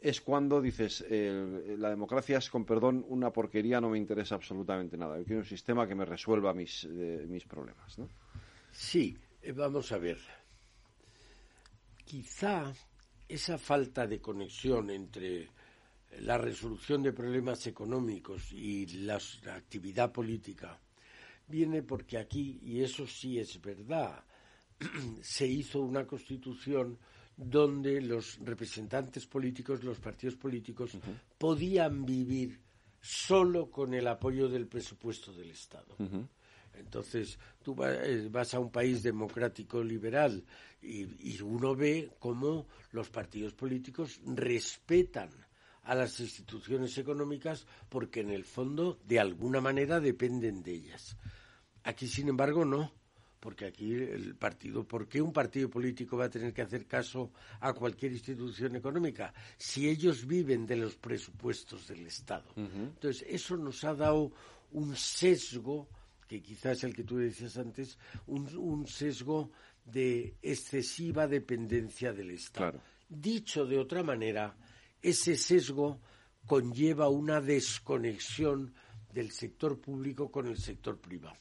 es 0.00 0.20
cuando 0.20 0.60
dices, 0.60 1.04
la 1.10 1.90
democracia 1.90 2.38
es, 2.38 2.50
con 2.50 2.64
perdón, 2.64 3.04
una 3.08 3.32
porquería, 3.32 3.80
no 3.80 3.88
me 3.90 3.98
interesa 3.98 4.36
absolutamente 4.36 4.96
nada. 4.96 5.18
Yo 5.18 5.24
quiero 5.24 5.40
un 5.40 5.46
sistema 5.46 5.88
que 5.88 5.96
me 5.96 6.04
resuelva 6.04 6.54
mis, 6.54 6.84
eh, 6.84 7.24
mis 7.26 7.44
problemas. 7.46 7.98
¿no? 7.98 8.08
Sí, 8.70 9.18
vamos 9.56 9.90
a 9.90 9.98
ver 9.98 10.18
quizá 12.08 12.72
esa 13.28 13.58
falta 13.58 14.06
de 14.06 14.18
conexión 14.18 14.88
entre 14.88 15.50
la 16.20 16.38
resolución 16.38 17.02
de 17.02 17.12
problemas 17.12 17.66
económicos 17.66 18.50
y 18.50 18.86
la 19.04 19.20
actividad 19.52 20.10
política 20.10 20.80
viene 21.46 21.82
porque 21.82 22.16
aquí, 22.16 22.58
y 22.62 22.80
eso 22.80 23.06
sí 23.06 23.38
es 23.38 23.60
verdad, 23.60 24.24
se 25.20 25.46
hizo 25.46 25.80
una 25.80 26.06
constitución 26.06 26.98
donde 27.36 28.00
los 28.00 28.38
representantes 28.38 29.26
políticos, 29.26 29.84
los 29.84 30.00
partidos 30.00 30.36
políticos, 30.36 30.96
podían 31.36 32.06
vivir 32.06 32.58
solo 33.00 33.70
con 33.70 33.92
el 33.92 34.08
apoyo 34.08 34.48
del 34.48 34.66
presupuesto 34.66 35.32
del 35.34 35.50
Estado. 35.50 35.94
Entonces, 36.78 37.38
tú 37.62 37.76
eh, 37.84 38.28
vas 38.30 38.54
a 38.54 38.60
un 38.60 38.70
país 38.70 39.02
democrático 39.02 39.82
liberal 39.82 40.44
y, 40.80 41.40
uno 41.42 41.74
ve 41.74 42.10
cómo 42.18 42.66
los 42.92 43.10
partidos 43.10 43.54
políticos 43.54 44.20
respetan 44.24 45.30
a 45.84 45.94
las 45.94 46.20
instituciones 46.20 46.96
económicas 46.98 47.66
porque 47.88 48.20
en 48.20 48.30
el 48.30 48.44
fondo 48.44 48.98
de 49.04 49.18
alguna 49.18 49.60
manera 49.60 50.00
dependen 50.00 50.62
de 50.62 50.72
ellas. 50.72 51.16
Aquí, 51.84 52.06
sin 52.06 52.28
embargo, 52.28 52.64
no, 52.64 52.92
porque 53.40 53.66
aquí 53.66 53.94
el 53.94 54.34
partido, 54.36 54.84
¿por 54.86 55.08
qué 55.08 55.22
un 55.22 55.32
partido 55.32 55.70
político 55.70 56.16
va 56.16 56.26
a 56.26 56.30
tener 56.30 56.52
que 56.52 56.62
hacer 56.62 56.86
caso 56.86 57.32
a 57.60 57.72
cualquier 57.72 58.12
institución 58.12 58.76
económica 58.76 59.32
si 59.56 59.88
ellos 59.88 60.26
viven 60.26 60.66
de 60.66 60.76
los 60.76 60.96
presupuestos 60.96 61.88
del 61.88 62.06
Estado? 62.06 62.52
Entonces, 62.56 63.24
eso 63.28 63.56
nos 63.56 63.82
ha 63.84 63.94
dado 63.94 64.32
un 64.72 64.94
sesgo 64.96 65.88
que 66.28 66.42
quizás 66.42 66.84
el 66.84 66.94
que 66.94 67.04
tú 67.04 67.16
decías 67.16 67.56
antes, 67.56 67.98
un, 68.26 68.86
sesgo 68.86 69.50
de 69.84 70.36
excesiva 70.42 71.26
dependencia 71.26 72.12
del 72.12 72.32
Estado. 72.32 72.80
Dicho 73.08 73.64
de 73.64 73.78
otra 73.78 74.02
manera, 74.02 74.54
ese 75.00 75.36
sesgo 75.36 76.00
conlleva 76.46 77.08
una 77.08 77.40
desconexión 77.40 78.74
del 79.12 79.30
sector 79.30 79.80
público 79.80 80.30
con 80.30 80.46
el 80.46 80.58
sector 80.58 81.00
privado. 81.00 81.36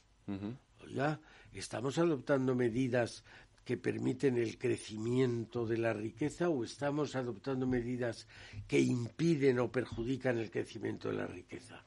estamos 1.51 1.97
adoptando 1.97 2.55
medidas 2.55 3.25
que 3.65 3.75
permiten 3.75 4.37
el 4.37 4.57
crecimiento 4.57 5.65
de 5.65 5.77
la 5.77 5.91
riqueza 5.91 6.47
o 6.47 6.63
estamos 6.63 7.17
adoptando 7.17 7.67
medidas 7.67 8.25
que 8.65 8.79
impiden 8.79 9.59
o 9.59 9.69
perjudican 9.69 10.37
el 10.37 10.49
crecimiento 10.49 11.09
de 11.09 11.15
la 11.15 11.27
riqueza 11.27 11.83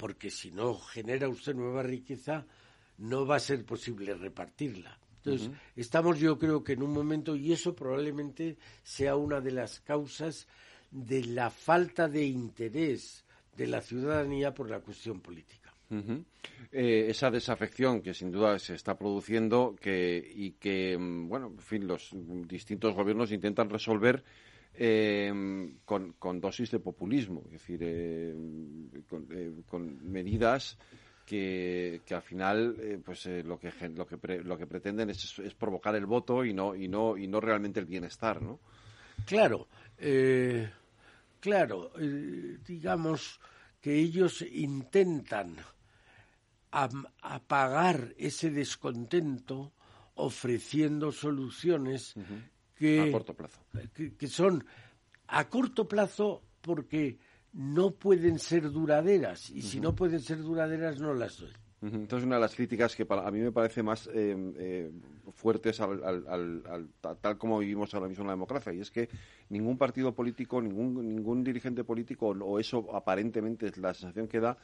porque 0.00 0.30
si 0.30 0.50
no 0.50 0.74
genera 0.78 1.28
usted 1.28 1.54
nueva 1.54 1.82
riqueza, 1.82 2.46
no 2.96 3.26
va 3.26 3.36
a 3.36 3.38
ser 3.38 3.66
posible 3.66 4.14
repartirla. 4.14 4.98
Entonces, 5.16 5.50
estamos 5.76 6.18
yo 6.18 6.38
creo 6.38 6.64
que 6.64 6.72
en 6.72 6.82
un 6.82 6.94
momento, 6.94 7.36
y 7.36 7.52
eso 7.52 7.76
probablemente 7.76 8.56
sea 8.82 9.16
una 9.16 9.42
de 9.42 9.50
las 9.50 9.80
causas 9.80 10.48
de 10.90 11.22
la 11.26 11.50
falta 11.50 12.08
de 12.08 12.24
interés 12.24 13.26
de 13.54 13.66
la 13.66 13.82
ciudadanía 13.82 14.54
por 14.54 14.70
la 14.70 14.80
cuestión 14.80 15.20
política. 15.20 15.70
Eh, 16.72 17.06
esa 17.10 17.30
desafección 17.30 18.00
que 18.00 18.14
sin 18.14 18.30
duda 18.30 18.58
se 18.58 18.76
está 18.76 18.96
produciendo 18.96 19.76
que, 19.78 20.32
y 20.34 20.52
que, 20.52 20.96
mm, 20.96 21.28
bueno, 21.28 21.48
en 21.48 21.58
fin, 21.58 21.86
los 21.86 22.08
distintos 22.48 22.94
gobiernos 22.94 23.32
intentan 23.32 23.68
resolver 23.68 24.24
eh, 24.82 25.30
con, 25.84 26.40
dosis 26.40 26.70
de 26.70 26.78
populismo, 26.78 27.42
es 27.44 27.52
decir, 27.52 27.80
eh, 27.82 28.34
con, 29.68 30.10
medidas 30.10 30.78
que, 31.26 32.00
al 32.10 32.22
final 32.22 32.76
eh, 32.80 32.98
pues 33.04 33.26
eh, 33.26 33.42
lo 33.44 33.58
que 33.58 33.70
lo 33.94 34.06
que 34.06 34.38
lo 34.42 34.56
que 34.56 34.66
pretenden 34.66 35.10
es, 35.10 35.38
es, 35.38 35.54
provocar 35.54 35.94
el 35.96 36.06
voto 36.06 36.46
y 36.46 36.54
no 36.54 36.74
y 36.74 36.88
no 36.88 37.18
y 37.18 37.28
no 37.28 37.40
realmente 37.40 37.78
el 37.78 37.86
bienestar 37.86 38.40
no 38.40 38.58
claro 39.26 39.68
eh, 39.98 40.68
claro 41.38 41.92
digamos 42.66 43.38
que 43.80 43.94
ellos 43.94 44.42
intentan 44.42 45.56
apagar 46.70 48.14
ese 48.16 48.50
descontento 48.50 49.72
ofreciendo 50.14 51.12
soluciones 51.12 52.14
que, 52.80 53.00
a 53.00 53.12
corto 53.12 53.34
plazo. 53.34 53.60
Que, 53.94 54.26
son 54.26 54.64
a 55.28 55.48
corto 55.48 55.86
plazo 55.86 56.42
porque 56.62 57.18
no 57.52 57.90
pueden 57.92 58.38
ser 58.38 58.70
duraderas 58.70 59.50
y 59.50 59.60
si 59.60 59.80
no 59.80 59.94
pueden 59.94 60.20
ser 60.20 60.38
duraderas 60.38 60.98
no 60.98 61.12
las 61.14 61.38
doy. 61.38 61.52
Entonces, 61.82 62.26
una 62.26 62.36
de 62.36 62.42
las 62.42 62.54
críticas 62.54 62.94
que 62.94 63.06
a 63.08 63.30
mí 63.30 63.40
me 63.40 63.52
parece 63.52 63.82
más 63.82 64.06
eh, 64.12 64.36
eh, 64.58 64.90
fuertes 65.32 65.80
al, 65.80 66.88
tal 67.20 67.38
como 67.38 67.58
vivimos 67.58 67.94
ahora 67.94 68.08
mismo 68.08 68.22
en 68.22 68.28
la 68.28 68.34
democracia, 68.34 68.72
y 68.72 68.80
es 68.80 68.90
que 68.90 69.08
ningún 69.48 69.78
partido 69.78 70.14
político, 70.14 70.60
ningún, 70.60 71.08
ningún 71.08 71.42
dirigente 71.42 71.82
político, 71.82 72.28
o 72.28 72.58
eso 72.58 72.94
aparentemente 72.94 73.66
es 73.68 73.78
la 73.78 73.94
sensación 73.94 74.28
que 74.28 74.40
da, 74.40 74.58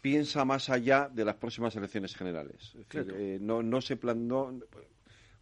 piensa 0.00 0.46
más 0.46 0.70
allá 0.70 1.10
de 1.12 1.26
las 1.26 1.36
próximas 1.36 1.76
elecciones 1.76 2.14
generales. 2.14 2.74
Eh, 2.94 3.38
no, 3.40 3.62
no 3.62 3.82
se 3.82 3.96
plan, 3.96 4.26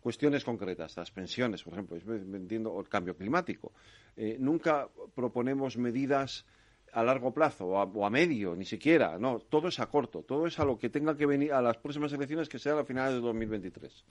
cuestiones 0.04 0.44
concretas, 0.44 0.98
las 0.98 1.10
pensiones, 1.10 1.62
por 1.62 1.72
ejemplo, 1.72 1.96
el 1.96 2.88
cambio 2.90 3.16
climático. 3.16 3.72
Eh, 4.14 4.36
nunca 4.38 4.86
proponemos 5.14 5.78
medidas 5.78 6.44
a 6.92 7.02
largo 7.02 7.32
plazo 7.32 7.68
o 7.68 8.04
a, 8.04 8.10
medio, 8.10 8.54
ni 8.54 8.66
siquiera. 8.66 9.18
No, 9.18 9.38
todo 9.38 9.68
es 9.68 9.80
a 9.80 9.86
corto, 9.86 10.22
todo 10.22 10.46
es 10.46 10.58
a 10.58 10.66
lo 10.66 10.78
que 10.78 10.90
tenga 10.90 11.16
que 11.16 11.24
venir 11.24 11.54
a 11.54 11.62
las 11.62 11.78
próximas 11.78 12.12
elecciones 12.12 12.50
que 12.50 12.58
sean 12.58 12.76
a 12.76 12.84
finales 12.84 13.14
de 13.14 13.20
2023. 13.22 14.04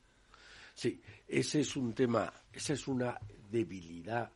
Sí, 0.73 0.99
ese 1.27 1.59
es 1.59 1.75
un 1.75 1.93
tema, 1.93 2.33
esa 2.51 2.73
es 2.73 2.87
una 2.87 3.15
debilidad 3.51 4.31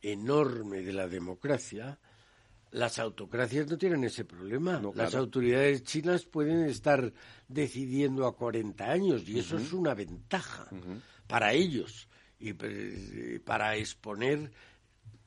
enorme 0.00 0.80
de 0.80 0.92
la 0.94 1.06
democracia 1.06 1.98
las 2.74 2.98
autocracias 2.98 3.70
no 3.70 3.78
tienen 3.78 4.02
ese 4.02 4.24
problema. 4.24 4.82
Las 4.96 5.14
autoridades 5.14 5.84
chinas 5.84 6.24
pueden 6.24 6.64
estar 6.64 7.12
decidiendo 7.46 8.26
a 8.26 8.34
40 8.34 8.84
años 8.84 9.28
y 9.28 9.38
eso 9.38 9.56
es 9.58 9.72
una 9.72 9.94
ventaja 9.94 10.68
para 11.28 11.52
ellos 11.52 12.08
y 12.40 12.52
para 13.38 13.76
exponer 13.76 14.50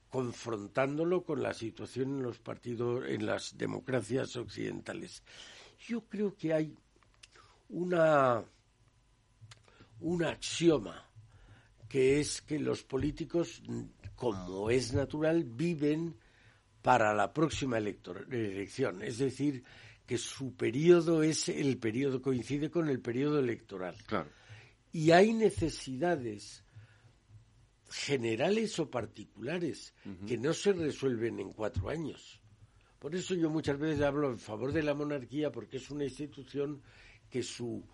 confrontándolo 0.09 1.23
con 1.23 1.41
la 1.41 1.53
situación 1.53 2.17
en 2.17 2.23
los 2.23 2.37
partidos 2.37 3.05
en 3.07 3.25
las 3.25 3.57
democracias 3.57 4.35
occidentales. 4.35 5.23
Yo 5.87 6.01
creo 6.01 6.35
que 6.35 6.53
hay 6.53 6.75
una 7.69 8.43
un 10.01 10.23
axioma 10.25 11.09
que 11.87 12.19
es 12.19 12.41
que 12.41 12.59
los 12.59 12.83
políticos 12.83 13.63
como 14.17 14.69
es 14.69 14.93
natural 14.93 15.45
viven 15.45 16.13
para 16.87 17.13
la 17.13 17.33
próxima 17.33 17.79
elección. 17.79 19.03
Es 19.03 19.17
decir, 19.17 19.61
que 20.05 20.17
su 20.17 20.55
periodo 20.55 21.21
es 21.21 21.49
el 21.49 21.79
periodo, 21.79 22.21
coincide 22.21 22.71
con 22.71 22.87
el 22.87 23.01
periodo 23.01 23.39
electoral. 23.39 23.97
Y 24.93 25.11
hay 25.11 25.33
necesidades 25.33 26.63
generales 27.89 28.79
o 28.79 28.89
particulares 28.89 29.93
que 30.25 30.37
no 30.37 30.53
se 30.53 30.71
resuelven 30.71 31.41
en 31.41 31.51
cuatro 31.51 31.89
años. 31.89 32.39
Por 32.99 33.13
eso 33.15 33.35
yo 33.35 33.49
muchas 33.49 33.77
veces 33.77 34.01
hablo 34.01 34.31
en 34.31 34.39
favor 34.39 34.71
de 34.71 34.83
la 34.83 34.93
monarquía 34.93 35.51
porque 35.51 35.77
es 35.77 35.91
una 35.91 36.05
institución 36.05 36.81
que 37.29 37.43
su 37.43 37.85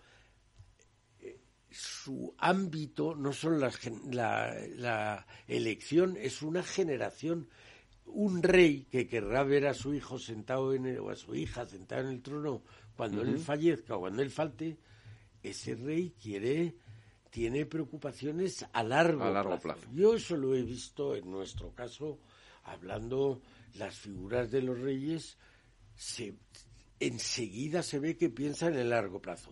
eh, 1.19 1.39
su 1.71 2.35
ámbito 2.37 3.15
no 3.15 3.33
solo 3.33 3.57
la, 3.57 4.53
la 4.75 5.25
elección 5.47 6.15
es 6.15 6.43
una 6.43 6.61
generación 6.61 7.49
un 8.05 8.43
rey 8.43 8.85
que 8.91 9.07
querrá 9.07 9.43
ver 9.43 9.67
a 9.67 9.73
su 9.73 9.93
hijo 9.93 10.19
sentado 10.19 10.73
en 10.73 10.99
o 10.99 11.09
a 11.09 11.15
su 11.15 11.35
hija 11.35 11.65
sentada 11.65 12.01
en 12.01 12.07
el 12.07 12.21
trono 12.21 12.61
cuando 12.95 13.21
él 13.21 13.39
fallezca 13.39 13.95
o 13.95 14.01
cuando 14.01 14.21
él 14.21 14.29
falte, 14.29 14.77
ese 15.41 15.75
rey 15.75 16.13
quiere 16.21 16.75
tiene 17.29 17.65
preocupaciones 17.65 18.63
a 18.71 18.83
largo, 18.83 19.27
largo 19.31 19.59
plazo. 19.59 19.87
Yo 19.91 20.13
eso 20.13 20.37
lo 20.37 20.53
he 20.53 20.61
visto 20.61 21.15
en 21.15 21.31
nuestro 21.31 21.73
caso 21.73 22.19
hablando 22.63 23.41
las 23.73 23.95
figuras 23.97 24.51
de 24.51 24.61
los 24.61 24.79
reyes 24.79 25.37
se 25.95 26.35
enseguida 26.99 27.81
se 27.81 27.99
ve 27.99 28.15
que 28.15 28.29
piensa 28.29 28.67
en 28.67 28.75
el 28.75 28.91
largo 28.91 29.19
plazo. 29.19 29.49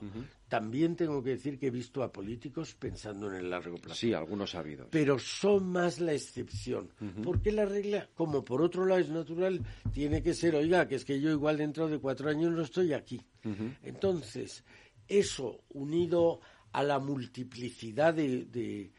También 0.52 0.98
tengo 0.98 1.24
que 1.24 1.30
decir 1.30 1.58
que 1.58 1.68
he 1.68 1.72
visto 1.72 2.04
a 2.04 2.12
políticos 2.12 2.76
pensando 2.78 3.30
en 3.30 3.36
el 3.36 3.50
largo 3.50 3.78
plazo. 3.78 3.98
Sí, 3.98 4.14
algunos 4.14 4.54
ha 4.54 4.60
habido. 4.60 4.90
Pero 4.92 5.18
son 5.18 5.72
más 5.72 6.02
la 6.02 6.12
excepción. 6.12 6.92
Porque 7.24 7.54
la 7.54 7.64
regla, 7.64 8.10
como 8.14 8.44
por 8.44 8.62
otro 8.62 8.86
lado 8.86 9.00
es 9.00 9.10
natural, 9.10 9.62
tiene 9.94 10.22
que 10.22 10.34
ser, 10.34 10.56
oiga, 10.56 10.90
que 10.90 10.96
es 10.96 11.06
que 11.06 11.22
yo 11.22 11.32
igual 11.32 11.56
dentro 11.56 11.88
de 11.88 12.00
cuatro 12.00 12.30
años 12.30 12.52
no 12.52 12.64
estoy 12.64 12.92
aquí. 12.92 13.22
Entonces, 13.82 14.66
eso 15.08 15.62
unido 15.70 16.42
a 16.74 16.84
la 16.84 17.00
multiplicidad 17.00 18.14
de, 18.14 18.92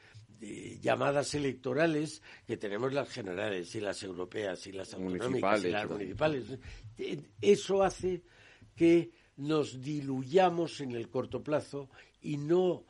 llamadas 0.80 1.34
electorales 1.34 2.22
que 2.46 2.56
tenemos 2.56 2.94
las 2.94 3.10
generales 3.10 3.74
y 3.74 3.80
las 3.82 4.02
europeas 4.02 4.66
y 4.68 4.72
las 4.72 4.94
autonómicas 4.94 5.64
y 5.64 5.68
las 5.68 5.86
municipales. 5.86 6.44
Eh, 6.96 7.20
eso 7.42 7.82
hace 7.82 8.22
que 8.74 9.21
nos 9.36 9.80
diluyamos 9.80 10.80
en 10.80 10.92
el 10.92 11.08
corto 11.08 11.42
plazo 11.42 11.88
y 12.20 12.36
no 12.36 12.84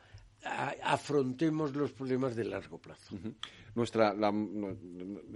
afrontemos 0.83 1.73
los 1.75 1.91
problemas 1.93 2.35
de 2.35 2.43
largo 2.45 2.77
plazo. 2.77 3.15
Nuestra 3.75 4.13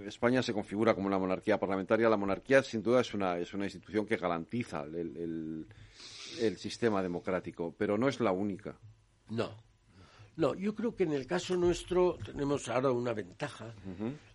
España 0.06 0.42
se 0.42 0.52
configura 0.52 0.94
como 0.94 1.06
una 1.06 1.18
monarquía 1.18 1.58
parlamentaria. 1.58 2.08
La 2.08 2.16
monarquía, 2.16 2.62
sin 2.62 2.82
duda, 2.82 3.00
es 3.00 3.14
una, 3.14 3.38
es 3.38 3.54
una 3.54 3.64
institución 3.64 4.06
que 4.06 4.16
garantiza 4.16 4.82
el, 4.82 5.66
el, 6.40 6.56
sistema 6.58 7.02
democrático, 7.02 7.74
pero 7.76 7.96
no 7.96 8.08
es 8.08 8.20
la 8.20 8.32
única. 8.32 8.78
No. 9.30 9.50
No, 10.36 10.54
yo 10.54 10.72
creo 10.72 10.94
que 10.94 11.02
en 11.02 11.12
el 11.12 11.26
caso 11.26 11.56
nuestro 11.56 12.16
tenemos 12.24 12.68
ahora 12.68 12.92
una 12.92 13.12
ventaja, 13.12 13.74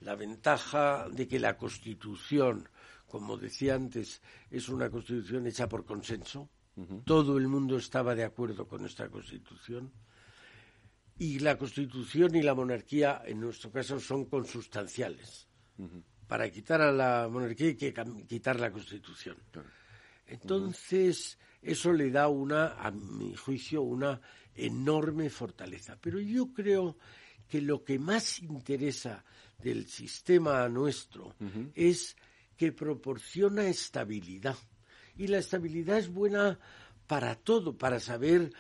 la 0.02 0.16
ventaja 0.16 1.08
de 1.10 1.30
que 1.30 1.40
la 1.40 1.56
Constitución 1.56 2.68
como 3.14 3.38
decía 3.38 3.76
antes, 3.76 4.24
es 4.50 4.70
una 4.70 4.90
constitución 4.90 5.46
hecha 5.46 5.70
por 5.70 5.86
consenso. 5.86 6.50
Todo 7.06 7.38
el 7.38 7.48
mundo 7.48 7.78
estaba 7.78 8.16
de 8.16 8.24
acuerdo 8.24 8.68
con 8.68 8.86
esta 8.86 9.10
constitución. 9.10 9.92
Y 11.20 11.40
la 11.40 11.58
constitución 11.58 12.36
y 12.36 12.42
la 12.42 12.56
monarquía, 12.56 13.22
en 13.26 13.40
nuestro 13.40 13.72
caso, 13.72 14.00
son 14.00 14.26
consustanciales. 14.26 15.48
Para 16.28 16.50
quitar 16.50 16.82
a 16.82 16.92
la 16.92 17.28
monarquía 17.30 17.68
hay 17.68 17.76
que 17.76 17.94
quitar 18.28 18.60
la 18.60 18.72
constitución. 18.72 19.38
Entonces, 20.26 21.38
eso 21.62 21.94
le 21.94 22.10
da 22.10 22.28
una, 22.28 22.74
a 22.74 22.92
mi 22.92 23.36
juicio, 23.36 23.84
una 23.84 24.20
enorme 24.56 25.30
fortaleza. 25.30 25.98
Pero 26.02 26.20
yo 26.20 26.52
creo 26.54 26.98
que 27.48 27.62
lo 27.62 27.84
que 27.84 28.00
más 28.00 28.42
interesa 28.42 29.24
del 29.60 29.88
sistema 29.88 30.68
nuestro 30.70 31.36
es 31.76 32.16
que 32.58 32.72
proporciona 32.72 33.68
estabilidad. 33.68 34.58
Y 35.18 35.28
la 35.28 35.38
estabilidad 35.38 35.98
es 35.98 36.12
buena 36.12 36.60
para 37.08 37.36
todo, 37.36 37.78
para 37.78 38.00
saber 38.00 38.52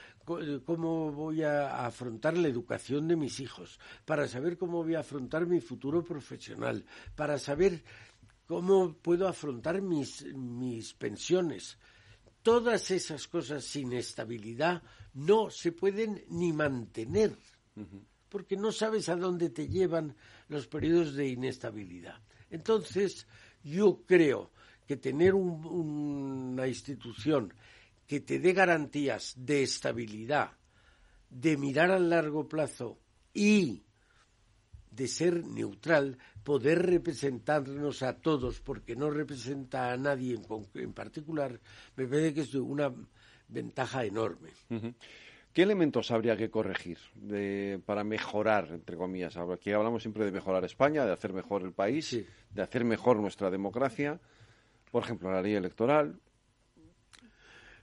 cómo 0.65 1.11
voy 1.11 1.43
a 1.43 1.85
afrontar 1.85 2.37
la 2.37 2.47
educación 2.47 3.07
de 3.07 3.15
mis 3.15 3.39
hijos, 3.39 3.79
para 4.05 4.27
saber 4.27 4.57
cómo 4.57 4.83
voy 4.83 4.95
a 4.95 4.99
afrontar 4.99 5.45
mi 5.45 5.59
futuro 5.59 6.03
profesional, 6.03 6.85
para 7.15 7.37
saber 7.37 7.83
cómo 8.47 8.93
puedo 8.93 9.27
afrontar 9.27 9.81
mis, 9.81 10.23
mis 10.35 10.93
pensiones. 10.93 11.77
Todas 12.41 12.91
esas 12.91 13.27
cosas 13.27 13.63
sin 13.63 13.93
estabilidad 13.93 14.83
no 15.13 15.49
se 15.49 15.71
pueden 15.71 16.23
ni 16.29 16.53
mantener, 16.53 17.35
porque 18.29 18.57
no 18.57 18.71
sabes 18.71 19.09
a 19.09 19.15
dónde 19.15 19.49
te 19.49 19.67
llevan 19.67 20.15
los 20.47 20.67
periodos 20.67 21.15
de 21.15 21.29
inestabilidad. 21.29 22.19
Entonces, 22.49 23.25
yo 23.63 24.03
creo 24.05 24.51
que 24.93 24.97
tener 24.97 25.33
una 25.33 26.67
institución 26.67 27.51
que 28.05 28.19
te 28.19 28.37
dé 28.37 28.53
garantías 28.53 29.33
de 29.35 29.63
estabilidad, 29.63 30.51
de 31.31 31.57
mirar 31.57 31.89
a 31.89 31.97
largo 31.97 32.47
plazo 32.47 32.99
y 33.33 33.81
de 34.91 35.07
ser 35.07 35.47
neutral, 35.47 36.19
poder 36.43 36.85
representarnos 36.85 38.03
a 38.03 38.21
todos, 38.21 38.59
porque 38.59 38.95
no 38.95 39.09
representa 39.09 39.91
a 39.91 39.97
nadie 39.97 40.37
en, 40.75 40.93
particular, 40.93 41.59
me 41.95 42.05
parece 42.05 42.35
que 42.35 42.41
es 42.41 42.53
una 42.53 42.93
ventaja 43.47 44.05
enorme. 44.05 44.51
¿Qué 45.51 45.63
elementos 45.63 46.11
habría 46.11 46.37
que 46.37 46.51
corregir 46.51 46.99
para 47.83 48.03
mejorar, 48.03 48.69
entre 48.69 48.95
comillas? 48.95 49.37
Aquí 49.37 49.71
hablamos 49.71 50.03
siempre 50.03 50.25
de 50.25 50.31
mejorar 50.31 50.63
España, 50.65 51.03
de 51.03 51.13
hacer 51.13 51.33
mejor 51.33 51.63
el 51.63 51.73
país, 51.73 52.15
de 52.51 52.61
hacer 52.61 52.85
mejor 52.85 53.17
nuestra 53.17 53.49
democracia. 53.49 54.19
Por 54.93 55.05
ejemplo, 55.05 55.31
la 55.31 55.41
ley 55.41 55.55
electoral. 55.55 56.19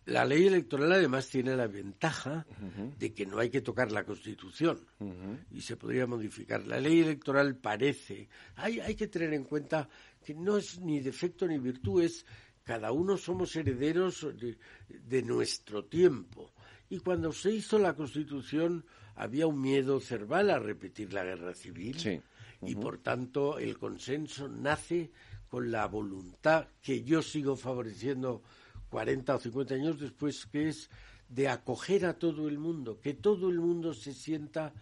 La 0.05 0.25
ley 0.25 0.47
electoral 0.47 0.93
además 0.93 1.29
tiene 1.29 1.57
la 1.57 1.67
ventaja 1.67 2.47
de 2.99 3.13
que 3.13 3.27
no 3.27 3.41
hay 3.41 3.51
que 3.51 3.63
tocar 3.63 3.91
la 3.91 4.05
Constitución 4.05 4.79
y 5.51 5.61
se 5.61 5.77
podría 5.77 6.07
modificar. 6.07 6.65
La 6.69 6.79
ley 6.79 7.01
electoral 7.01 7.57
parece, 7.57 8.29
hay, 8.55 8.79
hay 8.79 8.95
que 8.95 9.09
tener 9.09 9.35
en 9.35 9.43
cuenta 9.43 9.89
que 10.25 10.35
no 10.35 10.57
es 10.57 10.79
ni 10.79 11.01
defecto 11.01 11.49
ni 11.49 11.59
virtud, 11.59 12.05
es 12.05 12.25
cada 12.63 12.93
uno 12.93 13.17
somos 13.17 13.57
herederos 13.57 14.29
de, 14.89 15.23
nuestro 15.23 15.87
tiempo. 15.87 16.53
Y 16.89 17.01
cuando 17.01 17.33
se 17.33 17.51
hizo 17.51 17.77
la 17.77 17.95
Constitución 17.95 18.85
había 19.17 19.49
un 19.49 19.61
miedo 19.61 19.99
cerval 19.99 20.51
a 20.51 20.61
repetir 20.61 21.13
la 21.13 21.25
guerra 21.25 21.55
civil 21.55 22.23
y 22.63 22.77
por 22.77 22.99
tanto 22.99 23.59
el 23.59 23.77
consenso 23.79 24.49
nace 24.49 25.11
con 25.51 25.71
la 25.71 25.87
voluntad 25.87 26.69
que 26.81 27.03
yo 27.03 27.21
sigo 27.23 27.57
favoreciendo 27.57 28.43
40 28.89 29.35
o 29.35 29.39
50 29.39 29.75
años 29.75 30.01
después, 30.01 30.47
que 30.47 30.69
es 30.69 30.89
de 31.29 31.49
acoger 31.49 32.07
a 32.07 32.19
todo 32.19 32.49
el 32.49 32.59
mundo, 32.59 33.01
que 33.01 33.15
todo 33.15 33.51
el 33.51 33.59
mundo 33.59 33.93
se 33.93 34.15
sienta, 34.15 34.73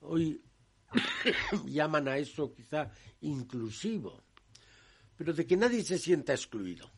hoy 0.00 0.42
llaman 1.66 2.08
a 2.08 2.16
eso 2.16 2.52
quizá 2.54 2.90
inclusivo, 3.20 4.24
pero 5.16 5.32
de 5.34 5.46
que 5.46 5.56
nadie 5.56 5.84
se 5.84 5.98
sienta 5.98 6.32
excluido. 6.32 6.90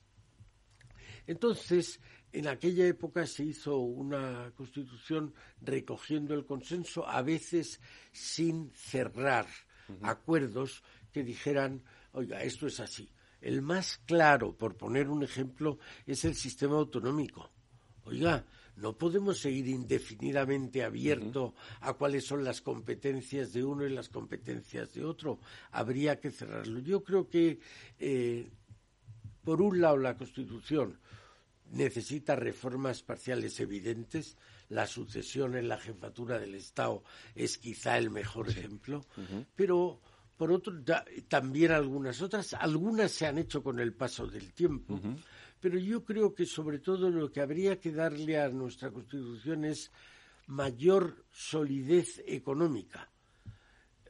Entonces, 1.26 2.00
en 2.32 2.46
aquella 2.46 2.86
época 2.86 3.26
se 3.26 3.44
hizo 3.44 3.78
una 3.78 4.52
constitución 4.56 5.34
recogiendo 5.60 6.34
el 6.34 6.46
consenso, 6.46 7.08
a 7.08 7.22
veces 7.22 7.80
sin 8.12 8.70
cerrar 8.72 9.46
acuerdos 10.02 10.84
que 11.12 11.24
dijeran, 11.24 11.82
oiga, 12.12 12.42
esto 12.42 12.66
es 12.66 12.78
así. 12.78 13.08
El 13.46 13.62
más 13.62 13.98
claro, 14.06 14.56
por 14.56 14.76
poner 14.76 15.08
un 15.08 15.22
ejemplo, 15.22 15.78
es 16.04 16.24
el 16.24 16.34
sistema 16.34 16.74
autonómico. 16.74 17.48
Oiga, 18.04 18.44
no 18.74 18.98
podemos 18.98 19.38
seguir 19.38 19.68
indefinidamente 19.68 20.82
abierto 20.82 21.54
a 21.82 21.92
cuáles 21.92 22.26
son 22.26 22.42
las 22.42 22.60
competencias 22.60 23.52
de 23.52 23.62
uno 23.62 23.86
y 23.86 23.90
las 23.90 24.08
competencias 24.08 24.92
de 24.94 25.04
otro. 25.04 25.38
Habría 25.70 26.18
que 26.18 26.32
cerrarlo. 26.32 26.80
Yo 26.80 27.04
creo 27.04 27.28
que, 27.28 27.60
eh, 28.00 28.50
por 29.44 29.62
un 29.62 29.80
lado, 29.80 29.98
la 29.98 30.16
Constitución 30.16 30.98
necesita 31.70 32.34
reformas 32.34 33.04
parciales 33.04 33.60
evidentes. 33.60 34.36
La 34.70 34.88
sucesión 34.88 35.54
en 35.54 35.68
la 35.68 35.78
jefatura 35.78 36.40
del 36.40 36.56
Estado 36.56 37.04
es 37.36 37.58
quizá 37.58 37.96
el 37.96 38.10
mejor 38.10 38.48
ejemplo, 38.48 39.06
pero 39.54 40.00
por 40.36 40.52
otro, 40.52 40.74
también 41.28 41.72
algunas 41.72 42.20
otras, 42.20 42.54
algunas 42.54 43.10
se 43.10 43.26
han 43.26 43.38
hecho 43.38 43.62
con 43.62 43.80
el 43.80 43.94
paso 43.94 44.26
del 44.26 44.52
tiempo, 44.52 45.00
pero 45.60 45.78
yo 45.78 46.04
creo 46.04 46.34
que 46.34 46.44
sobre 46.44 46.78
todo 46.78 47.10
lo 47.10 47.32
que 47.32 47.40
habría 47.40 47.80
que 47.80 47.92
darle 47.92 48.38
a 48.38 48.48
nuestra 48.48 48.90
Constitución 48.90 49.64
es 49.64 49.90
mayor 50.48 51.24
solidez 51.30 52.22
económica. 52.26 53.08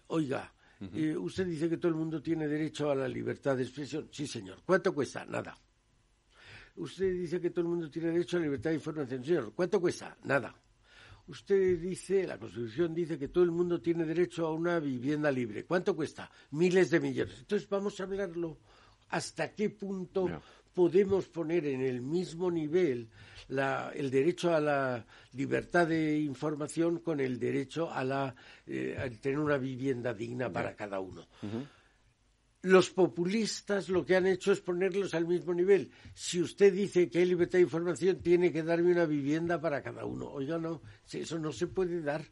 Oiga, 0.08 0.52
eh, 0.80 1.16
usted 1.16 1.46
dice 1.46 1.68
que 1.68 1.78
todo 1.78 1.88
el 1.88 1.98
mundo 1.98 2.20
tiene 2.20 2.46
derecho 2.46 2.90
a 2.90 2.94
la 2.94 3.08
libertad 3.08 3.56
de 3.56 3.62
expresión. 3.62 4.08
Sí, 4.10 4.26
señor. 4.26 4.62
¿Cuánto 4.64 4.94
cuesta? 4.94 5.24
Nada. 5.24 5.56
Usted 6.76 7.12
dice 7.12 7.40
que 7.40 7.50
todo 7.50 7.62
el 7.62 7.68
mundo 7.68 7.90
tiene 7.90 8.08
derecho 8.10 8.36
a 8.36 8.40
la 8.40 8.46
libertad 8.46 8.70
de 8.70 8.76
información. 8.76 9.24
Señor, 9.24 9.52
¿cuánto 9.54 9.80
cuesta? 9.80 10.16
Nada. 10.24 10.54
Usted 11.28 11.80
dice, 11.80 12.26
la 12.26 12.38
Constitución 12.38 12.94
dice 12.94 13.18
que 13.18 13.28
todo 13.28 13.42
el 13.42 13.50
mundo 13.50 13.80
tiene 13.80 14.04
derecho 14.04 14.46
a 14.46 14.52
una 14.52 14.78
vivienda 14.78 15.30
libre. 15.30 15.64
¿Cuánto 15.64 15.96
cuesta? 15.96 16.30
Miles 16.52 16.90
de 16.90 17.00
millones. 17.00 17.38
Entonces 17.40 17.68
vamos 17.68 17.98
a 17.98 18.04
hablarlo 18.04 18.58
hasta 19.08 19.52
qué 19.52 19.70
punto 19.70 20.28
podemos 20.72 21.26
poner 21.28 21.66
en 21.66 21.80
el 21.80 22.02
mismo 22.02 22.50
nivel 22.50 23.08
el 23.48 24.10
derecho 24.10 24.54
a 24.54 24.60
la 24.60 25.06
libertad 25.32 25.86
de 25.86 26.18
información 26.18 26.98
con 26.98 27.18
el 27.20 27.38
derecho 27.38 27.90
a, 27.90 28.04
la, 28.04 28.34
eh, 28.66 29.18
tener 29.20 29.38
una 29.38 29.56
vivienda 29.56 30.12
digna 30.12 30.52
para 30.52 30.76
cada 30.76 31.00
uno. 31.00 31.26
Los 32.66 32.90
populistas 32.90 33.88
lo 33.88 34.04
que 34.04 34.16
han 34.16 34.26
hecho 34.26 34.50
es 34.50 34.60
ponerlos 34.60 35.14
al 35.14 35.24
mismo 35.24 35.54
nivel. 35.54 35.88
Si 36.14 36.42
usted 36.42 36.72
dice 36.72 37.08
que 37.08 37.20
hay 37.20 37.24
libertad 37.24 37.58
de 37.58 37.62
información, 37.62 38.18
tiene 38.20 38.50
que 38.50 38.64
darme 38.64 38.90
una 38.90 39.06
vivienda 39.06 39.60
para 39.60 39.82
cada 39.84 40.04
uno. 40.04 40.28
Oiga, 40.32 40.58
no, 40.58 40.82
eso 41.12 41.38
no 41.38 41.52
se 41.52 41.68
puede 41.68 42.02
dar. 42.02 42.24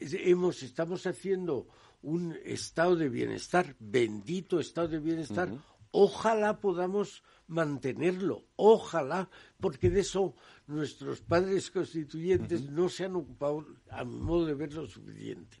Hemos, 0.00 0.64
estamos 0.64 1.06
haciendo 1.06 1.68
un 2.02 2.36
estado 2.44 2.96
de 2.96 3.08
bienestar, 3.08 3.76
bendito 3.78 4.58
estado 4.58 4.88
de 4.88 4.98
bienestar. 4.98 5.48
Ojalá 5.92 6.58
podamos 6.58 7.22
mantenerlo, 7.46 8.46
ojalá, 8.56 9.30
porque 9.60 9.90
de 9.90 10.00
eso 10.00 10.34
nuestros 10.66 11.20
padres 11.20 11.70
constituyentes 11.70 12.68
no 12.68 12.88
se 12.88 13.04
han 13.04 13.14
ocupado, 13.14 13.64
a 13.90 14.04
mi 14.04 14.18
modo 14.18 14.46
de 14.46 14.54
ver, 14.54 14.74
lo 14.74 14.88
suficiente. 14.88 15.58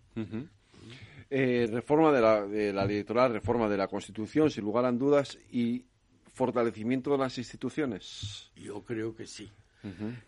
Eh, 1.28 1.68
reforma 1.72 2.12
de 2.12 2.20
la, 2.20 2.46
de 2.46 2.72
la 2.72 2.84
electoral, 2.84 3.32
reforma 3.32 3.68
de 3.68 3.76
la 3.76 3.88
Constitución, 3.88 4.48
sin 4.48 4.64
lugar 4.64 4.84
a 4.84 4.92
dudas, 4.92 5.36
y 5.50 5.84
fortalecimiento 6.32 7.10
de 7.10 7.18
las 7.18 7.36
instituciones. 7.38 8.50
Yo 8.54 8.84
creo 8.84 9.14
que 9.14 9.26
sí. 9.26 9.50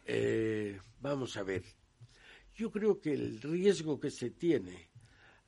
Eh, 0.06 0.78
vamos 1.00 1.36
a 1.36 1.42
ver. 1.42 1.62
Yo 2.54 2.70
creo 2.70 3.00
que 3.00 3.12
el 3.12 3.40
riesgo 3.40 3.98
que 4.00 4.10
se 4.10 4.30
tiene, 4.30 4.88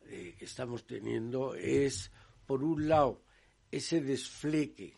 eh, 0.06 0.34
que 0.38 0.44
estamos 0.44 0.86
teniendo, 0.86 1.54
es, 1.54 2.12
por 2.46 2.62
un 2.62 2.88
lado, 2.88 3.22
ese 3.70 4.00
desfleque. 4.00 4.94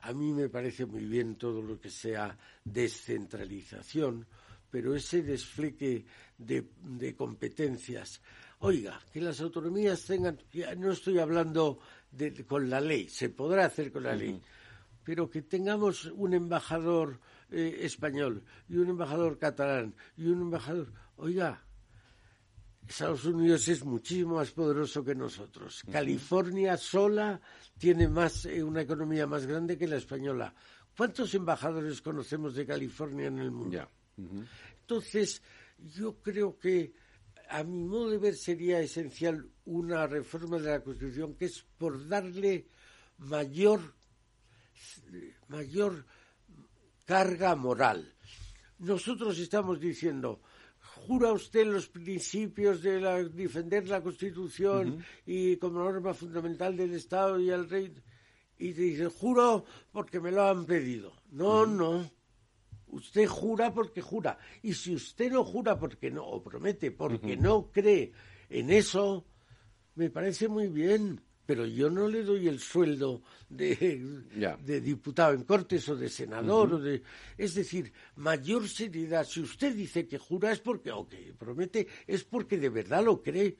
A 0.00 0.12
mí 0.12 0.32
me 0.32 0.48
parece 0.48 0.86
muy 0.86 1.04
bien 1.04 1.36
todo 1.36 1.62
lo 1.62 1.78
que 1.80 1.90
sea 1.90 2.36
descentralización, 2.64 4.26
pero 4.70 4.94
ese 4.94 5.22
desfleque 5.22 6.04
de 6.36 7.14
competencias 7.14 8.20
Oiga, 8.60 9.00
que 9.12 9.20
las 9.20 9.40
autonomías 9.40 10.04
tengan, 10.04 10.38
no 10.78 10.92
estoy 10.92 11.18
hablando 11.18 11.78
de, 12.10 12.44
con 12.44 12.70
la 12.70 12.80
ley, 12.80 13.08
se 13.08 13.28
podrá 13.28 13.66
hacer 13.66 13.92
con 13.92 14.04
la 14.04 14.14
ley, 14.14 14.40
pero 15.04 15.28
que 15.28 15.42
tengamos 15.42 16.06
un 16.06 16.32
embajador 16.32 17.20
eh, 17.50 17.80
español 17.82 18.42
y 18.68 18.76
un 18.76 18.88
embajador 18.88 19.38
catalán 19.38 19.94
y 20.16 20.26
un 20.26 20.40
embajador, 20.40 20.92
oiga, 21.16 21.62
Estados 22.88 23.24
Unidos 23.24 23.66
es 23.68 23.84
muchísimo 23.84 24.36
más 24.36 24.52
poderoso 24.52 25.04
que 25.04 25.14
nosotros. 25.14 25.82
California 25.90 26.76
sola 26.76 27.40
tiene 27.76 28.08
más 28.08 28.46
eh, 28.46 28.62
una 28.62 28.82
economía 28.82 29.26
más 29.26 29.46
grande 29.46 29.76
que 29.76 29.88
la 29.88 29.96
española. 29.96 30.54
¿Cuántos 30.96 31.34
embajadores 31.34 32.00
conocemos 32.00 32.54
de 32.54 32.64
California 32.64 33.26
en 33.26 33.38
el 33.38 33.50
mundo? 33.50 33.88
Entonces, 34.80 35.42
yo 35.78 36.22
creo 36.22 36.58
que 36.58 36.94
a 37.48 37.62
mi 37.62 37.84
modo 37.84 38.10
de 38.10 38.18
ver 38.18 38.34
sería 38.34 38.80
esencial 38.80 39.48
una 39.64 40.06
reforma 40.06 40.58
de 40.58 40.70
la 40.70 40.82
Constitución 40.82 41.34
que 41.34 41.46
es 41.46 41.64
por 41.78 42.08
darle 42.08 42.66
mayor, 43.18 43.94
mayor 45.48 46.04
carga 47.04 47.54
moral. 47.54 48.12
Nosotros 48.78 49.38
estamos 49.38 49.80
diciendo, 49.80 50.40
jura 51.06 51.32
usted 51.32 51.66
los 51.66 51.88
principios 51.88 52.82
de 52.82 53.00
defender 53.30 53.88
la 53.88 54.02
Constitución 54.02 55.04
y 55.24 55.56
como 55.56 55.80
norma 55.80 56.14
fundamental 56.14 56.76
del 56.76 56.94
Estado 56.94 57.40
y 57.40 57.50
al 57.50 57.68
rey, 57.68 57.94
y 58.58 58.72
dice, 58.72 59.06
juro 59.06 59.64
porque 59.92 60.20
me 60.20 60.32
lo 60.32 60.42
han 60.42 60.64
pedido. 60.64 61.12
No, 61.30 61.66
no. 61.66 62.10
Usted 62.88 63.26
jura 63.26 63.72
porque 63.72 64.00
jura. 64.00 64.38
Y 64.62 64.74
si 64.74 64.94
usted 64.94 65.32
no 65.32 65.44
jura 65.44 65.78
porque 65.78 66.10
no, 66.10 66.24
o 66.24 66.42
promete 66.42 66.90
porque 66.90 67.36
no 67.36 67.70
cree 67.72 68.12
en 68.48 68.70
eso, 68.70 69.26
me 69.94 70.10
parece 70.10 70.48
muy 70.48 70.68
bien. 70.68 71.20
Pero 71.46 71.64
yo 71.64 71.88
no 71.88 72.08
le 72.08 72.24
doy 72.24 72.48
el 72.48 72.58
sueldo 72.58 73.22
de, 73.48 74.02
de 74.64 74.80
diputado 74.80 75.32
en 75.32 75.44
Cortes 75.44 75.88
o 75.88 75.94
de 75.94 76.08
senador. 76.08 76.74
o 76.74 76.78
de, 76.80 77.02
es 77.38 77.54
decir, 77.54 77.92
mayor 78.16 78.68
seriedad. 78.68 79.24
Si 79.24 79.40
usted 79.40 79.72
dice 79.72 80.08
que 80.08 80.18
jura 80.18 80.50
es 80.50 80.58
porque, 80.58 80.90
o 80.90 81.06
que 81.06 81.32
promete, 81.38 81.86
es 82.04 82.24
porque 82.24 82.58
de 82.58 82.68
verdad 82.68 83.04
lo 83.04 83.22
cree. 83.22 83.56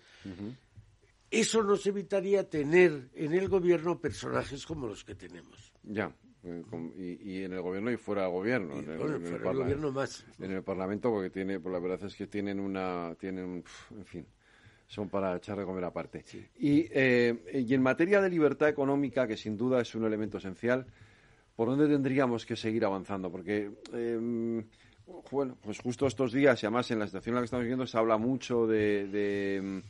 Eso 1.31 1.63
nos 1.63 1.87
evitaría 1.87 2.49
tener 2.49 3.09
en 3.15 3.35
el 3.35 3.49
gobierno 3.49 4.01
personajes 4.01 4.67
como 4.67 4.89
los 4.89 5.05
que 5.05 5.15
tenemos. 5.15 5.73
Ya. 5.85 6.13
Y, 6.97 7.43
en 7.43 7.53
el 7.53 7.61
gobierno 7.61 7.91
y 7.91 7.97
fuera 7.97 8.23
del 8.23 8.31
gobierno. 8.31 8.79
en, 8.79 8.91
el, 8.91 9.39
gobierno 9.43 9.93
más. 9.93 10.25
En 10.39 10.53
el 10.53 10.63
Parlamento, 10.63 11.11
porque 11.11 11.31
tiene, 11.31 11.61
pues 11.61 11.73
la 11.73 11.79
verdad 11.79 12.05
es 12.05 12.15
que 12.15 12.27
tienen 12.27 12.61
una, 12.61 13.15
tienen, 13.19 13.65
en 13.91 14.05
fin, 14.05 14.27
son 14.87 15.09
para 15.09 15.37
echar 15.37 15.59
de 15.59 15.65
comer 15.65 15.85
aparte. 15.85 16.25
Y, 16.59 16.87
eh, 16.91 17.63
y 17.67 17.75
en 17.75 17.83
materia 17.83 18.21
de 18.21 18.31
libertad 18.31 18.69
económica, 18.69 19.27
que 19.27 19.37
sin 19.37 19.57
duda 19.57 19.81
es 19.81 19.95
un 19.95 20.05
elemento 20.05 20.39
esencial, 20.39 20.87
¿por 21.55 21.69
dónde 21.69 21.89
tendríamos 21.89 22.47
que 22.47 22.55
seguir 22.55 22.85
avanzando? 22.85 23.31
Porque, 23.31 23.71
em, 23.93 24.65
bueno, 25.31 25.57
pues 25.61 25.81
justo 25.81 26.07
estos 26.07 26.33
días, 26.33 26.63
y 26.63 26.67
además 26.67 26.91
en 26.91 27.01
la 27.01 27.07
situación 27.07 27.33
en 27.33 27.37
la 27.37 27.41
que 27.41 27.47
estamos 27.47 27.65
viviendo, 27.65 27.87
se 27.87 27.99
habla 27.99 28.17
mucho 28.17 28.67
de, 28.67 29.09
de, 29.09 29.83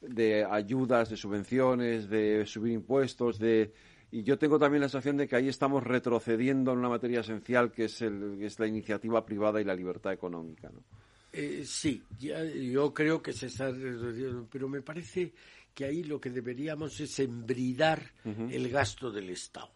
de 0.00 0.44
ayudas, 0.44 1.10
de 1.10 1.16
subvenciones, 1.16 2.08
de 2.08 2.44
subir 2.46 2.72
impuestos, 2.72 3.38
de 3.38 3.72
Y 4.12 4.22
yo 4.24 4.38
tengo 4.38 4.58
también 4.58 4.80
la 4.82 4.88
sensación 4.88 5.16
de 5.16 5.28
que 5.28 5.36
ahí 5.36 5.48
estamos 5.48 5.84
retrocediendo 5.84 6.72
en 6.72 6.78
una 6.78 6.88
materia 6.88 7.20
esencial 7.20 7.70
que 7.70 7.84
es, 7.84 8.02
el, 8.02 8.36
que 8.38 8.46
es 8.46 8.58
la 8.58 8.66
iniciativa 8.66 9.24
privada 9.24 9.60
y 9.60 9.64
la 9.64 9.74
libertad 9.74 10.12
económica. 10.12 10.68
¿no? 10.68 10.82
Eh, 11.32 11.62
sí, 11.64 12.02
yo 12.18 12.92
creo 12.92 13.22
que 13.22 13.32
se 13.32 13.46
está 13.46 13.70
retrocediendo, 13.70 14.48
pero 14.50 14.68
me 14.68 14.82
parece 14.82 15.32
que 15.74 15.84
ahí 15.84 16.02
lo 16.02 16.20
que 16.20 16.30
deberíamos 16.30 16.98
es 17.00 17.20
embridar 17.20 18.02
el 18.24 18.68
gasto 18.68 19.10
del 19.10 19.30
Estado. 19.30 19.70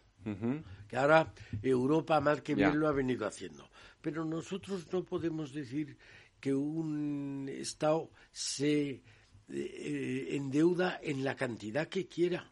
Que 0.87 0.97
ahora 0.97 1.33
Europa 1.61 2.19
más 2.19 2.41
que 2.41 2.55
bien 2.55 2.79
lo 2.79 2.87
ha 2.87 2.91
venido 2.91 3.25
haciendo. 3.27 3.69
Pero 4.01 4.25
nosotros 4.25 4.91
no 4.91 5.03
podemos 5.03 5.53
decir 5.53 5.97
que 6.39 6.53
un 6.53 7.47
Estado 7.49 8.09
se 8.31 9.01
eh, 9.49 10.27
endeuda 10.31 10.99
en 11.01 11.23
la 11.23 11.35
cantidad 11.35 11.87
que 11.87 12.07
quiera. 12.07 12.51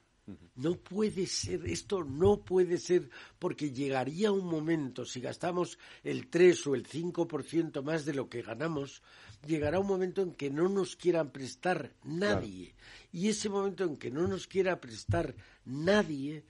No 0.55 0.75
puede 0.75 1.25
ser, 1.25 1.65
esto 1.65 2.03
no 2.03 2.45
puede 2.45 2.77
ser, 2.77 3.09
porque 3.39 3.71
llegaría 3.71 4.31
un 4.31 4.45
momento, 4.45 5.05
si 5.05 5.19
gastamos 5.19 5.77
el 6.03 6.27
3 6.27 6.67
o 6.67 6.75
el 6.75 6.87
5% 6.87 7.81
más 7.83 8.05
de 8.05 8.13
lo 8.13 8.29
que 8.29 8.41
ganamos, 8.41 9.01
llegará 9.45 9.79
un 9.79 9.87
momento 9.87 10.21
en 10.21 10.33
que 10.33 10.49
no 10.49 10.69
nos 10.69 10.95
quieran 10.95 11.31
prestar 11.31 11.93
nadie. 12.03 12.73
Y 13.11 13.27
ese 13.27 13.49
momento 13.49 13.83
en 13.83 13.97
que 13.97 14.11
no 14.11 14.27
nos 14.27 14.47
quiera 14.47 14.79
prestar 14.79 15.35
nadie, 15.65 16.45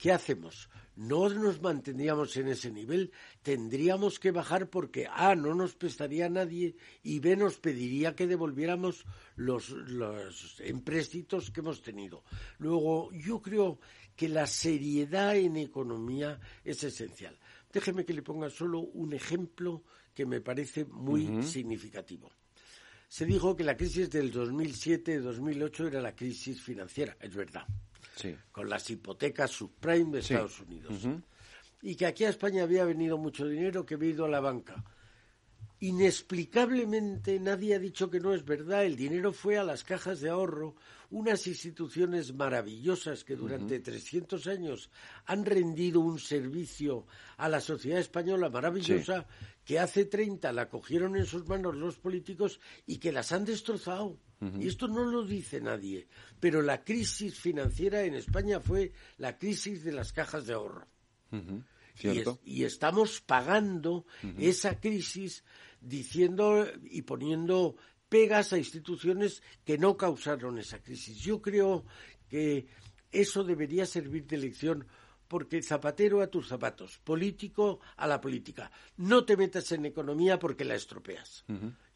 ¿qué 0.00 0.12
hacemos? 0.12 0.70
No 0.96 1.28
nos 1.28 1.60
mantendríamos 1.60 2.34
en 2.38 2.48
ese 2.48 2.70
nivel, 2.70 3.12
tendríamos 3.42 4.18
que 4.18 4.30
bajar 4.30 4.68
porque 4.68 5.06
A, 5.06 5.34
no 5.34 5.54
nos 5.54 5.74
prestaría 5.74 6.28
nadie 6.28 6.74
y 7.02 7.20
B, 7.20 7.36
nos 7.36 7.58
pediría 7.58 8.16
que 8.16 8.26
devolviéramos 8.26 9.04
los, 9.36 9.70
los 9.70 10.58
empréstitos 10.60 11.50
que 11.50 11.60
hemos 11.60 11.82
tenido. 11.82 12.24
Luego, 12.58 13.12
yo 13.12 13.40
creo 13.42 13.78
que 14.16 14.28
la 14.28 14.46
seriedad 14.46 15.36
en 15.36 15.56
economía 15.58 16.40
es 16.64 16.82
esencial. 16.82 17.38
Déjeme 17.72 18.04
que 18.04 18.14
le 18.14 18.22
ponga 18.22 18.48
solo 18.50 18.80
un 18.80 19.12
ejemplo 19.12 19.84
que 20.14 20.26
me 20.26 20.40
parece 20.40 20.86
muy 20.86 21.42
significativo. 21.42 22.30
Se 23.06 23.26
dijo 23.26 23.54
que 23.54 23.64
la 23.64 23.76
crisis 23.76 24.08
del 24.08 24.32
2007-2008 24.32 25.86
era 25.88 26.00
la 26.00 26.14
crisis 26.14 26.60
financiera, 26.62 27.16
es 27.20 27.34
verdad 27.34 27.66
con 28.52 28.68
las 28.68 28.88
hipotecas 28.90 29.50
subprime 29.50 30.12
de 30.12 30.18
Estados 30.20 30.60
Unidos. 30.60 31.08
Y 31.82 31.94
que 31.94 32.06
aquí 32.06 32.24
a 32.24 32.30
España 32.30 32.62
había 32.62 32.84
venido 32.84 33.16
mucho 33.16 33.46
dinero 33.46 33.86
que 33.86 33.94
había 33.94 34.10
ido 34.10 34.24
a 34.24 34.28
la 34.28 34.40
banca. 34.40 34.84
Inexplicablemente 35.82 37.40
nadie 37.40 37.74
ha 37.74 37.78
dicho 37.78 38.10
que 38.10 38.20
no 38.20 38.34
es 38.34 38.44
verdad. 38.44 38.84
El 38.84 38.96
dinero 38.96 39.32
fue 39.32 39.56
a 39.56 39.64
las 39.64 39.82
cajas 39.82 40.20
de 40.20 40.28
ahorro, 40.28 40.76
unas 41.08 41.46
instituciones 41.46 42.34
maravillosas 42.34 43.24
que 43.24 43.34
durante 43.34 43.80
300 43.80 44.46
años 44.46 44.90
han 45.24 45.46
rendido 45.46 46.00
un 46.00 46.18
servicio 46.18 47.06
a 47.38 47.48
la 47.48 47.62
sociedad 47.62 47.98
española 47.98 48.50
maravillosa, 48.50 49.26
que 49.64 49.78
hace 49.78 50.04
30 50.04 50.52
la 50.52 50.68
cogieron 50.68 51.16
en 51.16 51.24
sus 51.24 51.48
manos 51.48 51.74
los 51.74 51.96
políticos 51.96 52.60
y 52.86 52.98
que 52.98 53.10
las 53.10 53.32
han 53.32 53.46
destrozado. 53.46 54.18
Y 54.58 54.68
esto 54.68 54.88
no 54.88 55.04
lo 55.04 55.24
dice 55.24 55.60
nadie. 55.60 56.06
Pero 56.38 56.62
la 56.62 56.82
crisis 56.82 57.38
financiera 57.38 58.02
en 58.04 58.14
España 58.14 58.60
fue 58.60 58.92
la 59.18 59.36
crisis 59.36 59.84
de 59.84 59.92
las 59.92 60.12
cajas 60.12 60.46
de 60.46 60.54
ahorro. 60.54 60.86
y, 62.44 62.64
estamos 62.64 63.20
pagando 63.20 64.06
esa 64.38 64.80
crisis 64.80 65.44
diciendo 65.80 66.66
y 66.84 67.02
poniendo 67.02 67.76
pegas 68.08 68.52
a 68.52 68.58
instituciones 68.58 69.42
que 69.64 69.78
no 69.78 69.96
causaron 69.96 70.58
esa 70.58 70.82
crisis. 70.82 71.18
Yo 71.18 71.42
creo 71.42 71.84
que 72.28 72.66
eso 73.12 73.44
debería 73.44 73.86
servir 73.86 74.26
de 74.26 74.38
lección 74.38 74.86
porque 75.30 75.62
zapatero 75.62 76.22
a 76.22 76.26
tus 76.26 76.48
zapatos, 76.48 76.98
político 76.98 77.78
a 77.98 78.08
la 78.08 78.20
política. 78.20 78.68
No 78.96 79.24
te 79.24 79.36
metas 79.36 79.70
en 79.70 79.86
economía 79.86 80.40
porque 80.40 80.64
la 80.64 80.74
estropeas. 80.74 81.44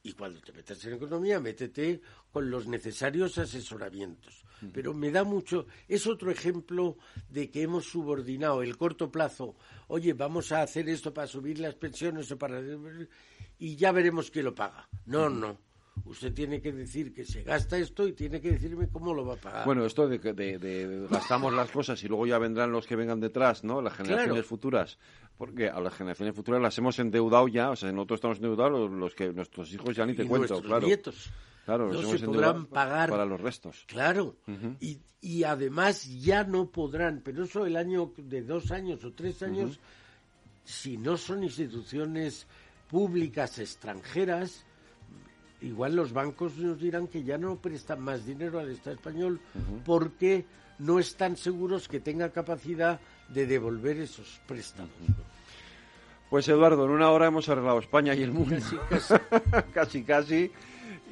Y 0.05 0.12
cuando 0.12 0.41
te 0.41 0.53
metas 0.53 0.85
en 0.85 0.95
economía, 0.95 1.41
métete 1.41 2.01
con 2.30 2.49
los 2.49 2.68
necesarios 2.68 3.37
asesoramientos. 3.39 4.45
Pero 4.72 4.95
me 4.95 5.11
da 5.11 5.24
mucho, 5.24 5.66
es 5.89 6.07
otro 6.07 6.30
ejemplo 6.30 6.97
de 7.28 7.51
que 7.51 7.62
hemos 7.62 7.87
subordinado 7.87 8.62
el 8.62 8.76
corto 8.76 9.11
plazo, 9.11 9.57
oye, 9.89 10.12
vamos 10.12 10.53
a 10.53 10.62
hacer 10.62 10.89
esto 10.89 11.12
para 11.12 11.26
subir 11.26 11.59
las 11.59 11.74
pensiones 11.74 12.30
o 12.30 12.39
para... 12.39 12.62
y 13.59 13.74
ya 13.74 13.91
veremos 13.91 14.30
quién 14.30 14.45
lo 14.45 14.55
paga. 14.55 14.89
No, 15.07 15.28
no 15.28 15.59
usted 16.05 16.32
tiene 16.32 16.61
que 16.61 16.72
decir 16.72 17.14
que 17.14 17.24
se 17.24 17.42
gasta 17.42 17.78
esto 17.78 18.07
y 18.07 18.12
tiene 18.12 18.40
que 18.40 18.53
decirme 18.53 18.88
cómo 18.88 19.14
lo 19.14 19.24
va 19.24 19.34
a 19.34 19.36
pagar. 19.36 19.64
Bueno, 19.66 19.84
esto 19.84 20.09
de 20.09 20.20
que 20.20 20.32
de, 20.32 21.07
gastamos 21.11 21.53
las 21.53 21.70
cosas 21.70 22.03
y 22.03 22.09
luego 22.09 22.26
ya 22.26 22.38
vendrán 22.38 22.72
los 22.72 22.86
que 22.86 22.97
vengan 22.97 23.20
detrás, 23.20 23.64
¿no? 23.64 23.80
Las 23.80 23.95
generaciones 23.95 24.45
futuras. 24.45 24.99
Porque 25.36 25.68
a 25.68 25.80
las 25.80 25.95
generaciones 25.95 26.34
futuras 26.34 26.61
las 26.61 26.76
hemos 26.78 26.99
endeudado 26.99 27.49
ya, 27.49 27.70
o 27.70 27.76
sea, 27.76 27.90
nosotros 27.90 28.18
estamos 28.18 28.36
endeudados, 28.38 28.90
los 28.90 29.14
que 29.14 29.32
nuestros 29.32 29.72
hijos 29.72 29.97
ya 29.97 30.07
ni 30.07 30.14
te 30.14 30.26
cuento, 30.26 30.61
claro. 30.62 30.86
Nietos. 30.86 31.30
Claro, 31.64 31.90
no 31.90 32.03
se 32.03 32.18
podrán 32.26 32.66
pagar 32.66 33.09
para 33.09 33.24
los 33.24 33.40
restos. 33.40 33.84
Claro, 33.86 34.36
y, 34.80 34.99
y 35.22 35.45
además 35.45 36.07
ya 36.20 36.45
no 36.45 36.70
podrán, 36.70 37.22
pero 37.24 37.45
eso 37.45 37.64
el 37.64 37.76
año 37.76 38.12
de 38.18 38.42
dos 38.42 38.70
años 38.70 39.03
o 39.05 39.12
tres 39.12 39.42
años, 39.42 39.80
si 40.62 40.99
no 40.99 41.16
son 41.16 41.42
instituciones 41.42 42.47
públicas 42.90 43.59
extranjeras, 43.59 44.64
igual 45.64 45.96
los 45.96 46.12
bancos 46.12 46.56
nos 46.56 46.78
dirán 46.78 47.08
que 47.08 47.22
ya 47.22 47.38
no 47.38 47.56
prestan 47.56 48.00
más 48.00 48.24
dinero 48.26 48.58
al 48.58 48.70
Estado 48.70 48.96
español 48.96 49.40
porque 49.84 50.44
no 50.78 50.98
están 50.98 51.36
seguros 51.36 51.88
que 51.88 52.00
tenga 52.00 52.30
capacidad 52.30 53.00
de 53.28 53.46
devolver 53.46 53.98
esos 53.98 54.40
préstamos. 54.46 54.92
Pues 56.30 56.48
Eduardo, 56.48 56.84
en 56.84 56.90
una 56.90 57.10
hora 57.10 57.26
hemos 57.26 57.48
arreglado 57.48 57.78
España 57.78 58.14
y 58.14 58.22
el 58.22 58.32
mundo. 58.32 58.56
Casi, 59.72 60.02
casi. 60.02 60.50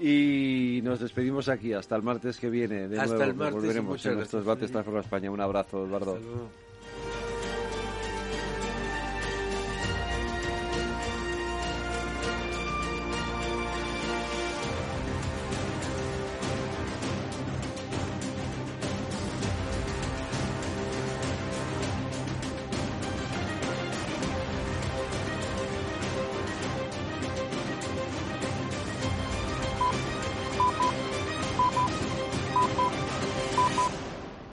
Y 0.00 0.80
nos 0.82 0.98
despedimos 0.98 1.48
aquí 1.48 1.72
hasta 1.72 1.94
el 1.94 2.03
martes 2.03 2.38
que 2.38 2.50
viene. 2.50 2.88
De 2.88 2.98
hasta 2.98 3.14
nuevo, 3.14 3.30
el 3.30 3.36
martes. 3.36 3.55
Volveremos 3.55 4.07
en 4.07 4.14
nuestros 4.16 4.44
debates 4.44 4.72
España. 4.74 5.30
Un 5.30 5.40
abrazo, 5.40 5.86
Eduardo. 5.86 6.18